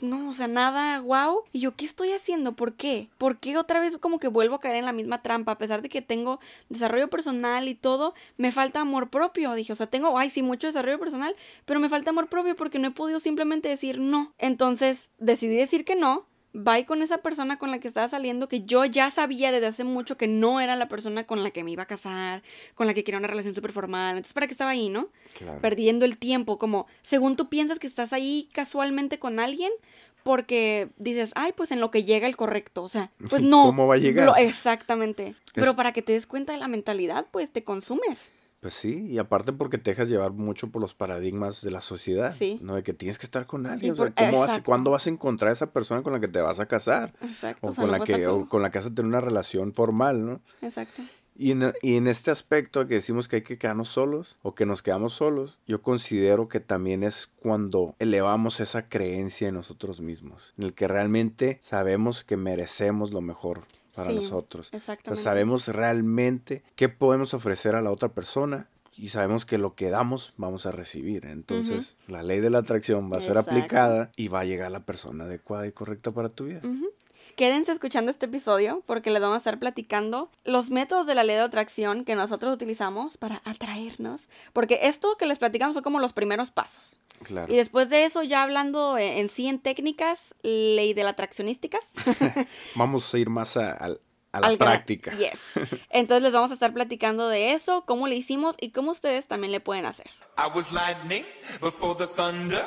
No, 0.00 0.30
o 0.30 0.32
sea, 0.32 0.48
nada, 0.48 1.00
wow. 1.00 1.44
Y 1.52 1.60
yo, 1.60 1.76
¿qué 1.76 1.84
estoy 1.84 2.12
haciendo? 2.12 2.54
¿Por 2.56 2.74
qué? 2.74 3.10
¿Por 3.18 3.38
qué 3.38 3.56
otra 3.58 3.78
vez 3.78 3.96
como 3.98 4.18
que 4.18 4.28
vuelvo 4.28 4.56
a 4.56 4.60
caer 4.60 4.76
en 4.76 4.86
la 4.86 4.92
misma 4.92 5.22
trampa? 5.22 5.52
A 5.52 5.58
pesar 5.58 5.82
de 5.82 5.88
que 5.88 6.02
tengo 6.02 6.40
desarrollo 6.68 7.08
personal 7.10 7.68
y 7.68 7.74
todo, 7.74 8.14
me 8.36 8.52
falta 8.52 8.80
amor 8.80 9.10
propio. 9.10 9.54
Dije, 9.54 9.72
o 9.72 9.76
sea, 9.76 9.86
tengo, 9.86 10.18
ay, 10.18 10.30
sí, 10.30 10.42
mucho 10.42 10.66
desarrollo 10.66 10.98
personal, 10.98 11.36
pero 11.66 11.80
me 11.80 11.88
falta 11.88 12.10
amor 12.10 12.28
propio 12.28 12.56
porque 12.56 12.78
no 12.78 12.88
he 12.88 12.90
podido 12.92 13.20
simplemente 13.20 13.68
decir 13.68 14.00
no. 14.00 14.34
Entonces 14.38 15.10
decidí 15.18 15.56
decir 15.56 15.84
que 15.84 15.94
no. 15.94 16.26
Bye 16.58 16.86
con 16.86 17.02
esa 17.02 17.18
persona 17.18 17.58
con 17.58 17.70
la 17.70 17.78
que 17.80 17.86
estaba 17.88 18.08
saliendo, 18.08 18.48
que 18.48 18.62
yo 18.62 18.84
ya 18.86 19.10
sabía 19.10 19.52
desde 19.52 19.66
hace 19.66 19.84
mucho 19.84 20.16
que 20.16 20.26
no 20.26 20.60
era 20.60 20.74
la 20.74 20.88
persona 20.88 21.24
con 21.24 21.42
la 21.42 21.50
que 21.50 21.62
me 21.64 21.70
iba 21.72 21.82
a 21.82 21.86
casar, 21.86 22.42
con 22.74 22.86
la 22.86 22.94
que 22.94 23.04
quería 23.04 23.18
una 23.18 23.28
relación 23.28 23.54
súper 23.54 23.72
formal. 23.72 24.12
Entonces, 24.16 24.32
¿para 24.32 24.46
qué 24.46 24.52
estaba 24.52 24.70
ahí, 24.70 24.88
no? 24.88 25.08
Claro. 25.36 25.60
Perdiendo 25.60 26.04
el 26.06 26.16
tiempo, 26.16 26.56
como 26.58 26.86
según 27.02 27.36
tú 27.36 27.48
piensas 27.48 27.78
que 27.78 27.86
estás 27.86 28.12
ahí 28.14 28.48
casualmente 28.52 29.18
con 29.18 29.38
alguien, 29.38 29.70
porque 30.22 30.88
dices, 30.96 31.32
ay, 31.36 31.52
pues 31.56 31.70
en 31.70 31.80
lo 31.80 31.90
que 31.90 32.04
llega 32.04 32.26
el 32.26 32.36
correcto. 32.36 32.82
O 32.82 32.88
sea, 32.88 33.10
pues 33.28 33.42
no. 33.42 33.64
¿Cómo 33.66 33.86
va 33.86 33.94
a 33.94 33.98
llegar? 33.98 34.26
Lo- 34.26 34.36
exactamente. 34.36 35.34
Pero 35.54 35.76
para 35.76 35.92
que 35.92 36.02
te 36.02 36.12
des 36.12 36.26
cuenta 36.26 36.52
de 36.52 36.58
la 36.58 36.68
mentalidad, 36.68 37.26
pues 37.30 37.50
te 37.50 37.64
consumes. 37.64 38.32
Pues 38.66 38.74
sí, 38.74 39.06
y 39.08 39.18
aparte 39.18 39.52
porque 39.52 39.78
te 39.78 39.92
dejas 39.92 40.08
llevar 40.08 40.32
mucho 40.32 40.72
por 40.72 40.82
los 40.82 40.92
paradigmas 40.92 41.62
de 41.62 41.70
la 41.70 41.80
sociedad, 41.80 42.34
Sí. 42.34 42.58
¿no? 42.64 42.74
De 42.74 42.82
que 42.82 42.92
tienes 42.94 43.16
que 43.16 43.24
estar 43.24 43.46
con 43.46 43.64
alguien, 43.64 43.92
o 43.92 43.96
sea, 43.96 44.10
¿cómo 44.12 44.40
vas-. 44.40 44.60
¿cuándo 44.62 44.90
vas 44.90 45.06
a 45.06 45.10
encontrar 45.10 45.50
a 45.50 45.52
esa 45.52 45.70
persona 45.70 46.02
con 46.02 46.12
la 46.12 46.18
que 46.18 46.26
te 46.26 46.40
vas 46.40 46.58
a 46.58 46.66
casar? 46.66 47.14
Exacto. 47.20 47.64
O, 47.64 47.70
o 47.70 47.72
sea, 47.72 47.82
con, 47.84 47.92
no 47.92 47.98
la 47.98 48.04
que, 48.04 48.26
o 48.26 48.48
con 48.48 48.62
la 48.62 48.72
que 48.72 48.78
vas 48.78 48.88
a 48.88 48.90
tener 48.90 49.04
una 49.06 49.20
relación 49.20 49.72
formal, 49.72 50.26
¿no? 50.26 50.40
Exacto. 50.62 51.00
Y 51.36 51.52
en, 51.52 51.72
y 51.80 51.94
en 51.94 52.08
este 52.08 52.32
aspecto 52.32 52.88
que 52.88 52.94
decimos 52.94 53.28
que 53.28 53.36
hay 53.36 53.42
que 53.42 53.56
quedarnos 53.56 53.88
solos 53.88 54.36
o 54.42 54.56
que 54.56 54.66
nos 54.66 54.82
quedamos 54.82 55.12
solos, 55.12 55.60
yo 55.64 55.80
considero 55.80 56.48
que 56.48 56.58
también 56.58 57.04
es 57.04 57.30
cuando 57.38 57.94
elevamos 58.00 58.58
esa 58.58 58.88
creencia 58.88 59.46
en 59.46 59.54
nosotros 59.54 60.00
mismos, 60.00 60.54
en 60.58 60.64
el 60.64 60.74
que 60.74 60.88
realmente 60.88 61.60
sabemos 61.62 62.24
que 62.24 62.36
merecemos 62.36 63.12
lo 63.12 63.20
mejor 63.20 63.62
para 63.96 64.10
Sí, 64.10 64.16
nosotros. 64.16 64.68
O 64.68 64.70
sea, 64.70 64.76
exactamente. 64.78 65.22
sabemos 65.22 65.66
realmente 65.68 66.62
qué 66.76 66.88
podemos 66.88 67.34
ofrecer 67.34 67.74
a 67.74 67.82
la 67.82 67.90
otra 67.90 68.10
persona 68.10 68.68
y 68.96 69.08
sabemos 69.08 69.44
que 69.44 69.58
lo 69.58 69.74
que 69.74 69.90
damos 69.90 70.32
vamos 70.36 70.66
a 70.66 70.70
recibir. 70.72 71.26
Entonces, 71.26 71.96
la 72.06 72.22
ley 72.22 72.40
de 72.40 72.50
la 72.50 72.58
atracción 72.58 73.10
va 73.12 73.18
a 73.18 73.20
ser 73.20 73.36
aplicada 73.38 74.10
y 74.16 74.28
va 74.28 74.40
a 74.40 74.44
llegar 74.44 74.70
la 74.70 74.84
persona 74.86 75.24
adecuada 75.24 75.66
y 75.66 75.72
correcta 75.72 76.12
para 76.12 76.28
tu 76.28 76.44
vida. 76.44 76.60
Quédense 77.34 77.72
escuchando 77.72 78.10
este 78.10 78.26
episodio 78.26 78.82
porque 78.86 79.10
les 79.10 79.20
vamos 79.20 79.34
a 79.34 79.38
estar 79.38 79.58
platicando 79.58 80.30
los 80.44 80.70
métodos 80.70 81.06
de 81.06 81.14
la 81.14 81.24
ley 81.24 81.36
de 81.36 81.42
atracción 81.42 82.04
que 82.04 82.14
nosotros 82.14 82.52
utilizamos 82.54 83.16
para 83.18 83.42
atraernos. 83.44 84.28
Porque 84.52 84.80
esto 84.82 85.16
que 85.18 85.26
les 85.26 85.38
platicamos 85.38 85.74
fue 85.74 85.82
como 85.82 85.98
los 86.00 86.12
primeros 86.12 86.50
pasos. 86.50 87.00
Claro. 87.22 87.52
Y 87.52 87.56
después 87.56 87.90
de 87.90 88.04
eso, 88.04 88.22
ya 88.22 88.42
hablando 88.42 88.98
en 88.98 89.16
en 89.18 89.28
sí 89.28 89.48
en 89.48 89.58
técnicas, 89.58 90.34
ley 90.42 90.94
de 90.94 91.02
la 91.02 91.10
atraccionísticas. 91.10 91.82
Vamos 92.74 93.12
a 93.12 93.18
ir 93.18 93.28
más 93.30 93.56
a, 93.56 93.70
a- 93.72 93.96
a 94.32 94.40
la 94.40 94.48
al 94.48 94.58
práctica. 94.58 95.12
Yes. 95.16 95.40
Entonces 95.88 96.22
les 96.22 96.32
vamos 96.34 96.50
a 96.50 96.54
estar 96.54 96.74
platicando 96.74 97.28
de 97.28 97.52
eso, 97.54 97.84
cómo 97.86 98.06
le 98.06 98.16
hicimos 98.16 98.56
y 98.60 98.70
cómo 98.70 98.90
ustedes 98.90 99.26
también 99.26 99.50
le 99.50 99.60
pueden 99.60 99.86
hacer. 99.86 100.08
I 100.36 100.54
was 100.54 100.72
lightning 100.72 101.24
before 101.62 101.94
the 101.96 102.06
thunder. 102.06 102.66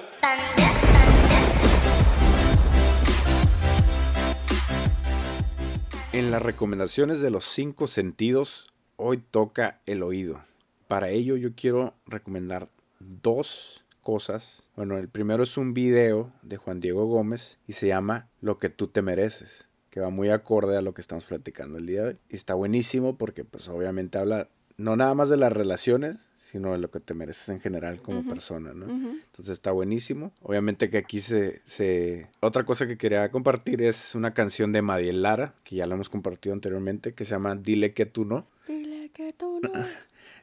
En 6.11 6.31
las 6.31 6.41
recomendaciones 6.41 7.21
de 7.21 7.29
los 7.29 7.45
cinco 7.45 7.85
sentidos, 7.85 8.65
hoy 8.95 9.19
toca 9.19 9.79
el 9.85 10.01
oído. 10.01 10.41
Para 10.87 11.09
ello 11.09 11.37
yo 11.37 11.53
quiero 11.55 11.93
recomendar 12.07 12.67
dos 12.99 13.85
cosas. 14.01 14.63
Bueno, 14.75 14.97
el 14.97 15.07
primero 15.07 15.43
es 15.43 15.55
un 15.55 15.75
video 15.75 16.33
de 16.41 16.57
Juan 16.57 16.79
Diego 16.79 17.05
Gómez 17.05 17.59
y 17.67 17.73
se 17.73 17.87
llama 17.87 18.27
Lo 18.41 18.57
que 18.57 18.69
tú 18.69 18.87
te 18.87 19.03
mereces, 19.03 19.67
que 19.91 19.99
va 19.99 20.09
muy 20.09 20.29
acorde 20.29 20.77
a 20.77 20.81
lo 20.81 20.95
que 20.95 21.01
estamos 21.01 21.27
platicando 21.27 21.77
el 21.77 21.85
día 21.85 22.01
de 22.01 22.07
hoy. 22.07 22.17
Y 22.27 22.37
está 22.37 22.55
buenísimo 22.55 23.15
porque 23.15 23.43
pues 23.43 23.69
obviamente 23.69 24.17
habla 24.17 24.49
no 24.77 24.95
nada 24.95 25.13
más 25.13 25.29
de 25.29 25.37
las 25.37 25.53
relaciones, 25.53 26.17
sino 26.51 26.71
de 26.71 26.79
lo 26.79 26.89
que 26.89 26.99
te 26.99 27.13
mereces 27.13 27.49
en 27.49 27.59
general 27.59 28.01
como 28.01 28.27
persona, 28.27 28.73
¿no? 28.73 28.85
Entonces 28.85 29.49
está 29.49 29.71
buenísimo. 29.71 30.31
Obviamente 30.41 30.89
que 30.89 30.97
aquí 30.97 31.19
se, 31.19 31.61
se... 31.65 32.27
Otra 32.39 32.63
cosa 32.63 32.87
que 32.87 32.97
quería 32.97 33.29
compartir 33.29 33.83
es 33.83 34.15
una 34.15 34.33
canción 34.33 34.71
de 34.71 34.81
Madiel 34.81 35.21
Lara, 35.21 35.53
que 35.63 35.75
ya 35.75 35.85
la 35.85 35.95
hemos 35.95 36.09
compartido 36.09 36.53
anteriormente, 36.53 37.13
que 37.13 37.23
se 37.23 37.31
llama 37.31 37.55
Dile 37.55 37.93
que 37.93 38.07
tú 38.07 38.25
no. 38.25 38.47
Dile 38.67 39.09
que 39.13 39.31
tú 39.33 39.59
no. 39.63 39.71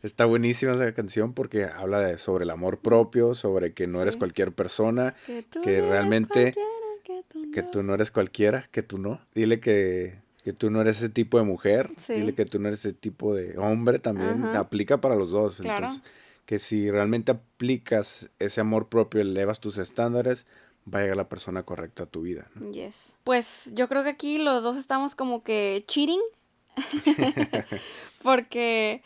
Está 0.03 0.27
buenísima 0.27 0.73
esa 0.73 0.93
canción 0.95 1.33
porque 1.33 1.65
habla 1.65 2.01
de, 2.01 2.19
sobre 2.19 2.45
el 2.45 2.51
amor 2.51 2.79
propio, 2.79 3.35
sobre 3.35 3.73
que 3.73 3.89
no 3.89 4.01
eres 4.01 4.17
cualquier 4.17 4.53
persona, 4.53 5.17
Que 5.27 5.43
tú 5.43 5.61
que 5.63 5.83
no 5.83 5.91
realmente 5.91 6.55
que 7.53 7.63
tú 7.63 7.83
no 7.83 7.95
eres 7.95 8.11
cualquiera, 8.11 8.69
que 8.71 8.83
tú 8.83 8.99
no. 8.99 9.21
Dile 9.35 9.61
que, 9.61 10.19
que 10.47 10.53
tú 10.53 10.71
no 10.71 10.81
eres 10.81 10.99
ese 10.99 11.09
tipo 11.09 11.39
de 11.39 11.45
mujer, 11.45 11.91
Sí. 11.99 12.13
dile 12.13 12.33
que 12.33 12.45
tú 12.45 12.61
no 12.61 12.69
eres 12.69 12.79
ese 12.79 12.93
tipo 12.93 13.35
de 13.35 13.59
hombre 13.59 13.99
también. 13.99 14.45
Ajá. 14.45 14.61
Aplica 14.61 15.01
para 15.01 15.17
los 15.17 15.33
dos. 15.33 15.57
Claro. 15.57 15.87
Entonces, 15.89 16.09
que 16.45 16.61
si 16.61 16.89
realmente 16.89 17.33
aplicas 17.33 18.31
ese 18.39 18.61
amor 18.61 18.87
propio, 18.89 19.21
elevas 19.23 19.59
tus 19.59 19.77
estándares, 19.77 20.47
va 20.87 21.01
a 21.01 21.03
llegar 21.03 21.17
la 21.17 21.29
persona 21.29 21.65
correcta 21.65 22.05
a 22.05 22.07
tu 22.07 22.23
vida. 22.23 22.49
¿no? 22.55 22.71
Yes. 22.71 23.17
Pues 23.25 23.73
yo 23.75 23.89
creo 23.89 24.05
que 24.05 24.11
aquí 24.11 24.39
los 24.39 24.63
dos 24.63 24.77
estamos 24.77 25.17
como 25.17 25.43
que 25.43 25.83
cheating. 25.89 26.21
Porque 28.23 29.03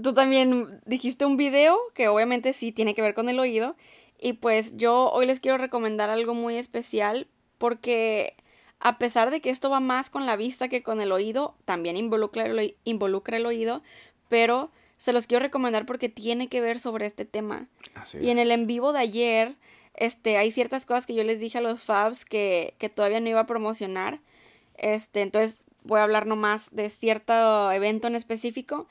tú 0.00 0.14
también 0.14 0.80
dijiste 0.86 1.24
un 1.24 1.36
video 1.36 1.76
que 1.92 2.06
obviamente 2.06 2.52
sí 2.52 2.70
tiene 2.70 2.94
que 2.94 3.02
ver 3.02 3.14
con 3.14 3.28
el 3.28 3.40
oído. 3.40 3.74
Y 4.20 4.34
pues 4.34 4.76
yo 4.76 5.10
hoy 5.10 5.26
les 5.26 5.40
quiero 5.40 5.58
recomendar 5.58 6.08
algo 6.08 6.34
muy 6.34 6.56
especial 6.56 7.26
porque 7.58 8.36
a 8.80 8.98
pesar 8.98 9.30
de 9.30 9.40
que 9.40 9.50
esto 9.50 9.70
va 9.70 9.80
más 9.80 10.10
con 10.10 10.26
la 10.26 10.36
vista 10.36 10.68
que 10.68 10.82
con 10.82 11.00
el 11.00 11.12
oído, 11.12 11.54
también 11.64 11.96
involucra 11.96 12.46
el, 12.46 12.76
involucra 12.84 13.36
el 13.36 13.46
oído, 13.46 13.82
pero 14.28 14.70
se 14.98 15.12
los 15.12 15.26
quiero 15.26 15.42
recomendar 15.42 15.86
porque 15.86 16.08
tiene 16.08 16.48
que 16.48 16.60
ver 16.60 16.78
sobre 16.78 17.06
este 17.06 17.24
tema. 17.24 17.66
Así 17.94 18.18
Y 18.18 18.30
en 18.30 18.38
el 18.38 18.50
en 18.50 18.66
vivo 18.66 18.92
de 18.92 19.00
ayer, 19.00 19.54
este, 19.94 20.36
hay 20.36 20.50
ciertas 20.50 20.86
cosas 20.86 21.06
que 21.06 21.14
yo 21.14 21.24
les 21.24 21.40
dije 21.40 21.58
a 21.58 21.60
los 21.60 21.84
Fabs 21.84 22.24
que, 22.24 22.74
que 22.78 22.88
todavía 22.88 23.20
no 23.20 23.28
iba 23.28 23.40
a 23.40 23.46
promocionar. 23.46 24.20
Este, 24.76 25.22
entonces 25.22 25.60
voy 25.82 26.00
a 26.00 26.04
hablar 26.04 26.26
nomás 26.26 26.68
de 26.72 26.90
cierto 26.90 27.72
evento 27.72 28.06
en 28.06 28.14
específico. 28.14 28.86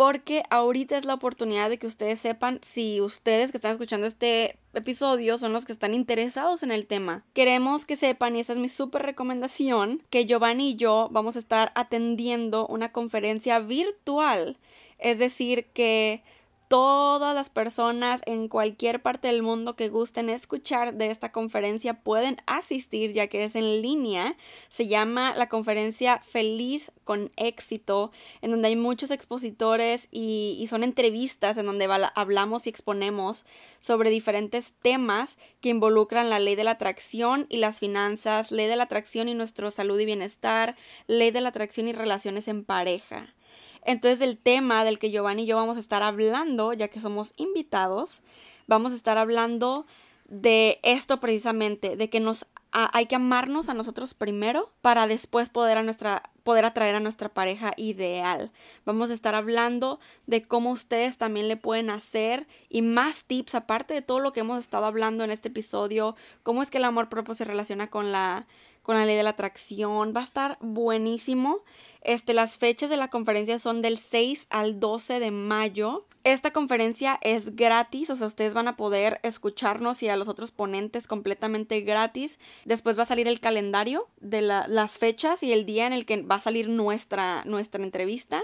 Porque 0.00 0.44
ahorita 0.48 0.96
es 0.96 1.04
la 1.04 1.12
oportunidad 1.12 1.68
de 1.68 1.76
que 1.76 1.86
ustedes 1.86 2.18
sepan 2.18 2.58
si 2.62 3.02
ustedes 3.02 3.50
que 3.50 3.58
están 3.58 3.72
escuchando 3.72 4.06
este 4.06 4.56
episodio 4.72 5.36
son 5.36 5.52
los 5.52 5.66
que 5.66 5.72
están 5.72 5.92
interesados 5.92 6.62
en 6.62 6.70
el 6.70 6.86
tema. 6.86 7.22
Queremos 7.34 7.84
que 7.84 7.96
sepan, 7.96 8.34
y 8.34 8.40
esa 8.40 8.54
es 8.54 8.58
mi 8.58 8.68
súper 8.68 9.02
recomendación, 9.02 10.02
que 10.08 10.24
Giovanni 10.24 10.70
y 10.70 10.76
yo 10.76 11.10
vamos 11.12 11.36
a 11.36 11.38
estar 11.38 11.70
atendiendo 11.74 12.66
una 12.66 12.92
conferencia 12.92 13.58
virtual. 13.58 14.56
Es 14.96 15.18
decir, 15.18 15.66
que 15.74 16.22
todas 16.70 17.34
las 17.34 17.50
personas 17.50 18.20
en 18.26 18.46
cualquier 18.46 19.02
parte 19.02 19.26
del 19.26 19.42
mundo 19.42 19.74
que 19.74 19.88
gusten 19.88 20.30
escuchar 20.30 20.94
de 20.94 21.10
esta 21.10 21.32
conferencia 21.32 21.94
pueden 21.94 22.36
asistir 22.46 23.10
ya 23.10 23.26
que 23.26 23.42
es 23.42 23.56
en 23.56 23.82
línea. 23.82 24.36
Se 24.68 24.86
llama 24.86 25.34
la 25.34 25.48
conferencia 25.48 26.20
Feliz 26.20 26.92
con 27.02 27.32
éxito, 27.36 28.12
en 28.40 28.52
donde 28.52 28.68
hay 28.68 28.76
muchos 28.76 29.10
expositores 29.10 30.06
y, 30.12 30.64
son 30.70 30.84
entrevistas 30.84 31.56
en 31.56 31.66
donde 31.66 31.88
hablamos 32.14 32.68
y 32.68 32.70
exponemos 32.70 33.44
sobre 33.80 34.10
diferentes 34.10 34.72
temas 34.74 35.38
que 35.60 35.70
involucran 35.70 36.30
la 36.30 36.38
ley 36.38 36.54
de 36.54 36.62
la 36.62 36.72
atracción 36.72 37.46
y 37.48 37.56
las 37.56 37.80
finanzas, 37.80 38.52
ley 38.52 38.68
de 38.68 38.76
la 38.76 38.84
atracción 38.84 39.28
y 39.28 39.34
nuestra 39.34 39.72
salud 39.72 39.98
y 39.98 40.04
bienestar, 40.04 40.76
ley 41.08 41.32
de 41.32 41.40
la 41.40 41.48
atracción 41.48 41.88
y 41.88 41.92
relaciones 41.92 42.46
en 42.46 42.64
pareja. 42.64 43.34
Entonces 43.84 44.20
el 44.20 44.38
tema 44.38 44.84
del 44.84 44.98
que 44.98 45.10
Giovanni 45.10 45.44
y 45.44 45.46
yo 45.46 45.56
vamos 45.56 45.76
a 45.76 45.80
estar 45.80 46.02
hablando, 46.02 46.72
ya 46.72 46.88
que 46.88 47.00
somos 47.00 47.32
invitados, 47.36 48.22
vamos 48.66 48.92
a 48.92 48.96
estar 48.96 49.18
hablando 49.18 49.86
de 50.28 50.78
esto 50.82 51.18
precisamente, 51.18 51.96
de 51.96 52.08
que 52.08 52.20
nos 52.20 52.46
hay 52.72 53.06
que 53.06 53.16
amarnos 53.16 53.68
a 53.68 53.74
nosotros 53.74 54.14
primero 54.14 54.70
para 54.80 55.08
después 55.08 55.48
poder 55.48 55.76
a 55.76 55.82
nuestra 55.82 56.22
poder 56.44 56.64
atraer 56.64 56.94
a 56.94 57.00
nuestra 57.00 57.28
pareja 57.28 57.72
ideal. 57.76 58.50
Vamos 58.84 59.10
a 59.10 59.14
estar 59.14 59.34
hablando 59.34 59.98
de 60.26 60.42
cómo 60.42 60.70
ustedes 60.70 61.18
también 61.18 61.48
le 61.48 61.56
pueden 61.56 61.90
hacer 61.90 62.46
y 62.68 62.82
más 62.82 63.24
tips 63.24 63.54
aparte 63.54 63.94
de 63.94 64.02
todo 64.02 64.20
lo 64.20 64.32
que 64.32 64.40
hemos 64.40 64.58
estado 64.58 64.86
hablando 64.86 65.24
en 65.24 65.30
este 65.30 65.48
episodio, 65.48 66.16
cómo 66.42 66.62
es 66.62 66.70
que 66.70 66.78
el 66.78 66.84
amor 66.84 67.08
propio 67.08 67.34
se 67.34 67.44
relaciona 67.44 67.88
con 67.88 68.12
la 68.12 68.46
con 68.82 68.96
la 68.96 69.06
ley 69.06 69.16
de 69.16 69.22
la 69.22 69.30
atracción. 69.30 70.12
Va 70.14 70.20
a 70.20 70.24
estar 70.24 70.58
buenísimo. 70.60 71.62
Este, 72.02 72.34
las 72.34 72.56
fechas 72.56 72.90
de 72.90 72.96
la 72.96 73.08
conferencia 73.08 73.58
son 73.58 73.82
del 73.82 73.98
6 73.98 74.46
al 74.50 74.80
12 74.80 75.20
de 75.20 75.30
mayo. 75.30 76.06
Esta 76.22 76.52
conferencia 76.52 77.18
es 77.22 77.56
gratis, 77.56 78.10
o 78.10 78.16
sea, 78.16 78.26
ustedes 78.26 78.52
van 78.52 78.68
a 78.68 78.76
poder 78.76 79.20
escucharnos 79.22 80.02
y 80.02 80.08
a 80.08 80.16
los 80.16 80.28
otros 80.28 80.50
ponentes 80.50 81.06
completamente 81.06 81.80
gratis. 81.80 82.38
Después 82.66 82.98
va 82.98 83.02
a 83.02 83.06
salir 83.06 83.26
el 83.26 83.40
calendario 83.40 84.08
de 84.20 84.42
las 84.42 84.98
fechas 84.98 85.42
y 85.42 85.52
el 85.52 85.64
día 85.64 85.86
en 85.86 85.94
el 85.94 86.04
que 86.04 86.20
va 86.20 86.36
a 86.36 86.40
salir 86.40 86.68
nuestra, 86.68 87.42
nuestra 87.44 87.82
entrevista 87.82 88.42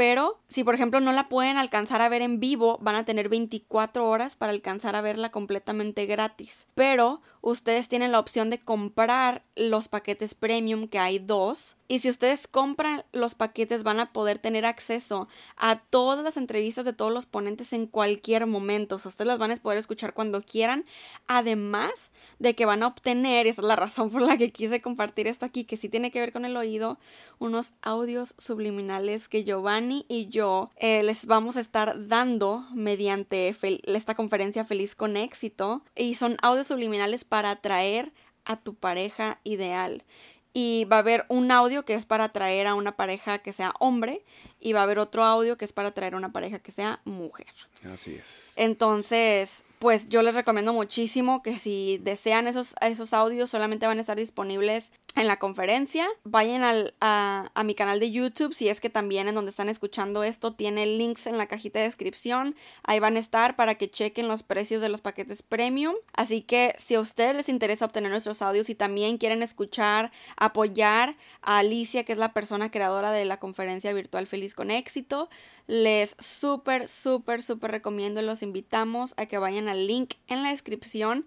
pero 0.00 0.40
si 0.48 0.64
por 0.64 0.74
ejemplo 0.74 0.98
no 1.00 1.12
la 1.12 1.28
pueden 1.28 1.58
alcanzar 1.58 2.00
a 2.00 2.08
ver 2.08 2.22
en 2.22 2.40
vivo, 2.40 2.78
van 2.80 2.94
a 2.94 3.04
tener 3.04 3.28
24 3.28 4.08
horas 4.08 4.34
para 4.34 4.50
alcanzar 4.50 4.96
a 4.96 5.02
verla 5.02 5.30
completamente 5.30 6.06
gratis. 6.06 6.66
Pero 6.74 7.20
ustedes 7.40 7.88
tienen 7.88 8.12
la 8.12 8.18
opción 8.18 8.50
de 8.50 8.58
comprar 8.58 9.42
los 9.56 9.88
paquetes 9.88 10.34
premium, 10.34 10.88
que 10.88 10.98
hay 10.98 11.18
dos. 11.18 11.76
Y 11.88 11.98
si 12.00 12.08
ustedes 12.08 12.46
compran 12.46 13.04
los 13.12 13.34
paquetes 13.34 13.82
van 13.82 14.00
a 14.00 14.12
poder 14.12 14.38
tener 14.38 14.64
acceso 14.64 15.28
a 15.56 15.80
todas 15.80 16.22
las 16.24 16.36
entrevistas 16.36 16.84
de 16.84 16.92
todos 16.92 17.12
los 17.12 17.26
ponentes 17.26 17.72
en 17.72 17.86
cualquier 17.86 18.46
momento. 18.46 18.96
Ustedes 18.96 19.26
las 19.26 19.38
van 19.38 19.50
a 19.50 19.56
poder 19.56 19.78
escuchar 19.78 20.14
cuando 20.14 20.42
quieran. 20.42 20.84
Además 21.26 22.10
de 22.38 22.54
que 22.54 22.66
van 22.66 22.82
a 22.82 22.86
obtener, 22.86 23.46
esa 23.46 23.62
es 23.62 23.66
la 23.66 23.76
razón 23.76 24.10
por 24.10 24.22
la 24.22 24.36
que 24.36 24.52
quise 24.52 24.80
compartir 24.80 25.26
esto 25.26 25.46
aquí, 25.46 25.64
que 25.64 25.76
sí 25.76 25.88
tiene 25.88 26.10
que 26.10 26.20
ver 26.20 26.32
con 26.32 26.44
el 26.44 26.56
oído, 26.56 26.98
unos 27.38 27.74
audios 27.82 28.34
subliminales 28.38 29.28
que 29.28 29.44
Giovanni 29.44 30.04
y 30.08 30.28
yo 30.28 30.70
eh, 30.76 31.02
les 31.02 31.26
vamos 31.26 31.56
a 31.56 31.60
estar 31.60 32.06
dando 32.08 32.64
mediante 32.74 33.54
esta 33.84 34.14
conferencia 34.14 34.64
Feliz 34.64 34.94
con 34.94 35.16
éxito 35.16 35.82
y 35.96 36.14
son 36.14 36.36
audios 36.42 36.66
subliminales 36.66 37.24
para 37.30 37.52
atraer 37.52 38.12
a 38.44 38.56
tu 38.56 38.74
pareja 38.74 39.38
ideal. 39.44 40.04
Y 40.52 40.84
va 40.84 40.96
a 40.96 40.98
haber 40.98 41.24
un 41.28 41.50
audio 41.52 41.84
que 41.84 41.94
es 41.94 42.04
para 42.04 42.24
atraer 42.24 42.66
a 42.66 42.74
una 42.74 42.96
pareja 42.96 43.38
que 43.38 43.54
sea 43.54 43.72
hombre 43.78 44.24
y 44.60 44.72
va 44.72 44.80
a 44.80 44.82
haber 44.84 44.98
otro 44.98 45.24
audio 45.24 45.56
que 45.56 45.64
es 45.64 45.72
para 45.72 45.88
atraer 45.88 46.14
a 46.14 46.16
una 46.16 46.32
pareja 46.32 46.58
que 46.58 46.72
sea 46.72 47.00
mujer. 47.04 47.46
Así 47.92 48.14
es. 48.14 48.24
Entonces, 48.56 49.64
pues 49.78 50.06
yo 50.10 50.20
les 50.20 50.34
recomiendo 50.34 50.74
muchísimo 50.74 51.42
que 51.42 51.58
si 51.58 51.98
desean 52.02 52.46
esos, 52.46 52.74
esos 52.82 53.14
audios 53.14 53.48
solamente 53.48 53.86
van 53.86 53.96
a 53.96 54.02
estar 54.02 54.18
disponibles 54.18 54.92
en 55.16 55.26
la 55.26 55.38
conferencia. 55.38 56.06
Vayan 56.24 56.62
al, 56.62 56.94
a, 57.00 57.50
a, 57.54 57.64
mi 57.64 57.74
canal 57.74 57.98
de 57.98 58.10
YouTube, 58.10 58.54
si 58.54 58.68
es 58.68 58.80
que 58.80 58.90
también 58.90 59.26
en 59.26 59.34
donde 59.34 59.50
están 59.50 59.70
escuchando 59.70 60.22
esto 60.22 60.52
tiene 60.52 60.84
links 60.84 61.26
en 61.26 61.38
la 61.38 61.46
cajita 61.46 61.78
de 61.78 61.86
descripción. 61.86 62.54
Ahí 62.84 63.00
van 63.00 63.16
a 63.16 63.20
estar 63.20 63.56
para 63.56 63.74
que 63.76 63.90
chequen 63.90 64.28
los 64.28 64.42
precios 64.42 64.82
de 64.82 64.90
los 64.90 65.00
paquetes 65.00 65.42
premium. 65.42 65.94
Así 66.12 66.42
que 66.42 66.74
si 66.76 66.96
a 66.96 67.00
ustedes 67.00 67.34
les 67.34 67.48
interesa 67.48 67.86
obtener 67.86 68.10
nuestros 68.10 68.42
audios 68.42 68.68
y 68.68 68.74
también 68.74 69.16
quieren 69.16 69.42
escuchar, 69.42 70.12
apoyar 70.36 71.16
a 71.40 71.58
Alicia, 71.58 72.04
que 72.04 72.12
es 72.12 72.18
la 72.18 72.34
persona 72.34 72.70
creadora 72.70 73.12
de 73.12 73.24
la 73.24 73.38
conferencia 73.38 73.92
virtual 73.94 74.26
Feliz 74.26 74.49
con 74.54 74.70
Éxito, 74.70 75.28
les 75.66 76.16
súper, 76.18 76.88
súper, 76.88 77.42
súper 77.42 77.70
recomiendo, 77.70 78.22
los 78.22 78.42
invitamos 78.42 79.14
a 79.16 79.26
que 79.26 79.38
vayan 79.38 79.68
al 79.68 79.86
link 79.86 80.14
en 80.26 80.42
la 80.42 80.50
descripción 80.50 81.26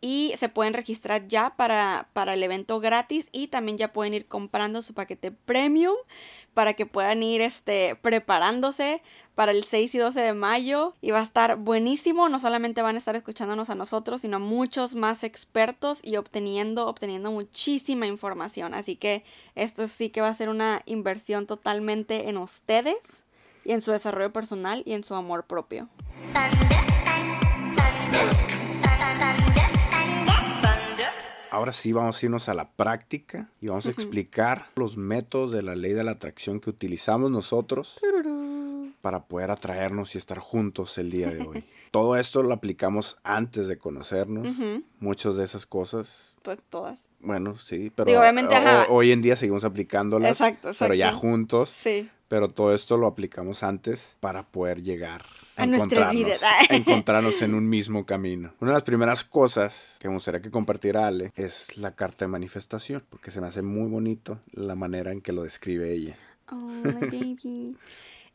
y 0.00 0.34
se 0.36 0.50
pueden 0.50 0.74
registrar 0.74 1.28
ya 1.28 1.56
para, 1.56 2.10
para 2.12 2.34
el 2.34 2.42
evento 2.42 2.78
gratis 2.78 3.28
y 3.32 3.48
también 3.48 3.78
ya 3.78 3.92
pueden 3.92 4.12
ir 4.12 4.26
comprando 4.26 4.82
su 4.82 4.92
paquete 4.92 5.30
premium 5.30 5.94
para 6.54 6.74
que 6.74 6.86
puedan 6.86 7.22
ir 7.22 7.40
este, 7.40 7.96
preparándose 7.96 9.02
para 9.34 9.52
el 9.52 9.64
6 9.64 9.94
y 9.94 9.98
12 9.98 10.20
de 10.20 10.32
mayo 10.32 10.94
y 11.02 11.10
va 11.10 11.18
a 11.18 11.22
estar 11.22 11.56
buenísimo, 11.56 12.28
no 12.28 12.38
solamente 12.38 12.82
van 12.82 12.94
a 12.94 12.98
estar 12.98 13.16
escuchándonos 13.16 13.68
a 13.68 13.74
nosotros, 13.74 14.20
sino 14.20 14.36
a 14.36 14.40
muchos 14.40 14.94
más 14.94 15.24
expertos 15.24 16.00
y 16.02 16.16
obteniendo, 16.16 16.86
obteniendo 16.86 17.32
muchísima 17.32 18.06
información, 18.06 18.74
así 18.74 18.96
que 18.96 19.24
esto 19.56 19.88
sí 19.88 20.10
que 20.10 20.20
va 20.20 20.28
a 20.28 20.34
ser 20.34 20.48
una 20.48 20.82
inversión 20.86 21.46
totalmente 21.46 22.28
en 22.28 22.36
ustedes 22.36 23.24
y 23.64 23.72
en 23.72 23.80
su 23.80 23.90
desarrollo 23.90 24.32
personal 24.32 24.82
y 24.86 24.92
en 24.92 25.02
su 25.04 25.14
amor 25.14 25.44
propio. 25.44 25.88
Ahora 31.54 31.72
sí 31.72 31.92
vamos 31.92 32.20
a 32.20 32.26
irnos 32.26 32.48
a 32.48 32.54
la 32.54 32.72
práctica 32.72 33.48
y 33.60 33.68
vamos 33.68 33.86
a 33.86 33.90
explicar 33.90 34.70
los 34.74 34.96
métodos 34.96 35.52
de 35.52 35.62
la 35.62 35.76
ley 35.76 35.92
de 35.92 36.02
la 36.02 36.10
atracción 36.10 36.58
que 36.58 36.68
utilizamos 36.68 37.30
nosotros 37.30 37.96
para 39.04 39.26
poder 39.26 39.50
atraernos 39.50 40.14
y 40.14 40.18
estar 40.18 40.38
juntos 40.38 40.96
el 40.96 41.10
día 41.10 41.28
de 41.28 41.42
hoy. 41.42 41.62
Todo 41.90 42.16
esto 42.16 42.42
lo 42.42 42.54
aplicamos 42.54 43.18
antes 43.22 43.68
de 43.68 43.76
conocernos, 43.76 44.48
muchas 44.98 45.36
de 45.36 45.44
esas 45.44 45.66
cosas. 45.66 46.32
Pues 46.40 46.58
todas. 46.70 47.06
Bueno, 47.20 47.58
sí, 47.58 47.92
pero 47.94 48.18
obviamente, 48.18 48.54
hoy 48.88 49.12
en 49.12 49.20
día 49.20 49.36
seguimos 49.36 49.62
aplicándolas, 49.66 50.30
exacto, 50.30 50.68
exacto. 50.68 50.84
pero 50.86 50.94
ya 50.94 51.12
juntos. 51.12 51.68
Sí. 51.68 52.08
Pero 52.28 52.48
todo 52.48 52.74
esto 52.74 52.96
lo 52.96 53.06
aplicamos 53.06 53.62
antes 53.62 54.16
para 54.20 54.42
poder 54.42 54.82
llegar 54.82 55.26
a, 55.56 55.64
encontrarnos, 55.64 56.40
encontrarnos 56.70 57.42
en 57.42 57.52
un 57.54 57.68
mismo 57.68 58.06
camino. 58.06 58.54
Una 58.60 58.70
de 58.70 58.76
las 58.76 58.84
primeras 58.84 59.22
cosas 59.22 59.96
que 59.98 60.08
me 60.08 60.14
gustaría 60.14 60.40
que 60.40 60.50
compartiera 60.50 61.06
Ale 61.06 61.30
es 61.36 61.76
la 61.76 61.94
carta 61.94 62.24
de 62.24 62.30
manifestación, 62.30 63.04
porque 63.10 63.30
se 63.30 63.42
me 63.42 63.48
hace 63.48 63.60
muy 63.60 63.90
bonito 63.90 64.40
la 64.52 64.74
manera 64.74 65.12
en 65.12 65.20
que 65.20 65.32
lo 65.32 65.42
describe 65.42 65.92
ella. 65.92 66.16
Oh, 66.50 66.56
my 66.56 67.06
baby. 67.06 67.76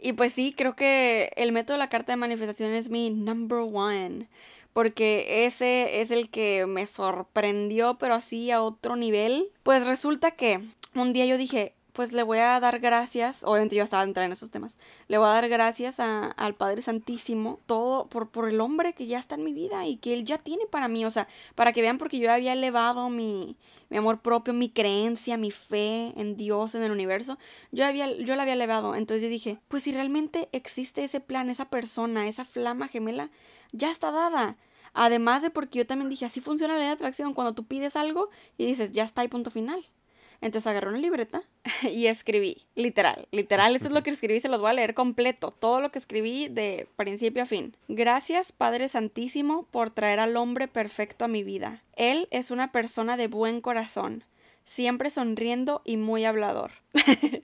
y 0.01 0.13
pues 0.13 0.33
sí, 0.33 0.53
creo 0.55 0.75
que 0.75 1.31
el 1.35 1.51
método 1.51 1.75
de 1.75 1.79
la 1.79 1.89
carta 1.89 2.13
de 2.13 2.17
manifestación 2.17 2.73
es 2.73 2.89
mi 2.89 3.09
number 3.09 3.59
one, 3.59 4.27
porque 4.73 5.45
ese 5.45 6.01
es 6.01 6.11
el 6.11 6.29
que 6.29 6.65
me 6.67 6.85
sorprendió, 6.85 7.97
pero 7.97 8.15
así 8.15 8.51
a 8.51 8.61
otro 8.61 8.95
nivel. 8.95 9.49
Pues 9.63 9.85
resulta 9.85 10.31
que 10.31 10.61
un 10.95 11.13
día 11.13 11.25
yo 11.25 11.37
dije, 11.37 11.73
pues 11.99 12.13
le 12.13 12.23
voy 12.23 12.37
a 12.37 12.57
dar 12.61 12.79
gracias, 12.79 13.43
obviamente 13.43 13.75
yo 13.75 13.83
estaba 13.83 14.03
entrando 14.03 14.27
en 14.27 14.31
esos 14.31 14.51
temas, 14.51 14.77
le 15.09 15.17
voy 15.17 15.27
a 15.27 15.33
dar 15.33 15.49
gracias 15.49 15.99
al 15.99 16.55
Padre 16.55 16.81
Santísimo, 16.81 17.59
todo 17.65 18.07
por, 18.07 18.29
por 18.29 18.47
el 18.47 18.61
hombre 18.61 18.93
que 18.93 19.05
ya 19.05 19.19
está 19.19 19.35
en 19.35 19.43
mi 19.43 19.51
vida 19.51 19.85
y 19.85 19.97
que 19.97 20.13
Él 20.13 20.23
ya 20.23 20.37
tiene 20.37 20.65
para 20.65 20.87
mí, 20.87 21.03
o 21.03 21.11
sea, 21.11 21.27
para 21.55 21.73
que 21.73 21.81
vean 21.81 21.97
porque 21.97 22.17
yo 22.17 22.31
había 22.31 22.53
elevado 22.53 23.09
mi, 23.09 23.57
mi 23.89 23.97
amor 23.97 24.21
propio, 24.21 24.53
mi 24.53 24.69
creencia, 24.69 25.35
mi 25.35 25.51
fe 25.51 26.13
en 26.15 26.37
Dios, 26.37 26.73
en 26.73 26.83
el 26.83 26.91
universo, 26.91 27.37
yo, 27.73 27.85
había, 27.85 28.09
yo 28.15 28.37
la 28.37 28.43
había 28.43 28.53
elevado, 28.53 28.95
entonces 28.95 29.21
yo 29.21 29.27
dije, 29.27 29.59
pues 29.67 29.83
si 29.83 29.91
realmente 29.91 30.47
existe 30.53 31.03
ese 31.03 31.19
plan, 31.19 31.49
esa 31.49 31.65
persona, 31.65 32.29
esa 32.29 32.45
flama 32.45 32.87
gemela, 32.87 33.29
ya 33.73 33.91
está 33.91 34.09
dada. 34.09 34.55
Además 34.93 35.41
de 35.41 35.49
porque 35.49 35.79
yo 35.79 35.85
también 35.85 36.07
dije, 36.07 36.23
así 36.23 36.39
funciona 36.39 36.75
la 36.75 36.79
ley 36.79 36.87
de 36.87 36.93
atracción, 36.93 37.33
cuando 37.33 37.51
tú 37.51 37.65
pides 37.65 37.97
algo 37.97 38.29
y 38.57 38.67
dices, 38.67 38.93
ya 38.93 39.03
está 39.03 39.25
y 39.25 39.27
punto 39.27 39.51
final. 39.51 39.85
Entonces 40.41 40.67
agarré 40.67 40.89
una 40.89 40.99
libreta 40.99 41.43
y 41.83 42.07
escribí, 42.07 42.65
literal, 42.75 43.27
literal, 43.31 43.75
esto 43.75 43.87
es 43.87 43.93
lo 43.93 44.03
que 44.03 44.09
escribí, 44.11 44.39
se 44.39 44.49
los 44.49 44.61
voy 44.61 44.69
a 44.69 44.73
leer 44.73 44.93
completo, 44.93 45.51
todo 45.51 45.81
lo 45.81 45.91
que 45.91 45.99
escribí 45.99 46.47
de 46.47 46.87
principio 46.95 47.43
a 47.43 47.45
fin. 47.45 47.75
Gracias, 47.87 48.51
Padre 48.51 48.87
Santísimo, 48.87 49.63
por 49.71 49.89
traer 49.89 50.19
al 50.19 50.37
hombre 50.37 50.67
perfecto 50.67 51.25
a 51.25 51.29
mi 51.29 51.43
vida. 51.43 51.83
Él 51.95 52.27
es 52.31 52.51
una 52.51 52.71
persona 52.71 53.17
de 53.17 53.27
buen 53.27 53.61
corazón, 53.61 54.23
siempre 54.63 55.09
sonriendo 55.09 55.81
y 55.83 55.97
muy 55.97 56.25
hablador. 56.25 56.71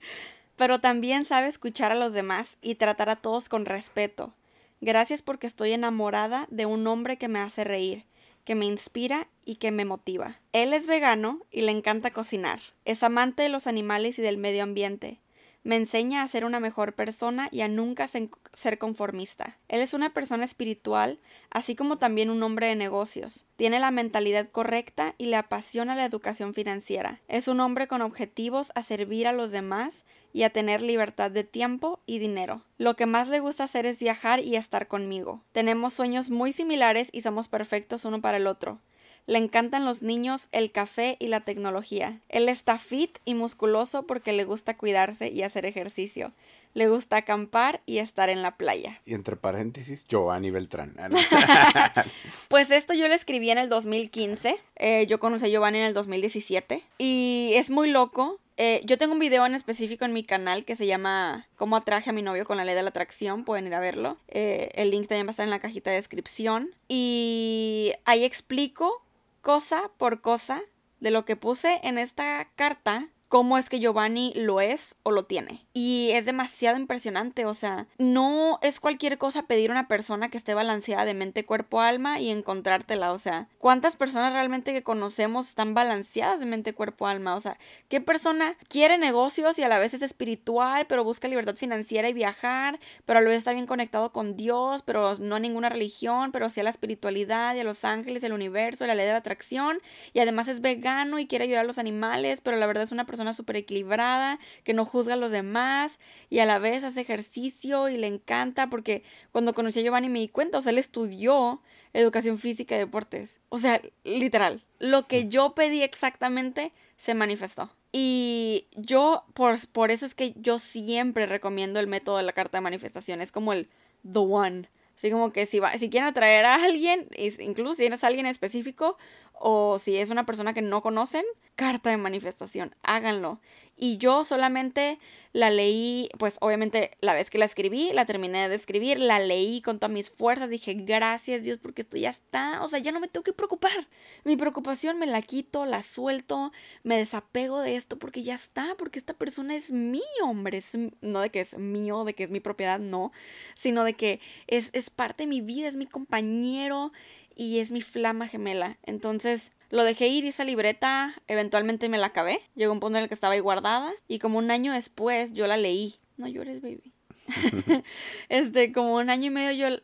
Pero 0.56 0.80
también 0.80 1.26
sabe 1.26 1.48
escuchar 1.48 1.92
a 1.92 1.96
los 1.96 2.14
demás 2.14 2.56
y 2.62 2.76
tratar 2.76 3.10
a 3.10 3.16
todos 3.16 3.50
con 3.50 3.66
respeto. 3.66 4.32
Gracias 4.80 5.20
porque 5.20 5.46
estoy 5.46 5.72
enamorada 5.72 6.46
de 6.50 6.64
un 6.64 6.86
hombre 6.86 7.18
que 7.18 7.28
me 7.28 7.40
hace 7.40 7.64
reír 7.64 8.04
que 8.46 8.54
me 8.54 8.64
inspira 8.64 9.28
y 9.44 9.56
que 9.56 9.72
me 9.72 9.84
motiva. 9.84 10.40
Él 10.52 10.72
es 10.72 10.86
vegano 10.86 11.40
y 11.50 11.62
le 11.62 11.72
encanta 11.72 12.12
cocinar. 12.12 12.60
Es 12.86 13.02
amante 13.02 13.42
de 13.42 13.48
los 13.50 13.66
animales 13.66 14.18
y 14.18 14.22
del 14.22 14.38
medio 14.38 14.62
ambiente. 14.62 15.20
Me 15.66 15.74
enseña 15.74 16.22
a 16.22 16.28
ser 16.28 16.44
una 16.44 16.60
mejor 16.60 16.92
persona 16.92 17.48
y 17.50 17.62
a 17.62 17.66
nunca 17.66 18.06
se- 18.06 18.30
ser 18.52 18.78
conformista. 18.78 19.58
Él 19.66 19.80
es 19.80 19.94
una 19.94 20.14
persona 20.14 20.44
espiritual, 20.44 21.18
así 21.50 21.74
como 21.74 21.98
también 21.98 22.30
un 22.30 22.40
hombre 22.44 22.68
de 22.68 22.76
negocios. 22.76 23.46
Tiene 23.56 23.80
la 23.80 23.90
mentalidad 23.90 24.48
correcta 24.48 25.16
y 25.18 25.26
le 25.26 25.34
apasiona 25.34 25.96
la 25.96 26.04
educación 26.04 26.54
financiera. 26.54 27.18
Es 27.26 27.48
un 27.48 27.58
hombre 27.58 27.88
con 27.88 28.00
objetivos 28.00 28.70
a 28.76 28.84
servir 28.84 29.26
a 29.26 29.32
los 29.32 29.50
demás 29.50 30.04
y 30.32 30.44
a 30.44 30.50
tener 30.50 30.82
libertad 30.82 31.32
de 31.32 31.42
tiempo 31.42 31.98
y 32.06 32.20
dinero. 32.20 32.62
Lo 32.78 32.94
que 32.94 33.06
más 33.06 33.26
le 33.26 33.40
gusta 33.40 33.64
hacer 33.64 33.86
es 33.86 33.98
viajar 33.98 34.38
y 34.38 34.54
estar 34.54 34.86
conmigo. 34.86 35.42
Tenemos 35.50 35.94
sueños 35.94 36.30
muy 36.30 36.52
similares 36.52 37.08
y 37.10 37.22
somos 37.22 37.48
perfectos 37.48 38.04
uno 38.04 38.20
para 38.20 38.36
el 38.36 38.46
otro. 38.46 38.78
Le 39.26 39.38
encantan 39.38 39.84
los 39.84 40.02
niños, 40.02 40.48
el 40.52 40.70
café 40.70 41.16
y 41.18 41.28
la 41.28 41.40
tecnología. 41.40 42.20
Él 42.28 42.48
está 42.48 42.78
fit 42.78 43.18
y 43.24 43.34
musculoso 43.34 44.06
porque 44.06 44.32
le 44.32 44.44
gusta 44.44 44.76
cuidarse 44.76 45.28
y 45.30 45.42
hacer 45.42 45.66
ejercicio. 45.66 46.32
Le 46.74 46.88
gusta 46.88 47.16
acampar 47.16 47.80
y 47.86 47.98
estar 47.98 48.28
en 48.28 48.42
la 48.42 48.56
playa. 48.56 49.00
Y 49.06 49.14
entre 49.14 49.34
paréntesis, 49.36 50.06
Giovanni 50.06 50.50
Beltrán. 50.50 50.94
Ah. 50.98 52.04
Pues 52.48 52.70
esto 52.70 52.94
yo 52.94 53.08
lo 53.08 53.14
escribí 53.14 53.50
en 53.50 53.58
el 53.58 53.68
2015. 53.68 54.56
eh, 54.76 55.06
yo 55.08 55.18
conocí 55.18 55.46
a 55.46 55.48
Giovanni 55.48 55.78
en 55.78 55.84
el 55.84 55.94
2017. 55.94 56.82
Y 56.98 57.52
es 57.54 57.70
muy 57.70 57.90
loco. 57.90 58.38
eh, 58.58 58.80
yo 58.84 58.98
tengo 58.98 59.14
un 59.14 59.18
video 59.18 59.44
en 59.46 59.54
específico 59.54 60.04
en 60.04 60.12
mi 60.12 60.22
canal 60.22 60.64
que 60.64 60.76
se 60.76 60.86
llama 60.86 61.48
Cómo 61.56 61.76
atraje 61.76 62.10
a 62.10 62.12
mi 62.12 62.22
novio 62.22 62.44
con 62.44 62.58
la 62.58 62.64
ley 62.64 62.74
de 62.74 62.82
la 62.82 62.90
atracción. 62.90 63.44
Pueden 63.44 63.66
ir 63.66 63.74
a 63.74 63.80
verlo. 63.80 64.18
Eh, 64.28 64.68
el 64.74 64.90
link 64.90 65.08
también 65.08 65.26
va 65.26 65.30
a 65.30 65.32
estar 65.32 65.44
en 65.44 65.50
la 65.50 65.58
cajita 65.60 65.90
de 65.90 65.96
descripción. 65.96 66.70
Y 66.88 67.92
ahí 68.04 68.22
explico 68.24 69.02
cosa 69.46 69.92
por 69.96 70.22
cosa 70.22 70.60
de 70.98 71.12
lo 71.12 71.24
que 71.24 71.36
puse 71.36 71.78
en 71.84 71.98
esta 71.98 72.50
carta 72.56 73.10
cómo 73.36 73.58
es 73.58 73.68
que 73.68 73.80
Giovanni 73.80 74.32
lo 74.34 74.62
es 74.62 74.96
o 75.02 75.10
lo 75.10 75.26
tiene. 75.26 75.66
Y 75.74 76.08
es 76.14 76.24
demasiado 76.24 76.78
impresionante, 76.78 77.44
o 77.44 77.52
sea, 77.52 77.86
no 77.98 78.58
es 78.62 78.80
cualquier 78.80 79.18
cosa 79.18 79.42
pedir 79.42 79.68
a 79.68 79.74
una 79.74 79.88
persona 79.88 80.30
que 80.30 80.38
esté 80.38 80.54
balanceada 80.54 81.04
de 81.04 81.12
mente, 81.12 81.44
cuerpo, 81.44 81.82
alma 81.82 82.18
y 82.18 82.30
encontrártela, 82.30 83.12
o 83.12 83.18
sea, 83.18 83.48
¿cuántas 83.58 83.94
personas 83.94 84.32
realmente 84.32 84.72
que 84.72 84.82
conocemos 84.82 85.50
están 85.50 85.74
balanceadas 85.74 86.40
de 86.40 86.46
mente, 86.46 86.72
cuerpo, 86.72 87.08
alma? 87.08 87.34
O 87.34 87.40
sea, 87.42 87.58
¿qué 87.90 88.00
persona 88.00 88.56
quiere 88.68 88.96
negocios 88.96 89.58
y 89.58 89.64
a 89.64 89.68
la 89.68 89.78
vez 89.78 89.92
es 89.92 90.00
espiritual, 90.00 90.86
pero 90.86 91.04
busca 91.04 91.28
libertad 91.28 91.56
financiera 91.56 92.08
y 92.08 92.14
viajar, 92.14 92.80
pero 93.04 93.18
a 93.18 93.22
la 93.22 93.28
vez 93.28 93.36
está 93.36 93.52
bien 93.52 93.66
conectado 93.66 94.12
con 94.12 94.38
Dios, 94.38 94.80
pero 94.80 95.16
no 95.16 95.36
a 95.36 95.40
ninguna 95.40 95.68
religión, 95.68 96.32
pero 96.32 96.48
sí 96.48 96.60
a 96.60 96.64
la 96.64 96.70
espiritualidad 96.70 97.54
y 97.54 97.60
a 97.60 97.64
los 97.64 97.84
ángeles, 97.84 98.24
el 98.24 98.32
universo, 98.32 98.86
la 98.86 98.94
ley 98.94 99.04
de 99.04 99.12
la 99.12 99.18
atracción, 99.18 99.82
y 100.14 100.20
además 100.20 100.48
es 100.48 100.62
vegano 100.62 101.18
y 101.18 101.26
quiere 101.26 101.44
ayudar 101.44 101.60
a 101.60 101.66
los 101.66 101.76
animales, 101.76 102.40
pero 102.40 102.56
la 102.56 102.66
verdad 102.66 102.84
es 102.84 102.92
una 102.92 103.04
persona 103.04 103.25
súper 103.34 103.56
equilibrada, 103.56 104.38
que 104.64 104.74
no 104.74 104.84
juzga 104.84 105.14
a 105.14 105.16
los 105.16 105.30
demás, 105.30 105.98
y 106.30 106.38
a 106.40 106.46
la 106.46 106.58
vez 106.58 106.84
hace 106.84 107.00
ejercicio 107.00 107.88
y 107.88 107.96
le 107.96 108.06
encanta, 108.06 108.68
porque 108.68 109.02
cuando 109.32 109.54
conocí 109.54 109.80
a 109.80 109.82
Giovanni 109.82 110.08
me 110.08 110.20
di 110.20 110.28
cuenta, 110.28 110.58
o 110.58 110.62
sea, 110.62 110.70
él 110.70 110.78
estudió 110.78 111.62
educación 111.92 112.38
física 112.38 112.76
y 112.76 112.78
deportes. 112.78 113.40
O 113.48 113.58
sea, 113.58 113.80
literal, 114.04 114.64
lo 114.78 115.06
que 115.06 115.28
yo 115.28 115.54
pedí 115.54 115.82
exactamente 115.82 116.72
se 116.96 117.14
manifestó. 117.14 117.70
Y 117.92 118.66
yo, 118.74 119.24
por, 119.32 119.56
por 119.68 119.90
eso 119.90 120.04
es 120.04 120.14
que 120.14 120.34
yo 120.36 120.58
siempre 120.58 121.26
recomiendo 121.26 121.80
el 121.80 121.86
método 121.86 122.18
de 122.18 122.24
la 122.24 122.32
carta 122.32 122.58
de 122.58 122.62
manifestación. 122.62 123.22
Es 123.22 123.32
como 123.32 123.52
el 123.52 123.68
the 124.02 124.18
one. 124.18 124.68
Así 124.96 125.10
como 125.10 125.30
que 125.30 125.46
si, 125.46 125.58
va, 125.58 125.76
si 125.78 125.90
quieren 125.90 126.08
atraer 126.08 126.46
a 126.46 126.54
alguien, 126.64 127.08
incluso 127.38 127.74
si 127.74 127.84
eres 127.84 128.02
alguien 128.02 128.26
específico 128.26 128.96
o 129.38 129.78
si 129.78 129.96
es 129.96 130.10
una 130.10 130.26
persona 130.26 130.54
que 130.54 130.62
no 130.62 130.82
conocen, 130.82 131.24
carta 131.56 131.90
de 131.90 131.96
manifestación, 131.96 132.74
háganlo. 132.82 133.40
Y 133.78 133.98
yo 133.98 134.24
solamente 134.24 134.98
la 135.32 135.50
leí, 135.50 136.08
pues 136.18 136.38
obviamente 136.40 136.92
la 137.00 137.12
vez 137.12 137.28
que 137.28 137.36
la 137.36 137.44
escribí, 137.44 137.92
la 137.92 138.06
terminé 138.06 138.48
de 138.48 138.54
escribir, 138.54 138.98
la 138.98 139.18
leí 139.18 139.60
con 139.60 139.78
todas 139.78 139.92
mis 139.92 140.08
fuerzas, 140.08 140.48
dije 140.48 140.72
gracias 140.72 141.44
Dios 141.44 141.58
porque 141.60 141.82
esto 141.82 141.98
ya 141.98 142.08
está, 142.08 142.62
o 142.62 142.68
sea, 142.68 142.78
ya 142.78 142.90
no 142.90 143.00
me 143.00 143.08
tengo 143.08 143.22
que 143.22 143.34
preocupar. 143.34 143.86
Mi 144.24 144.34
preocupación 144.36 144.98
me 144.98 145.06
la 145.06 145.20
quito, 145.20 145.66
la 145.66 145.82
suelto, 145.82 146.52
me 146.84 146.96
desapego 146.96 147.60
de 147.60 147.76
esto 147.76 147.98
porque 147.98 148.22
ya 148.22 148.32
está, 148.32 148.76
porque 148.78 148.98
esta 148.98 149.12
persona 149.12 149.54
es 149.54 149.70
mi 149.70 150.02
hombre, 150.22 150.56
es, 150.56 150.70
no 151.02 151.20
de 151.20 151.28
que 151.28 151.40
es 151.40 151.58
mío, 151.58 152.04
de 152.04 152.14
que 152.14 152.24
es 152.24 152.30
mi 152.30 152.40
propiedad, 152.40 152.78
no, 152.78 153.12
sino 153.54 153.84
de 153.84 153.92
que 153.92 154.20
es, 154.46 154.70
es 154.72 154.88
parte 154.88 155.24
de 155.24 155.26
mi 155.26 155.42
vida, 155.42 155.68
es 155.68 155.76
mi 155.76 155.86
compañero 155.86 156.92
y 157.36 157.58
es 157.60 157.70
mi 157.70 157.82
flama 157.82 158.26
gemela. 158.26 158.78
Entonces 158.82 159.52
lo 159.70 159.84
dejé 159.84 160.08
ir 160.08 160.24
y 160.24 160.28
esa 160.28 160.44
libreta 160.44 161.14
eventualmente 161.28 161.88
me 161.88 161.98
la 161.98 162.08
acabé. 162.08 162.40
Llegó 162.56 162.72
un 162.72 162.80
punto 162.80 162.98
en 162.98 163.04
el 163.04 163.08
que 163.08 163.14
estaba 163.14 163.34
ahí 163.34 163.40
guardada 163.40 163.92
y 164.08 164.18
como 164.18 164.38
un 164.38 164.50
año 164.50 164.72
después 164.72 165.32
yo 165.32 165.46
la 165.46 165.56
leí. 165.56 165.96
No 166.16 166.26
llores, 166.26 166.62
baby. 166.62 166.92
este, 168.28 168.72
como 168.72 168.96
un 168.96 169.10
año 169.10 169.26
y 169.26 169.30
medio 169.30 169.52
yo, 169.68 169.76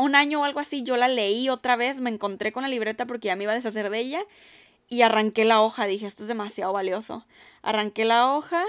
un 0.00 0.14
año 0.14 0.40
o 0.40 0.44
algo 0.44 0.60
así, 0.60 0.82
yo 0.82 0.96
la 0.96 1.08
leí 1.08 1.48
otra 1.48 1.76
vez, 1.76 2.00
me 2.00 2.10
encontré 2.10 2.52
con 2.52 2.62
la 2.62 2.68
libreta 2.68 3.06
porque 3.06 3.26
ya 3.26 3.36
me 3.36 3.44
iba 3.44 3.52
a 3.52 3.56
deshacer 3.56 3.90
de 3.90 3.98
ella 3.98 4.22
y 4.88 5.02
arranqué 5.02 5.44
la 5.44 5.62
hoja, 5.62 5.86
dije, 5.86 6.06
esto 6.06 6.22
es 6.22 6.28
demasiado 6.28 6.72
valioso. 6.72 7.26
Arranqué 7.62 8.04
la 8.04 8.32
hoja 8.32 8.64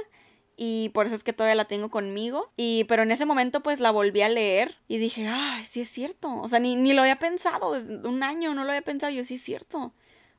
y 0.58 0.90
por 0.90 1.06
eso 1.06 1.16
es 1.16 1.24
que 1.24 1.34
todavía 1.34 1.56
la 1.56 1.66
tengo 1.66 1.90
conmigo. 1.90 2.52
Y 2.58 2.86
pero 2.86 3.04
en 3.04 3.12
ese 3.12 3.26
momento 3.26 3.62
pues 3.62 3.80
la 3.80 3.92
volví 3.92 4.22
a 4.22 4.30
leer 4.30 4.76
y 4.88 4.98
dije, 4.98 5.28
ah, 5.28 5.62
sí 5.66 5.82
es 5.82 5.90
cierto. 5.90 6.34
O 6.36 6.48
sea, 6.48 6.60
ni, 6.60 6.76
ni 6.76 6.94
lo 6.94 7.02
había 7.02 7.18
pensado, 7.18 7.72
un 7.72 8.24
año 8.24 8.54
no 8.54 8.64
lo 8.64 8.70
había 8.70 8.82
pensado, 8.82 9.12
yo 9.12 9.24
sí 9.24 9.36
es 9.36 9.44
cierto. 9.44 9.94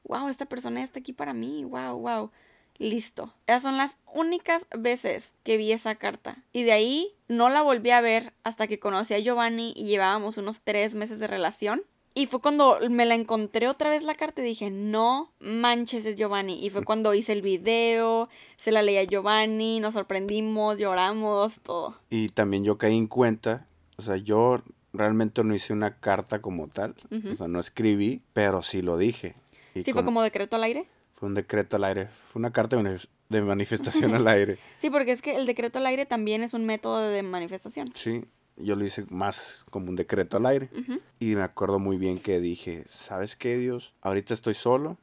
Wow, 0.05 0.29
esta 0.29 0.46
persona 0.46 0.83
está 0.83 1.00
aquí 1.00 1.12
para 1.12 1.33
mí, 1.33 1.64
wow, 1.64 1.98
wow. 1.98 2.31
Listo. 2.79 3.35
Esas 3.46 3.62
son 3.62 3.76
las 3.79 3.98
únicas 4.12 4.66
veces 4.76 5.35
que 5.44 5.57
vi 5.57 5.72
esa 5.72 5.94
carta. 5.94 6.44
Y 6.52 6.64
de 6.64 6.72
ahí 6.72 7.14
no 7.26 7.48
la 7.48 7.62
volví 7.62 7.90
a 7.90 8.00
ver 8.00 8.35
hasta 8.44 8.66
que 8.66 8.79
conocí 8.79 9.14
a 9.14 9.18
Giovanni 9.18 9.72
y 9.74 9.87
llevábamos 9.87 10.37
unos 10.37 10.61
tres 10.61 10.94
meses 10.94 11.18
de 11.18 11.26
relación. 11.26 11.83
Y 12.18 12.24
fue 12.29 12.40
cuando 12.40 12.79
me 12.88 13.05
la 13.05 13.14
encontré 13.14 13.68
otra 13.68 13.90
vez 13.90 14.02
la 14.02 14.14
carta 14.14 14.40
y 14.40 14.44
dije, 14.46 14.70
no 14.70 15.35
manches, 15.38 16.07
es 16.07 16.16
Giovanni. 16.16 16.64
Y 16.64 16.70
fue 16.70 16.83
cuando 16.83 17.12
hice 17.12 17.35
el 17.35 17.42
video, 17.42 18.31
se 18.57 18.72
la 18.72 18.81
leí 18.81 18.96
a 18.96 19.05
Giovanni, 19.05 19.81
nos 19.81 19.92
sorprendimos, 19.92 20.79
lloramos, 20.79 21.61
todo. 21.61 21.98
Y 22.09 22.31
también 22.31 22.64
yo 22.64 22.79
caí 22.79 22.96
en 22.96 23.07
cuenta, 23.07 23.66
o 23.98 24.02
sea, 24.02 24.16
yo 24.16 24.62
realmente 24.94 25.44
no 25.44 25.55
hice 25.55 25.74
una 25.74 25.98
carta 26.00 26.40
como 26.40 26.68
tal, 26.68 26.94
o 27.35 27.37
sea, 27.37 27.48
no 27.48 27.61
escribí, 27.61 28.22
pero 28.33 28.62
sí 28.62 28.81
lo 28.81 28.96
dije. 28.96 29.35
Y 29.74 29.83
Sí, 29.83 29.92
fue 29.92 30.02
como 30.02 30.22
decreto 30.22 30.57
al 30.57 30.64
aire. 30.64 30.88
Fue 31.16 31.29
un 31.29 31.35
decreto 31.35 31.76
al 31.76 31.85
aire, 31.85 32.09
fue 32.33 32.40
una 32.40 32.50
carta 32.50 32.83
de 33.29 33.42
manifestación 33.42 34.14
al 34.14 34.26
aire. 34.26 34.57
Sí, 34.79 34.88
porque 34.88 35.12
es 35.12 35.20
que 35.20 35.37
el 35.37 35.44
decreto 35.44 35.81
al 35.81 35.87
aire 35.87 36.07
también 36.07 36.42
es 36.42 36.55
un 36.55 36.64
método 36.64 37.11
de 37.11 37.22
manifestación. 37.22 37.88
Sí, 37.94 38.24
yo 38.57 38.77
lo 38.77 38.85
hice 38.85 39.07
más 39.11 39.64
como 39.71 39.88
un 39.88 39.97
decreto 39.97 40.37
al 40.37 40.47
aire. 40.47 40.71
Y 41.19 41.35
me 41.35 41.42
acuerdo 41.42 41.79
muy 41.79 41.97
bien 41.97 42.19
que 42.19 42.40
dije, 42.40 42.85
¿sabes 42.88 43.37
qué, 43.37 43.57
Dios? 43.57 43.95
Ahorita 44.03 44.35
estoy 44.35 44.55
solo, 44.55 44.99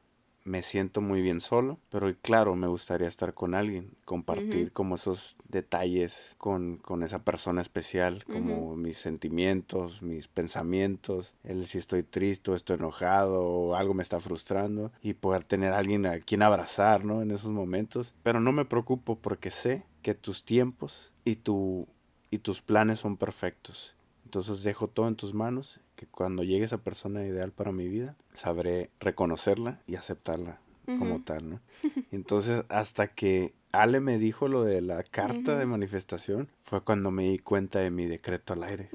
me 0.45 0.61
siento 0.61 1.01
muy 1.01 1.21
bien 1.21 1.39
solo, 1.39 1.79
pero 1.89 2.13
claro, 2.21 2.55
me 2.55 2.67
gustaría 2.67 3.07
estar 3.07 3.33
con 3.33 3.55
alguien, 3.55 3.91
compartir 4.05 4.71
como 4.73 4.95
esos 4.95 5.37
detalles 5.47 6.35
con, 6.37 6.77
con 6.77 7.03
esa 7.03 7.23
persona 7.23 7.61
especial, 7.61 8.25
como 8.25 8.75
mis 8.75 8.97
sentimientos, 8.97 10.01
mis 10.01 10.27
pensamientos, 10.27 11.33
el 11.43 11.67
si 11.67 11.77
estoy 11.77 12.03
triste 12.03 12.51
o 12.51 12.55
estoy 12.55 12.75
enojado 12.75 13.41
o 13.41 13.75
algo 13.75 13.93
me 13.93 14.03
está 14.03 14.19
frustrando 14.19 14.91
y 15.01 15.13
poder 15.13 15.43
tener 15.45 15.73
a 15.73 15.77
alguien 15.77 16.05
a 16.05 16.19
quien 16.19 16.41
abrazar, 16.41 17.05
¿no? 17.05 17.21
En 17.21 17.31
esos 17.31 17.51
momentos. 17.51 18.13
Pero 18.23 18.39
no 18.39 18.51
me 18.51 18.65
preocupo 18.65 19.17
porque 19.17 19.51
sé 19.51 19.85
que 20.01 20.13
tus 20.13 20.43
tiempos 20.43 21.13
y 21.23 21.37
tu 21.37 21.87
y 22.33 22.39
tus 22.39 22.61
planes 22.61 22.99
son 22.99 23.17
perfectos. 23.17 23.95
Entonces 24.25 24.63
dejo 24.63 24.87
todo 24.87 25.07
en 25.07 25.15
tus 25.15 25.33
manos, 25.33 25.79
que 25.95 26.07
cuando 26.07 26.43
llegue 26.43 26.65
esa 26.65 26.79
persona 26.79 27.23
ideal 27.25 27.51
para 27.51 27.71
mi 27.71 27.87
vida, 27.87 28.15
sabré 28.33 28.89
reconocerla 28.99 29.81
y 29.87 29.95
aceptarla 29.95 30.59
como 30.85 31.21
tal, 31.21 31.49
¿no? 31.49 31.59
Entonces, 32.11 32.63
hasta 32.69 33.07
que 33.07 33.53
Ale 33.71 33.99
me 33.99 34.17
dijo 34.17 34.47
lo 34.47 34.63
de 34.63 34.81
la 34.81 35.03
carta 35.03 35.57
de 35.57 35.65
manifestación, 35.65 36.49
fue 36.61 36.81
cuando 36.83 37.09
me 37.11 37.23
di 37.29 37.39
cuenta 37.39 37.79
de 37.79 37.89
mi 37.91 38.05
decreto 38.07 38.53
al 38.53 38.63
aire. 38.63 38.89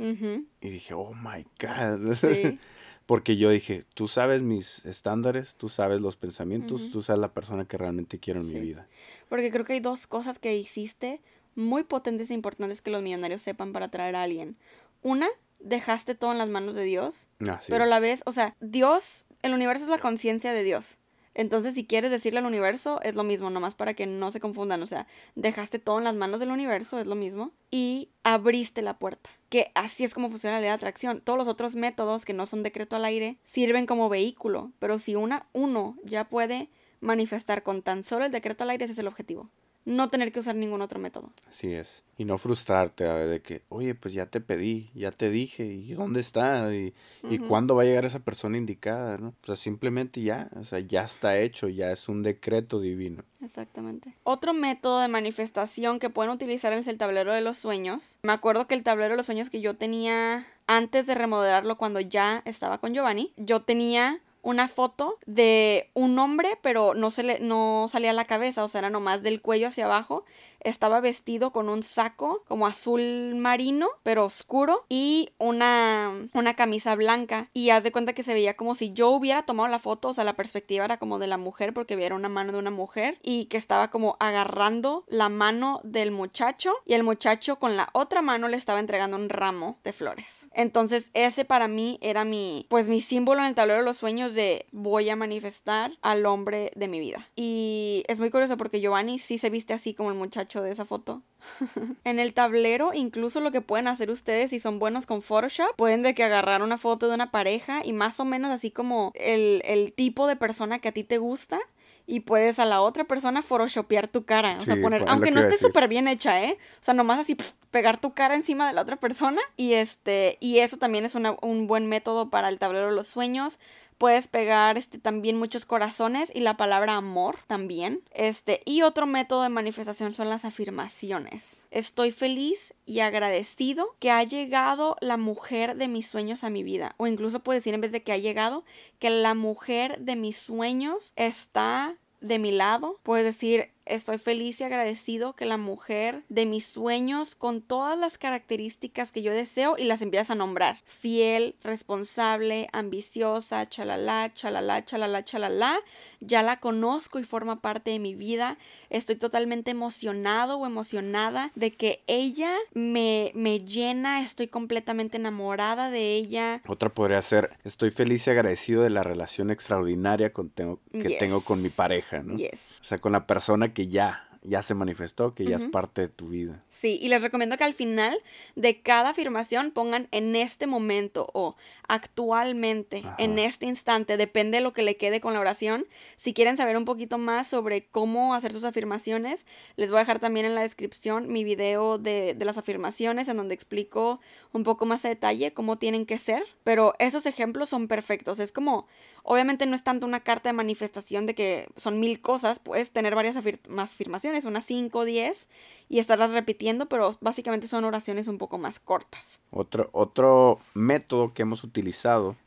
Y 0.61 0.69
dije, 0.71 0.95
oh 0.95 1.15
my 1.15 1.47
God. 1.61 2.15
Sí. 2.15 2.59
Porque 3.07 3.37
yo 3.39 3.49
dije, 3.49 3.85
tú 3.95 4.07
sabes 4.07 4.43
mis 4.43 4.85
estándares, 4.85 5.55
tú 5.57 5.71
sabes 5.71 6.03
los 6.03 6.17
pensamientos, 6.17 6.91
tú 6.91 7.01
sabes 7.01 7.21
la 7.21 7.33
persona 7.33 7.65
que 7.65 7.79
realmente 7.79 8.19
quiero 8.19 8.41
en 8.41 8.47
Sí. 8.47 8.55
mi 8.57 8.61
vida. 8.61 8.87
Porque 9.31 9.51
creo 9.51 9.65
que 9.65 9.73
hay 9.73 9.81
dos 9.81 10.07
cosas 10.07 10.39
que 10.39 10.55
hiciste 10.55 11.23
muy 11.59 11.83
potentes 11.83 12.31
e 12.31 12.35
importantes 12.35 12.81
que 12.81 12.91
los 12.91 13.03
millonarios 13.03 13.43
sepan 13.43 13.73
para 13.73 13.87
atraer 13.87 14.15
a 14.15 14.23
alguien. 14.23 14.57
Una, 15.03 15.29
dejaste 15.59 16.15
todo 16.15 16.31
en 16.31 16.39
las 16.39 16.49
manos 16.49 16.77
de 16.77 16.85
Dios, 16.85 17.27
Así 17.41 17.71
pero 17.71 17.85
a 17.85 17.89
la 17.89 17.99
vez, 17.99 18.23
o 18.27 18.33
sea, 18.33 18.55
Dios, 18.61 19.27
el 19.43 19.53
universo 19.53 19.85
es 19.85 19.91
la 19.91 19.99
conciencia 19.99 20.53
de 20.53 20.63
Dios. 20.63 20.99
Entonces, 21.35 21.75
si 21.75 21.85
quieres 21.85 22.11
decirle 22.11 22.41
al 22.41 22.47
universo, 22.47 23.01
es 23.03 23.15
lo 23.15 23.23
mismo, 23.23 23.51
nomás 23.51 23.75
para 23.75 23.95
que 23.95 24.07
no 24.07 24.33
se 24.33 24.41
confundan. 24.41 24.83
O 24.83 24.87
sea, 24.87 25.07
dejaste 25.37 25.79
todo 25.79 25.99
en 25.99 26.05
las 26.05 26.17
manos 26.17 26.41
del 26.41 26.51
universo, 26.51 26.99
es 26.99 27.07
lo 27.07 27.15
mismo. 27.15 27.53
Y 27.71 28.09
abriste 28.25 28.83
la 28.83 28.99
puerta. 28.99 29.31
Que 29.49 29.71
así 29.77 30.03
es 30.03 30.15
como 30.15 30.31
funciona 30.31 30.57
la 30.57 30.61
ley 30.61 30.69
de 30.69 30.75
atracción. 30.75 31.21
Todos 31.21 31.39
los 31.39 31.47
otros 31.47 31.77
métodos 31.77 32.25
que 32.25 32.33
no 32.33 32.47
son 32.47 32.65
decreto 32.65 32.97
al 32.97 33.05
aire 33.05 33.37
sirven 33.45 33.87
como 33.87 34.09
vehículo. 34.09 34.73
Pero 34.81 34.99
si 34.99 35.15
una, 35.15 35.47
uno 35.53 35.97
ya 36.03 36.29
puede 36.29 36.71
manifestar 37.01 37.63
con 37.63 37.83
tan 37.83 38.03
solo 38.03 38.25
el 38.25 38.33
decreto 38.33 38.65
al 38.65 38.71
aire, 38.71 38.87
ese 38.87 38.95
es 38.95 38.99
el 38.99 39.07
objetivo. 39.07 39.49
No 39.89 40.11
tener 40.11 40.33
que 40.33 40.41
usar 40.41 40.55
ningún 40.55 40.83
otro 40.83 41.01
método. 41.01 41.33
Así 41.49 41.73
es. 41.73 42.05
Y 42.19 42.25
no 42.25 42.37
frustrarte 42.37 43.09
a 43.09 43.15
ver, 43.15 43.29
de 43.29 43.41
que, 43.41 43.63
oye, 43.69 43.95
pues 43.95 44.13
ya 44.13 44.27
te 44.27 44.41
pedí, 44.41 44.91
ya 44.95 45.11
te 45.13 45.31
dije, 45.31 45.65
¿y 45.65 45.95
dónde 45.95 46.21
está? 46.21 46.75
¿Y, 46.75 46.95
y 47.23 47.39
cuándo 47.39 47.75
va 47.75 47.83
a 47.83 47.85
llegar 47.87 48.05
esa 48.05 48.19
persona 48.19 48.59
indicada? 48.59 49.17
¿no? 49.19 49.29
O 49.29 49.47
sea, 49.47 49.57
simplemente 49.57 50.21
ya, 50.21 50.51
o 50.57 50.65
sea, 50.65 50.81
ya 50.81 51.05
está 51.05 51.39
hecho, 51.39 51.69
ya 51.69 51.91
es 51.91 52.09
un 52.09 52.23
decreto 52.23 52.81
divino. 52.81 53.25
Exactamente. 53.41 54.15
Otro 54.25 54.53
método 54.53 55.01
de 55.01 55.09
manifestación 55.09 56.01
que 56.01 56.11
pueden 56.11 56.33
utilizar 56.33 56.73
es 56.75 56.87
el 56.87 56.99
tablero 56.99 57.33
de 57.33 57.41
los 57.41 57.57
sueños. 57.57 58.19
Me 58.23 58.33
acuerdo 58.33 58.67
que 58.67 58.75
el 58.75 58.83
tablero 58.83 59.13
de 59.13 59.17
los 59.17 59.27
sueños 59.27 59.49
que 59.49 59.61
yo 59.61 59.77
tenía 59.77 60.47
antes 60.67 61.07
de 61.07 61.15
remodelarlo 61.15 61.79
cuando 61.79 62.01
ya 62.01 62.43
estaba 62.45 62.79
con 62.79 62.93
Giovanni, 62.93 63.33
yo 63.37 63.63
tenía 63.63 64.21
una 64.49 64.67
foto 64.67 65.19
de 65.27 65.91
un 65.93 66.19
hombre, 66.19 66.59
pero 66.63 66.95
no 66.95 67.11
se 67.11 67.23
le 67.23 67.39
no 67.39 67.87
salía 67.91 68.15
la 68.15 68.25
cabeza, 68.25 68.65
o 68.65 68.69
sea, 68.69 68.79
era 68.79 68.89
nomás 68.89 69.23
del 69.23 69.43
cuello 69.43 69.69
hacia 69.69 69.85
abajo. 69.85 70.25
Estaba 70.61 71.01
vestido 71.01 71.53
con 71.53 71.69
un 71.69 71.83
saco 71.83 72.43
como 72.49 72.67
azul 72.67 73.35
marino, 73.37 73.89
pero 74.03 74.25
oscuro, 74.25 74.85
y 74.89 75.31
una, 75.39 76.29
una 76.33 76.55
camisa 76.55 76.95
blanca. 76.95 77.49
Y 77.53 77.71
haz 77.71 77.83
de 77.83 77.93
cuenta 77.93 78.13
que 78.13 78.23
se 78.23 78.35
veía 78.35 78.57
como 78.57 78.75
si 78.75 78.93
yo 78.93 79.11
hubiera 79.11 79.45
tomado 79.45 79.69
la 79.69 79.79
foto, 79.79 80.09
o 80.09 80.15
sea, 80.15 80.25
la 80.25 80.37
perspectiva 80.37 80.85
era 80.85 80.99
como 80.99 81.19
de 81.19 81.27
la 81.27 81.37
mujer, 81.37 81.73
porque 81.73 81.99
era 82.05 82.15
una 82.15 82.29
mano 82.29 82.53
de 82.53 82.59
una 82.59 82.71
mujer, 82.71 83.19
y 83.23 83.47
que 83.47 83.57
estaba 83.57 83.89
como 83.89 84.17
agarrando 84.21 85.05
la 85.09 85.29
mano 85.29 85.81
del 85.85 86.11
muchacho, 86.11 86.75
y 86.85 86.95
el 86.95 87.03
muchacho 87.03 87.59
con 87.59 87.77
la 87.77 87.89
otra 87.93 88.23
mano 88.23 88.49
le 88.49 88.57
estaba 88.57 88.81
entregando 88.81 89.17
un 89.17 89.29
ramo 89.29 89.79
de 89.85 89.93
flores. 89.93 90.49
Entonces, 90.53 91.11
ese 91.15 91.45
para 91.45 91.69
mí 91.69 91.99
era 92.01 92.25
mi, 92.25 92.67
pues 92.69 92.89
mi 92.89 93.01
símbolo 93.01 93.41
en 93.41 93.47
el 93.47 93.55
tablero 93.55 93.81
de 93.81 93.85
los 93.85 93.97
sueños 93.97 94.35
de 94.35 94.67
voy 94.73 95.09
a 95.11 95.17
manifestar 95.17 95.93
al 96.03 96.27
hombre 96.27 96.71
de 96.75 96.89
mi 96.89 97.01
vida. 97.01 97.29
Y 97.37 98.05
es 98.09 98.21
muy 98.21 98.31
curioso 98.31 98.57
porque 98.57 98.81
Giovanni 98.81 99.19
sí 99.19 99.39
se 99.39 99.51
viste 99.51 99.75
así 99.75 99.95
como 99.95 100.11
el 100.11 100.17
muchacho 100.17 100.48
de 100.63 100.71
esa 100.71 100.85
foto. 100.85 101.23
en 102.05 102.19
el 102.19 102.35
tablero, 102.35 102.93
incluso 102.95 103.41
lo 103.41 103.51
que 103.53 103.61
pueden 103.61 103.87
hacer 103.89 104.11
ustedes 104.11 104.51
si 104.51 104.59
son 104.61 104.79
buenos 104.79 105.07
con 105.07 105.23
Photoshop, 105.23 105.77
pueden 105.77 106.03
de 106.03 106.15
que 106.15 106.25
agarrar 106.25 106.63
una 106.63 106.79
foto 106.79 107.09
de 107.09 107.15
una 107.15 107.31
pareja 107.31 107.81
y 107.85 107.93
más 107.93 108.19
o 108.21 108.25
menos 108.25 108.51
así 108.51 108.71
como 108.71 109.13
el, 109.15 109.63
el 109.65 109.93
tipo 109.93 110.27
de 110.27 110.37
persona 110.37 110.79
que 110.79 110.89
a 110.89 110.93
ti 110.93 111.05
te 111.05 111.19
gusta 111.19 111.59
y 112.07 112.21
puedes 112.21 112.59
a 112.59 112.65
la 112.65 112.81
otra 112.81 113.05
persona 113.05 113.43
photoshopear 113.43 114.09
tu 114.09 114.25
cara. 114.25 114.57
O 114.59 114.65
sea, 114.65 114.77
Sí, 114.77 114.81
poner, 114.83 115.05
aunque 115.09 115.31
no 115.31 115.41
esté 115.41 115.57
súper 115.67 115.89
bien 115.89 116.09
hecha, 116.09 116.43
¿eh? 116.43 116.57
O 116.81 116.83
sea, 116.83 116.95
nomás 116.95 117.19
así 117.19 117.37
pegar 117.71 118.01
tu 118.01 118.15
cara 118.15 118.35
encima 118.35 118.67
de 118.67 118.73
la 118.73 118.81
otra 118.81 118.97
persona. 118.97 119.43
Y 119.59 119.75
este, 119.75 120.39
y 120.41 120.61
eso 120.61 120.79
también 120.79 121.05
es 121.05 121.15
una- 121.15 121.37
un 121.43 121.67
buen 121.67 121.87
método 121.87 122.31
para 122.31 122.49
el 122.49 122.59
tablero 122.59 122.87
de 122.89 122.95
los 122.97 123.09
sueños. 123.09 123.59
Puedes 123.99 124.29
pegar 124.29 124.79
este, 124.79 124.99
también 124.99 125.37
muchos 125.37 125.67
corazones 125.67 126.31
y 126.35 126.41
la 126.41 126.57
palabra 126.57 126.95
amor 126.95 127.39
también. 127.49 128.03
Este, 128.13 128.63
y 128.65 128.83
otro 128.83 129.07
método 129.07 129.43
de 129.43 129.49
manifestación 129.49 130.15
son 130.15 130.31
las 130.31 130.45
afirmaciones. 130.45 131.67
Estoy 131.73 132.13
feliz 132.13 132.75
y 132.87 133.01
agradecido 133.01 133.97
que 133.99 134.13
ha 134.13 134.23
llegado 134.23 134.97
la 135.01 135.17
mujer 135.17 135.77
de 135.77 135.89
mis 135.89 136.07
sueños 136.07 136.45
a 136.45 136.51
mi 136.51 136.63
vida. 136.63 136.95
O 136.97 137.09
incluso 137.09 137.41
puedes 137.41 137.65
decir 137.65 137.75
en 137.75 137.81
vez 137.81 137.91
de 137.91 138.03
que 138.03 138.13
ha 138.13 138.19
llegado, 138.19 138.65
que 139.01 139.11
la 139.11 139.35
mujer 139.35 139.99
de 139.99 140.17
mis 140.17 140.37
sueños 140.37 141.13
está 141.17 141.97
de 142.21 142.39
mi 142.39 142.53
lado. 142.53 142.99
Puedes 143.03 143.25
decir, 143.25 143.71
estoy 143.89 144.19
feliz 144.19 144.61
y 144.61 144.65
agradecido 144.65 145.35
que 145.35 145.47
la 145.47 145.57
mujer 145.57 146.23
de 146.29 146.47
mis 146.47 146.67
sueños, 146.67 147.35
con 147.35 147.61
todas 147.61 147.99
las 147.99 148.19
características 148.19 149.13
que 149.13 149.23
yo 149.23 149.33
deseo, 149.33 149.77
y 149.79 149.85
las 149.85 150.03
empiezas 150.03 150.31
a 150.31 150.35
nombrar. 150.35 150.81
Fiel, 150.85 151.57
responsable, 151.63 152.69
ambiciosa, 152.73 153.69
chalala, 153.69 154.33
chalala, 154.35 154.85
chalala, 154.85 155.25
chalala. 155.25 155.81
Ya 156.21 156.43
la 156.43 156.59
conozco 156.61 157.19
y 157.19 157.25
forma 157.25 157.61
parte 157.61 157.91
de 157.93 157.99
mi 157.99 158.15
vida. 158.15 158.59
Estoy 158.91 159.17
totalmente 159.17 159.71
emocionado 159.71 160.59
o 160.59 160.67
emocionada 160.67 161.53
de 161.55 161.73
que 161.73 162.03
ella 162.07 162.55
me, 162.75 163.31
me 163.35 163.61
llena. 163.61 164.23
Estoy 164.23 164.49
completamente 164.49 165.17
enamorada 165.17 165.91
de 165.91 166.15
ella. 166.17 166.61
Otra 166.67 166.89
podría 166.89 167.23
ser, 167.23 167.51
estoy 167.65 167.91
feliz 167.91 168.27
y 168.27 168.31
agradecido 168.31 168.83
de 168.83 168.91
la 168.91 169.03
relación 169.03 169.51
extraordinaria 169.51 170.33
con 170.33 170.51
tengo- 170.51 170.81
que 170.93 171.09
Yes. 171.09 171.19
tengo 171.19 171.41
con 171.43 171.63
mi 171.63 171.69
pareja, 171.69 172.23
¿no? 172.23 172.37
Yes. 172.37 172.75
O 172.81 172.85
sea, 172.85 172.99
con 172.99 173.13
la 173.13 173.27
persona 173.27 173.73
que 173.73 173.89
ya, 173.89 174.25
ya 174.43 174.63
se 174.63 174.75
manifestó, 174.75 175.35
que 175.35 175.45
ya 175.45 175.57
es 175.57 175.65
parte 175.65 176.03
de 176.03 176.09
tu 176.09 176.29
vida. 176.29 176.63
Sí, 176.69 176.99
y 177.03 177.09
les 177.09 177.23
recomiendo 177.23 177.57
que 177.57 177.65
al 177.65 177.75
final 177.75 178.17
de 178.57 178.81
cada 178.81 179.11
afirmación 179.11 179.73
pongan 179.73 180.09
en 180.11 180.37
este 180.37 180.67
momento 180.67 181.29
o 181.35 181.57
actualmente, 181.89 182.99
Ajá. 182.99 183.17
en 183.19 183.39
este 183.39 183.67
instante, 183.67 184.17
depende 184.17 184.59
de 184.59 184.63
lo 184.63 184.73
que 184.73 184.83
le 184.83 184.97
quede 184.97 185.21
con 185.21 185.35
la 185.35 185.41
oración. 185.41 185.87
Si 186.17 186.35
quieren 186.35 186.57
saber 186.57 186.77
un 186.77 186.85
poquito 186.85 187.19
más 187.19 187.47
sobre 187.47 187.87
cómo 187.87 188.35
hacer 188.35 188.53
sus 188.53 188.65
afirmaciones, 188.65 189.47
les 189.77 189.91
voy 189.91 189.97
a 189.99 190.01
dejar 190.01 190.19
también 190.19 190.47
en 190.47 190.55
la 190.55 190.63
descripción 190.63 191.33
mi 191.33 191.45
video 191.45 191.99
de, 191.99 192.35
de 192.35 192.45
las 192.45 192.59
afirmaciones 192.59 193.29
en 193.29 193.37
donde 193.37 193.55
explico 193.55 194.21
un 194.53 194.63
poco 194.63 194.87
más 194.87 195.05
a 195.05 195.09
detalle 195.09 195.53
cómo 195.53 195.79
tienen 195.79 196.07
que 196.07 196.19
ser, 196.19 196.45
pero 196.65 196.95
esos 196.99 197.27
ejemplos 197.27 197.69
son 197.69 197.89
perfectos. 197.89 198.39
Es 198.39 198.53
como, 198.53 198.87
obviamente 199.23 199.67
no 199.67 199.75
es 199.75 199.83
tanto 199.85 200.07
una 200.07 200.21
carta 200.21 200.51
de 200.51 200.53
manifestación 200.53 201.27
de 201.27 201.35
que 201.35 201.69
son 201.77 201.99
mil 202.01 202.21
cosas, 202.21 202.59
puedes 202.59 202.91
tener 202.91 203.15
varias 203.15 203.37
afir- 203.37 203.61
afirmaciones, 203.79 204.45
unas 204.45 204.65
5 204.67 204.99
o 205.01 205.05
10, 205.05 205.49
y 205.91 206.01
estarlas 206.01 206.33
repitiendo, 206.33 206.87
pero 206.87 207.17
básicamente 207.23 207.67
son 207.67 207.85
oraciones 207.85 208.29
un 208.29 208.37
poco 208.37 208.59
más 208.59 208.79
cortas. 208.79 209.41
Otro, 209.51 209.89
otro 209.93 210.61
método 210.75 211.33
que 211.33 211.43
hemos 211.43 211.65
utilizado 211.65 211.78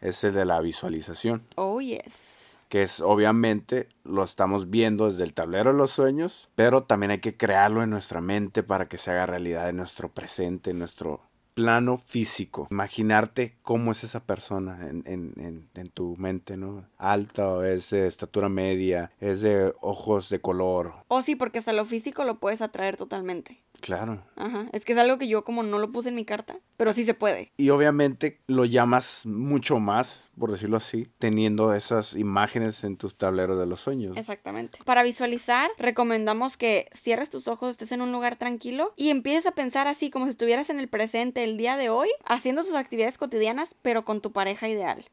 es 0.02 0.24
el 0.24 0.34
de 0.34 0.46
la 0.46 0.60
visualización, 0.62 1.44
Oh, 1.56 1.80
yes. 1.82 2.58
que 2.70 2.84
es 2.84 3.00
obviamente 3.02 3.88
lo 4.04 4.24
estamos 4.24 4.70
viendo 4.70 5.06
desde 5.06 5.24
el 5.24 5.34
tablero 5.34 5.72
de 5.72 5.78
los 5.78 5.92
sueños, 5.92 6.50
pero 6.56 6.84
también 6.84 7.12
hay 7.12 7.20
que 7.20 7.36
crearlo 7.38 7.84
en 7.84 7.90
nuestra 7.90 8.22
mente 8.22 8.64
para 8.64 8.88
que 8.88 8.98
se 8.98 9.12
haga 9.12 9.26
realidad 9.26 9.70
en 9.70 9.78
nuestro 9.78 10.10
presente, 10.10 10.72
en 10.72 10.80
nuestro 10.80 11.20
plano 11.54 11.98
físico. 11.98 12.70
Imaginarte 12.72 13.58
cómo 13.62 13.92
es 13.92 14.06
esa 14.06 14.22
persona 14.22 14.88
en, 14.90 15.04
en- 15.06 15.34
en- 15.38 15.70
en 15.76 15.90
tu 15.90 16.16
mente, 16.18 16.56
¿no? 16.56 16.86
Alta, 16.98 17.46
o 17.48 17.64
es 17.64 17.90
de 17.90 18.08
estatura 18.08 18.48
media, 18.48 19.12
es 19.20 19.42
de 19.42 19.74
ojos 19.82 20.30
de 20.30 20.40
color. 20.40 20.94
Oh, 21.10 21.22
sí, 21.22 21.36
porque 21.36 21.60
hasta 21.60 21.74
lo 21.74 21.84
físico 21.84 22.24
lo 22.24 22.40
puedes 22.40 22.62
atraer 22.62 22.96
totalmente. 22.96 23.62
Claro. 23.82 24.24
Ajá. 24.36 24.68
Es 24.72 24.86
que 24.86 24.94
es 24.94 24.98
algo 25.00 25.18
que 25.18 25.28
yo 25.28 25.44
como 25.44 25.64
no 25.64 25.80
lo 25.80 25.92
puse 25.92 26.10
en 26.10 26.16
mi 26.16 26.24
carta, 26.24 26.60
pero 26.78 26.94
sí 26.94 27.04
se 27.04 27.14
puede. 27.14 27.52
Y 27.58 27.70
obviamente 27.70 28.40
lo 28.48 28.66
llamas 28.66 29.26
mucho 29.26 29.80
más, 29.80 30.30
por 30.40 30.52
decirlo 30.52 30.78
así, 30.78 31.08
teniendo 31.20 31.74
esas 31.74 32.14
imágenes 32.16 32.84
en 32.84 32.98
tus 32.98 33.18
tableros 33.18 33.60
de 33.60 33.66
los 33.66 33.82
sueños. 33.82 34.16
Exactamente. 34.18 34.80
Para 34.86 35.04
visualizar, 35.04 35.70
recomendamos 35.78 36.58
que 36.58 36.88
cierres 36.94 37.30
tus 37.30 37.48
ojos, 37.48 37.72
estés 37.72 37.92
en 37.92 38.02
un 38.02 38.12
lugar 38.12 38.36
tranquilo 38.36 38.94
y 38.96 39.10
empieces 39.10 39.48
a 39.48 39.52
pensar 39.52 39.88
así 39.88 40.10
como 40.10 40.26
si 40.26 40.32
estuvieras 40.32 40.70
en 40.70 40.80
el 40.80 40.88
presente 40.88 41.44
el 41.44 41.58
día 41.58 41.76
de 41.78 41.90
hoy, 41.90 42.10
haciendo 42.26 42.64
tus 42.64 42.76
actividades 42.76 43.18
cotidianas, 43.18 43.76
pero 43.82 44.06
con 44.06 44.22
tu 44.22 44.32
pareja 44.32 44.70
ideal. 44.70 45.06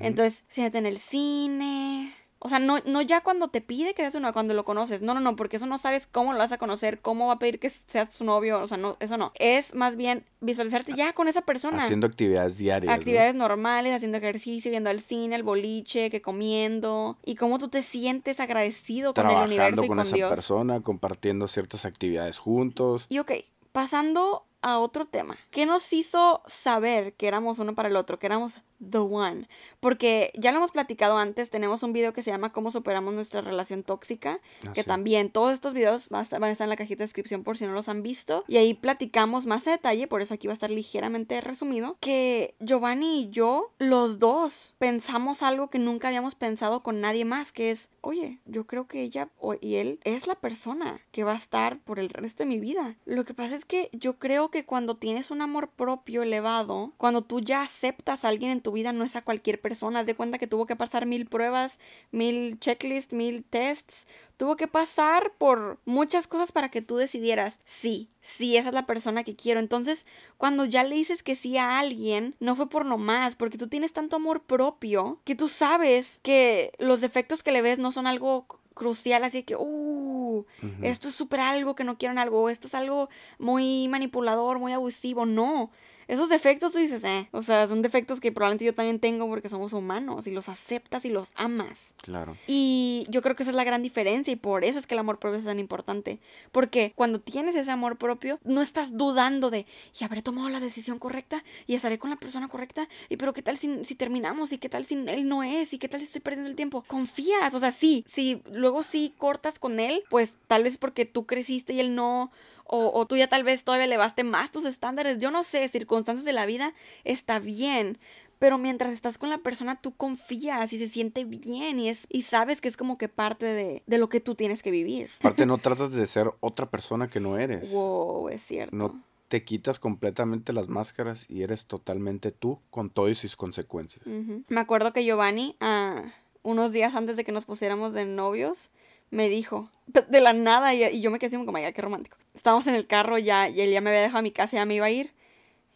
Entonces, 0.00 0.44
siéntate 0.48 0.78
en 0.78 0.86
el 0.86 0.96
cine. 0.96 2.14
O 2.46 2.50
sea, 2.50 2.58
no, 2.58 2.78
no 2.84 3.00
ya 3.00 3.22
cuando 3.22 3.48
te 3.48 3.62
pide 3.62 3.94
que 3.94 4.02
seas 4.02 4.14
uno, 4.16 4.30
cuando 4.34 4.52
lo 4.52 4.66
conoces. 4.66 5.00
No, 5.00 5.14
no, 5.14 5.20
no, 5.20 5.34
porque 5.34 5.56
eso 5.56 5.64
no 5.64 5.78
sabes 5.78 6.06
cómo 6.06 6.34
lo 6.34 6.38
vas 6.38 6.52
a 6.52 6.58
conocer, 6.58 7.00
cómo 7.00 7.28
va 7.28 7.34
a 7.34 7.38
pedir 7.38 7.58
que 7.58 7.70
seas 7.70 8.12
su 8.12 8.22
novio. 8.22 8.60
O 8.60 8.68
sea, 8.68 8.76
no, 8.76 8.98
eso 9.00 9.16
no. 9.16 9.32
Es 9.36 9.74
más 9.74 9.96
bien 9.96 10.26
visualizarte 10.42 10.92
ya 10.92 11.14
con 11.14 11.26
esa 11.26 11.40
persona. 11.40 11.82
Haciendo 11.82 12.06
actividades 12.06 12.58
diarias. 12.58 12.90
¿no? 12.90 12.94
Actividades 12.94 13.34
normales, 13.34 13.94
haciendo 13.94 14.18
ejercicio, 14.18 14.70
viendo 14.70 14.90
al 14.90 15.00
cine, 15.00 15.36
el 15.36 15.42
boliche, 15.42 16.10
que 16.10 16.20
comiendo. 16.20 17.16
Y 17.24 17.36
cómo 17.36 17.58
tú 17.58 17.68
te 17.68 17.80
sientes 17.80 18.40
agradecido 18.40 19.14
con 19.14 19.24
el 19.24 19.36
universo 19.36 19.54
Trabajando 19.54 19.84
y 19.84 19.88
con 19.88 19.96
con 19.96 20.06
esa 20.06 20.14
Dios. 20.14 20.28
persona, 20.28 20.80
compartiendo 20.82 21.48
ciertas 21.48 21.86
actividades 21.86 22.38
juntos. 22.38 23.06
Y 23.08 23.20
ok, 23.20 23.32
pasando 23.72 24.44
a 24.64 24.78
otro 24.78 25.04
tema. 25.04 25.36
¿Qué 25.50 25.66
nos 25.66 25.92
hizo 25.92 26.42
saber 26.46 27.12
que 27.14 27.28
éramos 27.28 27.58
uno 27.58 27.74
para 27.74 27.88
el 27.90 27.96
otro? 27.96 28.18
Que 28.18 28.26
éramos 28.26 28.60
the 28.90 28.98
one. 28.98 29.48
Porque 29.80 30.32
ya 30.34 30.50
lo 30.50 30.58
hemos 30.58 30.70
platicado 30.70 31.18
antes, 31.18 31.50
tenemos 31.50 31.82
un 31.82 31.92
video 31.92 32.12
que 32.12 32.22
se 32.22 32.30
llama 32.30 32.52
Cómo 32.52 32.70
superamos 32.70 33.14
nuestra 33.14 33.40
relación 33.40 33.82
tóxica. 33.82 34.40
Ah, 34.66 34.72
que 34.72 34.82
sí. 34.82 34.86
también 34.86 35.30
todos 35.30 35.52
estos 35.52 35.74
videos 35.74 36.08
van 36.08 36.20
a, 36.20 36.22
estar, 36.22 36.40
van 36.40 36.50
a 36.50 36.52
estar 36.52 36.66
en 36.66 36.70
la 36.70 36.76
cajita 36.76 36.98
de 36.98 37.04
descripción 37.06 37.44
por 37.44 37.58
si 37.58 37.66
no 37.66 37.72
los 37.72 37.88
han 37.88 38.02
visto. 38.02 38.44
Y 38.48 38.56
ahí 38.56 38.74
platicamos 38.74 39.46
más 39.46 39.66
a 39.66 39.72
detalle, 39.72 40.06
por 40.06 40.22
eso 40.22 40.34
aquí 40.34 40.46
va 40.46 40.52
a 40.52 40.54
estar 40.54 40.70
ligeramente 40.70 41.40
resumido. 41.40 41.96
Que 42.00 42.54
Giovanni 42.60 43.22
y 43.22 43.30
yo, 43.30 43.72
los 43.78 44.18
dos, 44.18 44.74
pensamos 44.78 45.42
algo 45.42 45.68
que 45.70 45.78
nunca 45.78 46.08
habíamos 46.08 46.34
pensado 46.34 46.82
con 46.82 47.00
nadie 47.00 47.24
más, 47.24 47.52
que 47.52 47.70
es, 47.70 47.90
oye, 48.00 48.40
yo 48.46 48.66
creo 48.66 48.86
que 48.86 49.02
ella 49.02 49.28
y 49.60 49.76
él 49.76 50.00
es 50.04 50.26
la 50.26 50.34
persona 50.34 51.00
que 51.10 51.24
va 51.24 51.32
a 51.32 51.36
estar 51.36 51.78
por 51.80 51.98
el 51.98 52.08
resto 52.08 52.42
de 52.42 52.48
mi 52.48 52.58
vida. 52.58 52.96
Lo 53.04 53.24
que 53.24 53.34
pasa 53.34 53.54
es 53.54 53.64
que 53.64 53.90
yo 53.92 54.18
creo 54.18 54.50
que 54.50 54.64
cuando 54.64 54.96
tienes 54.96 55.30
un 55.30 55.42
amor 55.42 55.68
propio 55.68 56.22
elevado, 56.22 56.92
cuando 56.96 57.22
tú 57.22 57.40
ya 57.40 57.62
aceptas 57.62 58.24
a 58.24 58.28
alguien 58.28 58.50
en 58.50 58.60
tu 58.60 58.72
vida, 58.74 58.92
no 58.92 59.04
es 59.04 59.16
a 59.16 59.22
cualquier 59.22 59.60
persona. 59.60 60.00
Haz 60.00 60.06
de 60.06 60.14
cuenta 60.14 60.38
que 60.38 60.46
tuvo 60.46 60.66
que 60.66 60.76
pasar 60.76 61.06
mil 61.06 61.26
pruebas, 61.26 61.80
mil 62.10 62.58
checklists, 62.60 63.14
mil 63.14 63.42
tests. 63.42 64.06
Tuvo 64.36 64.56
que 64.56 64.68
pasar 64.68 65.32
por 65.38 65.78
muchas 65.86 66.26
cosas 66.26 66.52
para 66.52 66.68
que 66.68 66.82
tú 66.82 66.96
decidieras, 66.96 67.60
sí, 67.64 68.08
sí, 68.20 68.56
esa 68.56 68.68
es 68.68 68.74
la 68.74 68.84
persona 68.84 69.24
que 69.24 69.36
quiero. 69.36 69.60
Entonces, 69.60 70.06
cuando 70.36 70.64
ya 70.64 70.82
le 70.82 70.96
dices 70.96 71.22
que 71.22 71.36
sí 71.36 71.56
a 71.56 71.78
alguien, 71.78 72.34
no 72.40 72.56
fue 72.56 72.68
por 72.68 72.84
nomás, 72.84 73.36
porque 73.36 73.58
tú 73.58 73.68
tienes 73.68 73.92
tanto 73.92 74.16
amor 74.16 74.42
propio 74.42 75.20
que 75.24 75.36
tú 75.36 75.48
sabes 75.48 76.18
que 76.22 76.72
los 76.78 77.00
defectos 77.00 77.42
que 77.42 77.52
le 77.52 77.62
ves 77.62 77.78
no 77.78 77.92
son 77.92 78.06
algo 78.08 78.46
crucial, 78.74 79.22
así 79.22 79.44
que, 79.44 79.54
uh, 79.56 80.44
esto 80.82 81.08
es 81.08 81.14
súper 81.14 81.38
algo 81.38 81.76
que 81.76 81.84
no 81.84 81.96
quieren 81.96 82.18
algo, 82.18 82.50
esto 82.50 82.66
es 82.66 82.74
algo 82.74 83.08
muy 83.38 83.86
manipulador, 83.86 84.58
muy 84.58 84.72
abusivo. 84.72 85.26
No, 85.26 85.70
esos 86.08 86.28
defectos 86.28 86.72
tú 86.72 86.78
dices, 86.78 87.02
eh, 87.04 87.28
o 87.32 87.42
sea, 87.42 87.66
son 87.66 87.82
defectos 87.82 88.20
que 88.20 88.32
probablemente 88.32 88.64
yo 88.64 88.74
también 88.74 88.98
tengo 88.98 89.28
porque 89.28 89.48
somos 89.48 89.72
humanos 89.72 90.26
y 90.26 90.30
los 90.30 90.48
aceptas 90.48 91.04
y 91.04 91.10
los 91.10 91.32
amas. 91.36 91.94
Claro. 92.02 92.36
Y 92.46 93.06
yo 93.08 93.22
creo 93.22 93.36
que 93.36 93.42
esa 93.42 93.50
es 93.50 93.56
la 93.56 93.64
gran 93.64 93.82
diferencia 93.82 94.32
y 94.32 94.36
por 94.36 94.64
eso 94.64 94.78
es 94.78 94.86
que 94.86 94.94
el 94.94 95.00
amor 95.00 95.18
propio 95.18 95.38
es 95.38 95.44
tan 95.44 95.58
importante. 95.58 96.18
Porque 96.52 96.92
cuando 96.94 97.20
tienes 97.20 97.54
ese 97.54 97.70
amor 97.70 97.96
propio, 97.96 98.38
no 98.44 98.62
estás 98.62 98.96
dudando 98.96 99.50
de, 99.50 99.66
y 99.98 100.04
habré 100.04 100.22
tomado 100.22 100.48
la 100.48 100.60
decisión 100.60 100.98
correcta 100.98 101.44
y 101.66 101.74
estaré 101.74 101.98
con 101.98 102.10
la 102.10 102.16
persona 102.16 102.48
correcta, 102.48 102.88
y 103.08 103.16
pero 103.16 103.32
qué 103.32 103.42
tal 103.42 103.56
si, 103.56 103.84
si 103.84 103.94
terminamos 103.94 104.52
y 104.52 104.58
qué 104.58 104.68
tal 104.68 104.84
si 104.84 104.94
él 104.94 105.28
no 105.28 105.42
es 105.42 105.72
y 105.72 105.78
qué 105.78 105.88
tal 105.88 106.00
si 106.00 106.06
estoy 106.06 106.20
perdiendo 106.20 106.50
el 106.50 106.56
tiempo. 106.56 106.84
Confías, 106.86 107.54
o 107.54 107.60
sea, 107.60 107.72
sí, 107.72 108.04
si 108.06 108.42
luego 108.52 108.82
sí 108.82 109.12
cortas 109.18 109.58
con 109.58 109.80
él, 109.80 110.02
pues 110.10 110.34
tal 110.46 110.64
vez 110.64 110.78
porque 110.78 111.04
tú 111.04 111.26
creciste 111.26 111.72
y 111.72 111.80
él 111.80 111.94
no 111.94 112.30
o, 112.66 113.06
tú 113.06 113.16
ya 113.16 113.28
tal 113.28 113.44
vez 113.44 113.62
todavía 113.62 113.84
elevaste 113.84 114.24
más 114.24 114.50
tus 114.50 114.64
estándares, 114.64 115.18
yo 115.18 115.30
no 115.30 115.42
sé, 115.42 115.68
circunstancias 115.68 116.24
de 116.24 116.32
la 116.32 116.46
vida, 116.46 116.74
está 117.04 117.38
bien. 117.38 117.98
Pero 118.38 118.58
mientras 118.58 118.92
estás 118.92 119.16
con 119.16 119.30
la 119.30 119.38
persona, 119.38 119.80
tú 119.80 119.94
confías 119.94 120.72
y 120.72 120.78
se 120.78 120.88
siente 120.88 121.24
bien 121.24 121.78
y, 121.78 121.88
es, 121.88 122.06
y 122.10 122.22
sabes 122.22 122.60
que 122.60 122.68
es 122.68 122.76
como 122.76 122.98
que 122.98 123.08
parte 123.08 123.46
de, 123.46 123.82
de 123.86 123.98
lo 123.98 124.08
que 124.08 124.20
tú 124.20 124.34
tienes 124.34 124.62
que 124.62 124.70
vivir. 124.70 125.10
Aparte, 125.20 125.46
no 125.46 125.58
tratas 125.58 125.92
de 125.92 126.06
ser 126.06 126.30
otra 126.40 126.68
persona 126.68 127.08
que 127.08 127.20
no 127.20 127.38
eres. 127.38 127.70
Wow, 127.70 128.28
es 128.28 128.42
cierto. 128.42 128.74
No 128.74 129.00
te 129.28 129.44
quitas 129.44 129.78
completamente 129.78 130.52
las 130.52 130.68
máscaras 130.68 131.28
y 131.28 131.42
eres 131.42 131.66
totalmente 131.66 132.30
tú 132.30 132.60
con 132.70 132.90
todas 132.90 133.18
sus 133.18 133.36
consecuencias. 133.36 134.06
Me 134.06 134.60
acuerdo 134.60 134.92
que 134.92 135.04
Giovanni, 135.04 135.56
ah, 135.60 136.12
unos 136.42 136.72
días 136.72 136.94
antes 136.94 137.16
de 137.16 137.24
que 137.24 137.32
nos 137.32 137.44
pusiéramos 137.44 137.94
de 137.94 138.04
novios, 138.04 138.70
me 139.14 139.28
dijo, 139.28 139.70
de 139.86 140.20
la 140.20 140.32
nada, 140.32 140.74
y, 140.74 141.00
yo 141.00 141.10
me 141.10 141.18
quedé 141.18 141.36
así 141.36 141.44
como, 141.44 141.56
ay, 141.56 141.72
qué 141.72 141.82
romántico. 141.82 142.16
Estábamos 142.34 142.66
en 142.66 142.74
el 142.74 142.86
carro 142.86 143.18
ya, 143.18 143.48
y 143.48 143.60
él 143.60 143.70
ya 143.70 143.80
me 143.80 143.90
había 143.90 144.02
dejado 144.02 144.18
a 144.18 144.22
mi 144.22 144.32
casa, 144.32 144.56
ya 144.56 144.64
me 144.64 144.74
iba 144.74 144.86
a 144.86 144.90
ir. 144.90 145.12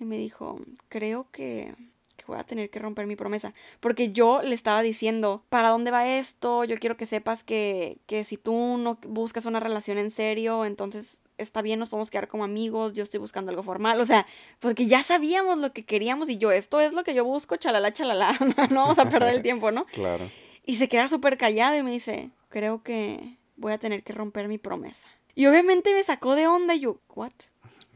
Y 0.01 0.05
me 0.05 0.17
dijo, 0.17 0.61
creo 0.89 1.29
que, 1.31 1.75
que 2.17 2.25
voy 2.27 2.39
a 2.39 2.45
tener 2.45 2.71
que 2.71 2.79
romper 2.79 3.07
mi 3.07 3.17
promesa. 3.17 3.55
Porque 3.81 4.11
yo 4.11 4.43
le 4.43 4.55
estaba 4.55 4.83
diciendo, 4.83 5.45
¿para 5.49 5.71
dónde 5.71 5.91
va 5.91 6.09
esto? 6.09 6.65
Yo 6.65 6.79
quiero 6.79 6.97
que 6.97 7.07
sepas 7.07 7.45
que, 7.45 7.99
que 8.07 8.25
si 8.25 8.37
tú 8.37 8.77
no 8.79 8.99
buscas 9.07 9.47
una 9.47 9.61
relación 9.61 9.99
en 9.99 10.11
serio, 10.11 10.65
entonces 10.65 11.21
está 11.39 11.63
bien, 11.63 11.79
nos 11.79 11.89
podemos 11.89 12.11
quedar 12.11 12.29
como 12.29 12.45
amigos, 12.45 12.93
yo 12.93 13.03
estoy 13.03 13.21
buscando 13.21 13.51
algo 13.51 13.63
formal, 13.63 14.01
o 14.01 14.05
sea, 14.05 14.27
porque 14.59 14.87
ya 14.87 15.03
sabíamos 15.05 15.59
lo 15.59 15.73
que 15.73 15.85
queríamos 15.85 16.29
y 16.29 16.37
yo, 16.37 16.51
esto 16.51 16.81
es 16.81 16.93
lo 16.93 17.05
que 17.05 17.15
yo 17.15 17.25
busco, 17.25 17.57
chalala, 17.57 17.93
chalala, 17.93 18.37
no 18.71 18.81
vamos 18.81 18.99
a 18.99 19.09
perder 19.09 19.35
el 19.35 19.43
tiempo, 19.43 19.71
¿no? 19.71 19.87
Claro. 19.93 20.29
Y 20.69 20.77
se 20.77 20.91
queda 20.91 21.09
súper 21.09 21.39
callado 21.39 21.79
y 21.79 21.83
me 21.83 21.93
dice, 21.93 22.29
creo 22.51 22.83
que 22.83 23.39
voy 23.57 23.73
a 23.73 23.79
tener 23.79 24.03
que 24.03 24.13
romper 24.13 24.49
mi 24.49 24.59
promesa. 24.59 25.09
Y 25.35 25.47
obviamente 25.47 25.95
me 25.95 26.05
sacó 26.05 26.35
de 26.35 26.47
onda 26.47 26.75
y 26.75 26.81
yo, 26.81 27.01
¿what? 27.15 27.33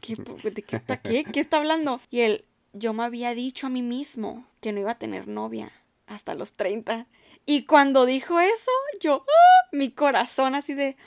¿Qué, 0.01 0.15
¿De 0.15 0.63
qué 0.63 0.77
está, 0.77 0.97
qué? 0.97 1.23
¿Qué 1.23 1.39
está 1.39 1.57
hablando? 1.57 2.01
Y 2.09 2.21
él, 2.21 2.45
yo 2.73 2.93
me 2.93 3.03
había 3.03 3.35
dicho 3.35 3.67
a 3.67 3.69
mí 3.69 3.83
mismo 3.83 4.47
que 4.59 4.71
no 4.71 4.79
iba 4.79 4.89
a 4.89 4.97
tener 4.97 5.27
novia 5.27 5.71
hasta 6.07 6.33
los 6.33 6.53
30. 6.53 7.05
Y 7.45 7.65
cuando 7.65 8.07
dijo 8.07 8.39
eso, 8.39 8.71
yo, 8.99 9.23
¡ah! 9.27 9.67
mi 9.71 9.91
corazón 9.91 10.55
así 10.55 10.73
de, 10.73 10.97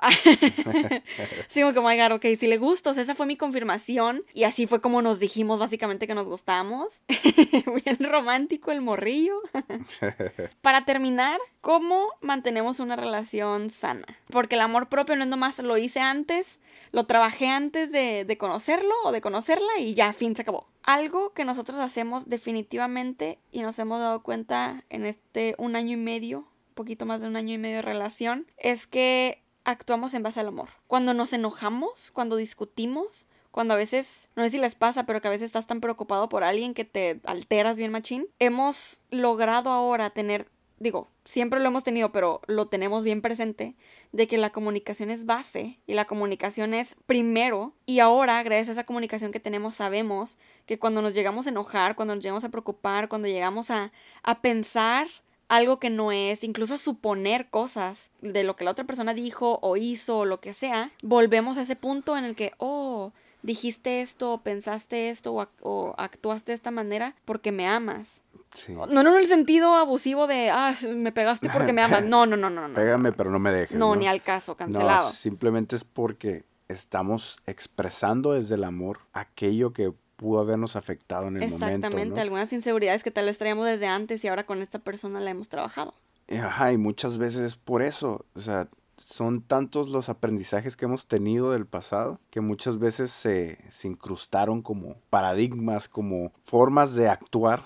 sí, 1.48 1.62
como 1.62 1.72
que, 1.72 1.80
my 1.80 1.96
God, 1.96 2.12
ok, 2.16 2.24
si 2.38 2.46
le 2.46 2.58
gustos, 2.58 2.98
esa 2.98 3.14
fue 3.14 3.26
mi 3.26 3.36
confirmación. 3.36 4.24
Y 4.32 4.44
así 4.44 4.66
fue 4.66 4.80
como 4.80 5.02
nos 5.02 5.18
dijimos 5.18 5.58
básicamente 5.58 6.06
que 6.06 6.14
nos 6.14 6.28
gustamos. 6.28 7.02
Bien 7.84 7.98
romántico 8.00 8.70
el 8.70 8.80
morrillo. 8.80 9.40
Para 10.62 10.84
terminar, 10.84 11.40
¿cómo 11.60 12.08
mantenemos 12.20 12.80
una 12.80 12.96
relación 12.96 13.70
sana? 13.70 14.06
Porque 14.30 14.54
el 14.54 14.60
amor 14.60 14.88
propio 14.88 15.16
no 15.16 15.24
es 15.24 15.28
nomás 15.28 15.58
lo 15.58 15.76
hice 15.76 16.00
antes, 16.00 16.60
lo 16.92 17.04
trabajé 17.04 17.48
antes 17.48 17.90
de, 17.92 18.24
de 18.24 18.38
conocerlo 18.38 18.94
o 19.04 19.12
de 19.12 19.20
conocerla 19.20 19.78
y 19.78 19.94
ya, 19.94 20.12
fin, 20.12 20.36
se 20.36 20.42
acabó. 20.42 20.68
Algo 20.82 21.32
que 21.32 21.44
nosotros 21.44 21.78
hacemos 21.78 22.28
definitivamente 22.28 23.38
y 23.50 23.62
nos 23.62 23.78
hemos 23.78 24.00
dado 24.00 24.22
cuenta 24.22 24.84
en 24.88 25.04
este 25.04 25.54
un 25.58 25.76
año 25.76 25.94
y 25.94 25.96
medio, 26.00 26.48
poquito 26.74 27.04
más 27.06 27.20
de 27.20 27.26
un 27.26 27.36
año 27.36 27.54
y 27.54 27.58
medio 27.58 27.76
de 27.76 27.82
relación, 27.82 28.46
es 28.56 28.86
que 28.86 29.42
actuamos 29.70 30.14
en 30.14 30.22
base 30.22 30.40
al 30.40 30.48
amor. 30.48 30.70
Cuando 30.86 31.12
nos 31.12 31.32
enojamos, 31.32 32.10
cuando 32.10 32.36
discutimos, 32.36 33.26
cuando 33.50 33.74
a 33.74 33.76
veces, 33.76 34.30
no 34.34 34.44
sé 34.44 34.50
si 34.50 34.58
les 34.58 34.74
pasa, 34.74 35.04
pero 35.04 35.20
que 35.20 35.28
a 35.28 35.30
veces 35.30 35.46
estás 35.46 35.66
tan 35.66 35.80
preocupado 35.80 36.28
por 36.28 36.42
alguien 36.42 36.72
que 36.72 36.84
te 36.84 37.20
alteras 37.24 37.76
bien 37.76 37.92
machín, 37.92 38.26
hemos 38.38 39.02
logrado 39.10 39.70
ahora 39.70 40.10
tener, 40.10 40.48
digo, 40.78 41.10
siempre 41.24 41.60
lo 41.60 41.66
hemos 41.66 41.84
tenido, 41.84 42.12
pero 42.12 42.40
lo 42.46 42.68
tenemos 42.68 43.04
bien 43.04 43.20
presente, 43.20 43.76
de 44.12 44.26
que 44.26 44.38
la 44.38 44.50
comunicación 44.50 45.10
es 45.10 45.26
base 45.26 45.80
y 45.86 45.92
la 45.92 46.06
comunicación 46.06 46.72
es 46.72 46.96
primero. 47.06 47.74
Y 47.84 48.00
ahora, 48.00 48.42
gracias 48.42 48.70
a 48.70 48.72
esa 48.72 48.86
comunicación 48.86 49.32
que 49.32 49.40
tenemos, 49.40 49.74
sabemos 49.74 50.38
que 50.64 50.78
cuando 50.78 51.02
nos 51.02 51.12
llegamos 51.12 51.46
a 51.46 51.50
enojar, 51.50 51.94
cuando 51.94 52.14
nos 52.14 52.24
llegamos 52.24 52.44
a 52.44 52.48
preocupar, 52.48 53.08
cuando 53.08 53.28
llegamos 53.28 53.70
a, 53.70 53.92
a 54.22 54.40
pensar 54.40 55.08
algo 55.48 55.78
que 55.78 55.90
no 55.90 56.12
es, 56.12 56.44
incluso 56.44 56.76
suponer 56.76 57.48
cosas 57.48 58.10
de 58.20 58.44
lo 58.44 58.56
que 58.56 58.64
la 58.64 58.70
otra 58.70 58.84
persona 58.84 59.14
dijo 59.14 59.58
o 59.62 59.76
hizo 59.76 60.18
o 60.18 60.24
lo 60.24 60.40
que 60.40 60.52
sea, 60.52 60.92
volvemos 61.02 61.58
a 61.58 61.62
ese 61.62 61.76
punto 61.76 62.16
en 62.16 62.24
el 62.24 62.36
que, 62.36 62.52
oh, 62.58 63.12
dijiste 63.42 64.00
esto, 64.00 64.40
pensaste 64.42 65.10
esto 65.10 65.48
o, 65.62 65.94
actuaste 65.96 66.52
de 66.52 66.56
esta 66.56 66.70
manera 66.70 67.14
porque 67.24 67.52
me 67.52 67.66
amas. 67.66 68.22
No, 68.68 68.86
no 68.86 69.00
en 69.00 69.18
el 69.18 69.26
sentido 69.26 69.74
abusivo 69.74 70.26
de, 70.26 70.50
ah, 70.50 70.74
me 70.94 71.12
pegaste 71.12 71.48
porque 71.50 71.72
me 71.72 71.82
amas. 71.82 72.04
No, 72.08 72.26
no, 72.26 72.36
no, 72.36 72.48
no. 72.50 72.68
no 72.68 72.74
Pégame, 72.74 73.12
pero 73.12 73.30
no 73.30 73.38
me 73.38 73.52
dejes. 73.52 73.78
No, 73.78 73.94
ni 73.96 74.06
al 74.06 74.22
caso, 74.22 74.56
cancelado. 74.56 75.08
No, 75.08 75.12
simplemente 75.12 75.76
es 75.76 75.84
porque 75.84 76.44
estamos 76.68 77.38
expresando 77.46 78.32
desde 78.32 78.54
el 78.54 78.64
amor 78.64 79.00
aquello 79.12 79.72
que 79.72 79.92
pudo 80.18 80.40
habernos 80.40 80.76
afectado 80.76 81.28
en 81.28 81.36
el 81.36 81.42
momento. 81.48 81.64
Exactamente, 81.64 82.20
algunas 82.20 82.52
inseguridades 82.52 83.02
que 83.02 83.12
tal 83.12 83.26
vez 83.26 83.38
traíamos 83.38 83.64
desde 83.64 83.86
antes 83.86 84.22
y 84.24 84.28
ahora 84.28 84.44
con 84.44 84.60
esta 84.60 84.80
persona 84.80 85.20
la 85.20 85.30
hemos 85.30 85.48
trabajado. 85.48 85.94
Ajá, 86.30 86.72
y 86.72 86.76
muchas 86.76 87.16
veces 87.16 87.42
es 87.42 87.56
por 87.56 87.80
eso, 87.80 88.26
o 88.34 88.40
sea, 88.40 88.68
son 88.98 89.42
tantos 89.42 89.90
los 89.90 90.08
aprendizajes 90.08 90.76
que 90.76 90.86
hemos 90.86 91.06
tenido 91.06 91.52
del 91.52 91.66
pasado 91.66 92.18
que 92.30 92.40
muchas 92.40 92.78
veces 92.80 93.12
se, 93.12 93.58
se 93.70 93.86
incrustaron 93.86 94.60
como 94.60 94.96
paradigmas, 95.08 95.88
como 95.88 96.32
formas 96.42 96.94
de 96.94 97.08
actuar 97.08 97.62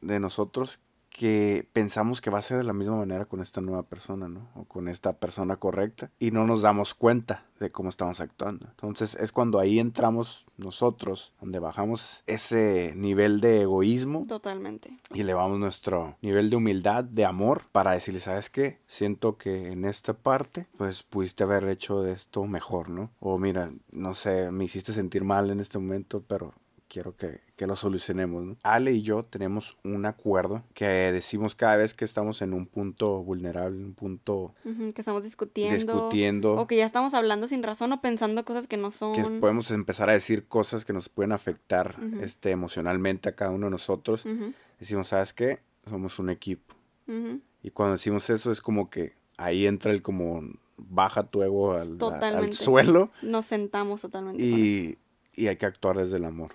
de 0.00 0.20
nosotros 0.20 0.78
que 1.10 1.68
pensamos 1.72 2.20
que 2.20 2.30
va 2.30 2.38
a 2.38 2.42
ser 2.42 2.58
de 2.58 2.64
la 2.64 2.72
misma 2.72 2.96
manera 2.96 3.24
con 3.24 3.40
esta 3.40 3.60
nueva 3.60 3.82
persona, 3.82 4.28
¿no? 4.28 4.48
O 4.54 4.64
con 4.64 4.88
esta 4.88 5.14
persona 5.14 5.56
correcta 5.56 6.10
y 6.18 6.30
no 6.30 6.46
nos 6.46 6.62
damos 6.62 6.94
cuenta 6.94 7.44
de 7.58 7.70
cómo 7.70 7.88
estamos 7.88 8.20
actuando. 8.20 8.66
Entonces 8.70 9.16
es 9.16 9.32
cuando 9.32 9.58
ahí 9.58 9.78
entramos 9.80 10.46
nosotros, 10.56 11.34
donde 11.40 11.58
bajamos 11.58 12.22
ese 12.26 12.92
nivel 12.96 13.40
de 13.40 13.62
egoísmo. 13.62 14.24
Totalmente. 14.28 14.98
Y 15.12 15.22
elevamos 15.22 15.58
nuestro 15.58 16.16
nivel 16.22 16.50
de 16.50 16.56
humildad, 16.56 17.04
de 17.04 17.24
amor, 17.24 17.62
para 17.72 17.92
decirle, 17.92 18.20
¿sabes 18.20 18.48
qué? 18.50 18.78
Siento 18.86 19.36
que 19.36 19.72
en 19.72 19.84
esta 19.84 20.14
parte, 20.14 20.66
pues 20.76 21.02
pudiste 21.02 21.42
haber 21.42 21.64
hecho 21.68 22.06
esto 22.06 22.46
mejor, 22.46 22.90
¿no? 22.90 23.10
O 23.18 23.38
mira, 23.38 23.72
no 23.90 24.14
sé, 24.14 24.50
me 24.52 24.64
hiciste 24.64 24.92
sentir 24.92 25.24
mal 25.24 25.50
en 25.50 25.60
este 25.60 25.78
momento, 25.78 26.22
pero 26.26 26.54
quiero 26.88 27.14
que, 27.16 27.40
lo 27.66 27.76
solucionemos. 27.76 28.56
Ale 28.62 28.92
y 28.92 29.02
yo 29.02 29.24
tenemos 29.24 29.76
un 29.84 30.06
acuerdo 30.06 30.62
que 30.74 30.86
decimos 30.86 31.54
cada 31.54 31.76
vez 31.76 31.94
que 31.94 32.04
estamos 32.04 32.42
en 32.42 32.54
un 32.54 32.66
punto 32.66 33.22
vulnerable, 33.22 33.76
un 33.76 33.94
punto... 33.94 34.54
que 34.64 35.00
estamos 35.00 35.24
discutiendo. 35.24 36.54
O 36.54 36.66
que 36.66 36.76
ya 36.76 36.86
estamos 36.86 37.14
hablando 37.14 37.46
sin 37.46 37.62
razón 37.62 37.92
o 37.92 38.00
pensando 38.00 38.44
cosas 38.44 38.66
que 38.66 38.76
no 38.76 38.90
son... 38.90 39.14
Que 39.14 39.22
podemos 39.38 39.70
empezar 39.70 40.08
a 40.10 40.14
decir 40.14 40.46
cosas 40.46 40.84
que 40.84 40.92
nos 40.92 41.08
pueden 41.08 41.32
afectar 41.32 41.96
este, 42.22 42.50
emocionalmente 42.50 43.28
a 43.28 43.36
cada 43.36 43.50
uno 43.50 43.66
de 43.66 43.70
nosotros. 43.70 44.24
Decimos, 44.80 45.08
¿sabes 45.08 45.32
qué? 45.32 45.60
Somos 45.88 46.18
un 46.18 46.30
equipo. 46.30 46.74
Y 47.62 47.70
cuando 47.70 47.94
decimos 47.94 48.28
eso 48.30 48.50
es 48.50 48.60
como 48.60 48.90
que 48.90 49.14
ahí 49.36 49.66
entra 49.66 49.92
el 49.92 50.02
como 50.02 50.42
baja 50.76 51.24
tu 51.24 51.42
ego 51.42 51.72
al, 51.72 51.98
al 52.22 52.52
suelo. 52.52 53.10
Nos 53.22 53.46
sentamos 53.46 54.02
totalmente. 54.02 54.42
Y, 54.42 54.98
y 55.34 55.48
hay 55.48 55.56
que 55.56 55.66
actuar 55.66 55.96
desde 55.96 56.16
el 56.16 56.24
amor. 56.24 56.52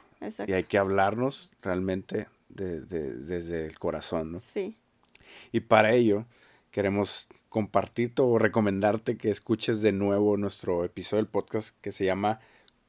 Y 0.48 0.54
hay 0.54 0.64
que 0.64 0.78
hablarnos 0.78 1.50
realmente 1.62 2.28
desde 2.50 3.66
el 3.66 3.80
corazón, 3.80 4.34
¿no? 4.34 4.40
Sí. 4.40 4.78
Y 5.52 5.62
para 5.62 5.94
ello 5.94 6.26
queremos 6.72 7.28
compartirte 7.50 8.22
o 8.22 8.40
recomendarte 8.40 9.18
que 9.18 9.30
escuches 9.30 9.82
de 9.82 9.92
nuevo 9.92 10.38
nuestro 10.38 10.84
episodio 10.84 11.24
del 11.24 11.32
podcast 11.32 11.76
que 11.82 11.92
se 11.92 12.06
llama 12.06 12.40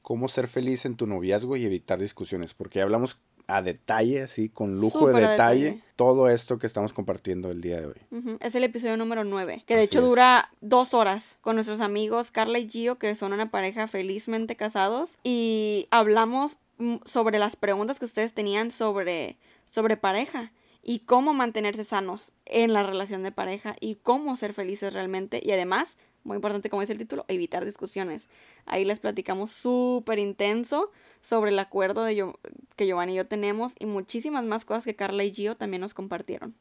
Cómo 0.03 0.29
ser 0.29 0.49
feliz 0.49 0.85
en 0.85 0.97
tu 0.97 1.07
noviazgo 1.07 1.57
y 1.57 1.65
evitar 1.65 1.99
discusiones, 1.99 2.55
porque 2.55 2.81
hablamos 2.81 3.19
a 3.47 3.61
detalle, 3.61 4.23
así, 4.23 4.49
con 4.49 4.81
lujo 4.81 5.09
de 5.09 5.21
detalle, 5.21 5.83
todo 5.97 6.31
esto 6.31 6.59
que 6.59 6.67
estamos 6.67 6.95
compartiendo 6.95 7.51
el 7.51 7.61
día 7.61 7.79
de 7.81 7.87
hoy. 7.87 8.37
Es 8.41 8.55
el 8.55 8.65
episodio 8.65 8.97
número 8.97 9.25
9, 9.25 9.65
que 9.67 9.77
de 9.77 9.83
hecho 9.83 10.01
dura 10.01 10.51
dos 10.63 10.95
horas 10.95 11.37
con 11.43 11.57
nuestros 11.57 11.83
amigos 11.83 12.31
Carla 12.31 12.59
y 12.59 12.69
Gio, 12.69 12.97
que 12.97 13.15
son 13.15 13.35
una 13.35 13.51
pareja 13.51 13.87
felizmente 13.87 14.57
casados, 14.57 15.19
y 15.25 15.89
hablamos 15.91 16.57
sobre 17.05 17.39
las 17.39 17.57
preguntas 17.57 17.99
que 17.99 18.05
ustedes 18.05 18.35
tenían 18.35 18.71
sobre, 18.71 19.39
sobre 19.65 19.97
pareja. 19.97 20.53
y 20.87 21.01
cómo 21.01 21.33
mantenerse 21.33 21.83
sanos 21.83 22.33
en 22.45 22.75
la 22.75 22.83
relación 22.83 23.23
de 23.23 23.33
pareja 23.33 23.75
y 23.81 23.97
cómo 23.97 24.37
ser 24.37 24.53
felices 24.53 24.93
realmente 24.93 25.41
y 25.43 25.51
además, 25.51 25.97
muy 26.25 26.37
importante 26.37 26.69
como 26.69 26.83
dice 26.83 26.93
el 26.93 26.99
título, 26.99 27.25
evitar 27.29 27.65
discusiones. 27.65 28.29
Ahí 28.67 28.85
les 28.85 29.01
platicamos 29.01 29.51
súper 29.51 30.19
intenso 30.19 30.91
sobre 31.23 31.53
el 31.53 31.59
acuerdo 31.59 32.05
de 32.05 32.31
que 32.77 32.87
Giovanni 32.87 33.15
y 33.15 33.17
yo 33.17 33.27
tenemos 33.27 33.75
y 33.79 33.87
muchísimas 33.87 34.45
más 34.45 34.67
cosas 34.67 34.85
que 34.85 34.95
Carla 34.95 35.25
y 35.25 35.33
Gio 35.33 35.57
también 35.57 35.81
nos 35.81 35.95
compartieron. 35.95 36.55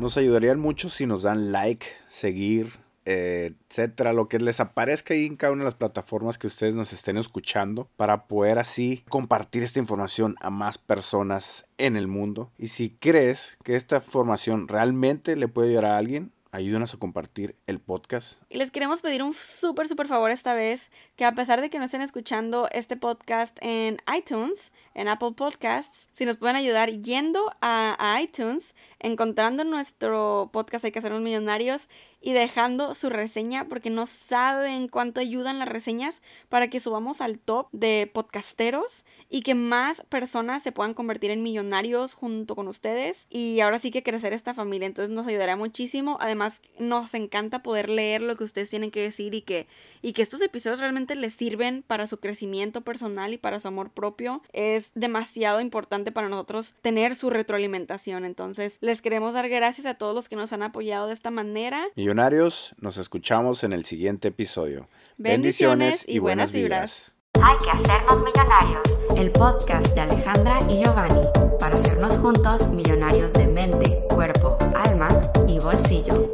Nos 0.00 0.16
ayudarían 0.16 0.58
mucho 0.58 0.90
si 0.90 1.06
nos 1.06 1.22
dan 1.22 1.52
like, 1.52 1.86
seguir, 2.10 2.72
eh, 3.06 3.54
etcétera, 3.70 4.12
lo 4.12 4.28
que 4.28 4.38
les 4.38 4.60
aparezca 4.60 5.14
ahí 5.14 5.26
en 5.26 5.36
cada 5.36 5.52
una 5.52 5.62
de 5.62 5.70
las 5.70 5.76
plataformas 5.76 6.38
que 6.38 6.48
ustedes 6.48 6.74
nos 6.74 6.92
estén 6.92 7.16
escuchando 7.16 7.88
para 7.96 8.26
poder 8.26 8.58
así 8.58 9.04
compartir 9.08 9.62
esta 9.62 9.78
información 9.78 10.34
a 10.40 10.50
más 10.50 10.76
personas 10.76 11.66
en 11.78 11.96
el 11.96 12.08
mundo. 12.08 12.50
Y 12.58 12.68
si 12.68 12.90
crees 12.90 13.56
que 13.64 13.76
esta 13.76 13.96
información 13.96 14.68
realmente 14.68 15.36
le 15.36 15.48
puede 15.48 15.68
ayudar 15.68 15.86
a 15.86 15.98
alguien, 15.98 16.32
ayúdenos 16.56 16.94
a 16.94 16.98
compartir 16.98 17.54
el 17.66 17.80
podcast. 17.80 18.40
Y 18.48 18.56
les 18.56 18.70
queremos 18.70 19.02
pedir 19.02 19.22
un 19.22 19.34
súper, 19.34 19.88
súper 19.88 20.08
favor 20.08 20.30
esta 20.30 20.54
vez, 20.54 20.90
que 21.14 21.24
a 21.24 21.34
pesar 21.34 21.60
de 21.60 21.70
que 21.70 21.78
no 21.78 21.84
estén 21.84 22.02
escuchando 22.02 22.68
este 22.72 22.96
podcast 22.96 23.56
en 23.60 23.98
iTunes, 24.16 24.72
en 24.94 25.08
Apple 25.08 25.32
Podcasts, 25.36 26.08
si 26.12 26.24
nos 26.24 26.38
pueden 26.38 26.56
ayudar 26.56 26.90
yendo 26.90 27.52
a, 27.60 28.18
iTunes, 28.20 28.74
encontrando 28.98 29.64
nuestro 29.64 30.48
podcast 30.52 30.84
Hay 30.84 30.92
que 30.92 30.98
hacernos 30.98 31.20
millonarios 31.20 31.88
y 32.26 32.32
dejando 32.32 32.96
su 32.96 33.08
reseña 33.08 33.68
porque 33.68 33.88
no 33.88 34.04
saben 34.04 34.88
cuánto 34.88 35.20
ayudan 35.20 35.60
las 35.60 35.68
reseñas 35.68 36.22
para 36.48 36.68
que 36.68 36.80
subamos 36.80 37.20
al 37.20 37.38
top 37.38 37.68
de 37.70 38.10
podcasteros 38.12 39.04
y 39.30 39.42
que 39.42 39.54
más 39.54 40.00
personas 40.08 40.64
se 40.64 40.72
puedan 40.72 40.92
convertir 40.92 41.30
en 41.30 41.44
millonarios 41.44 42.14
junto 42.14 42.56
con 42.56 42.66
ustedes 42.66 43.28
y 43.30 43.60
ahora 43.60 43.78
sí 43.78 43.92
que 43.92 44.02
crecer 44.02 44.32
esta 44.32 44.54
familia. 44.54 44.86
Entonces 44.86 45.14
nos 45.14 45.28
ayudará 45.28 45.54
muchísimo. 45.54 46.18
Además 46.20 46.62
nos 46.80 47.14
encanta 47.14 47.62
poder 47.62 47.88
leer 47.88 48.22
lo 48.22 48.36
que 48.36 48.42
ustedes 48.42 48.70
tienen 48.70 48.90
que 48.90 49.02
decir 49.02 49.32
y 49.32 49.42
que, 49.42 49.68
y 50.02 50.12
que 50.12 50.22
estos 50.22 50.42
episodios 50.42 50.80
realmente 50.80 51.14
les 51.14 51.32
sirven 51.32 51.84
para 51.86 52.08
su 52.08 52.18
crecimiento 52.18 52.80
personal 52.80 53.34
y 53.34 53.38
para 53.38 53.60
su 53.60 53.68
amor 53.68 53.90
propio. 53.90 54.42
Es 54.52 54.90
demasiado 54.96 55.60
importante 55.60 56.10
para 56.10 56.28
nosotros 56.28 56.74
tener 56.82 57.14
su 57.14 57.30
retroalimentación. 57.30 58.24
Entonces 58.24 58.78
les 58.80 59.00
queremos 59.00 59.34
dar 59.34 59.48
gracias 59.48 59.86
a 59.86 59.94
todos 59.94 60.12
los 60.12 60.28
que 60.28 60.34
nos 60.34 60.52
han 60.52 60.64
apoyado 60.64 61.06
de 61.06 61.14
esta 61.14 61.30
manera. 61.30 61.86
Millonarios, 62.16 62.74
nos 62.80 62.96
escuchamos 62.96 63.62
en 63.62 63.74
el 63.74 63.84
siguiente 63.84 64.28
episodio. 64.28 64.88
Bendiciones 65.18 66.02
y 66.08 66.18
buenas 66.18 66.50
vibras. 66.50 67.12
Hay 67.42 67.58
que 67.58 67.70
hacernos 67.70 68.24
millonarios. 68.24 68.82
El 69.18 69.30
podcast 69.32 69.88
de 69.88 70.00
Alejandra 70.00 70.60
y 70.66 70.82
Giovanni 70.82 71.28
para 71.60 71.76
hacernos 71.76 72.16
juntos 72.16 72.68
millonarios 72.68 73.34
de 73.34 73.46
mente, 73.48 74.02
cuerpo, 74.08 74.56
alma 74.74 75.10
y 75.46 75.58
bolsillo. 75.58 76.32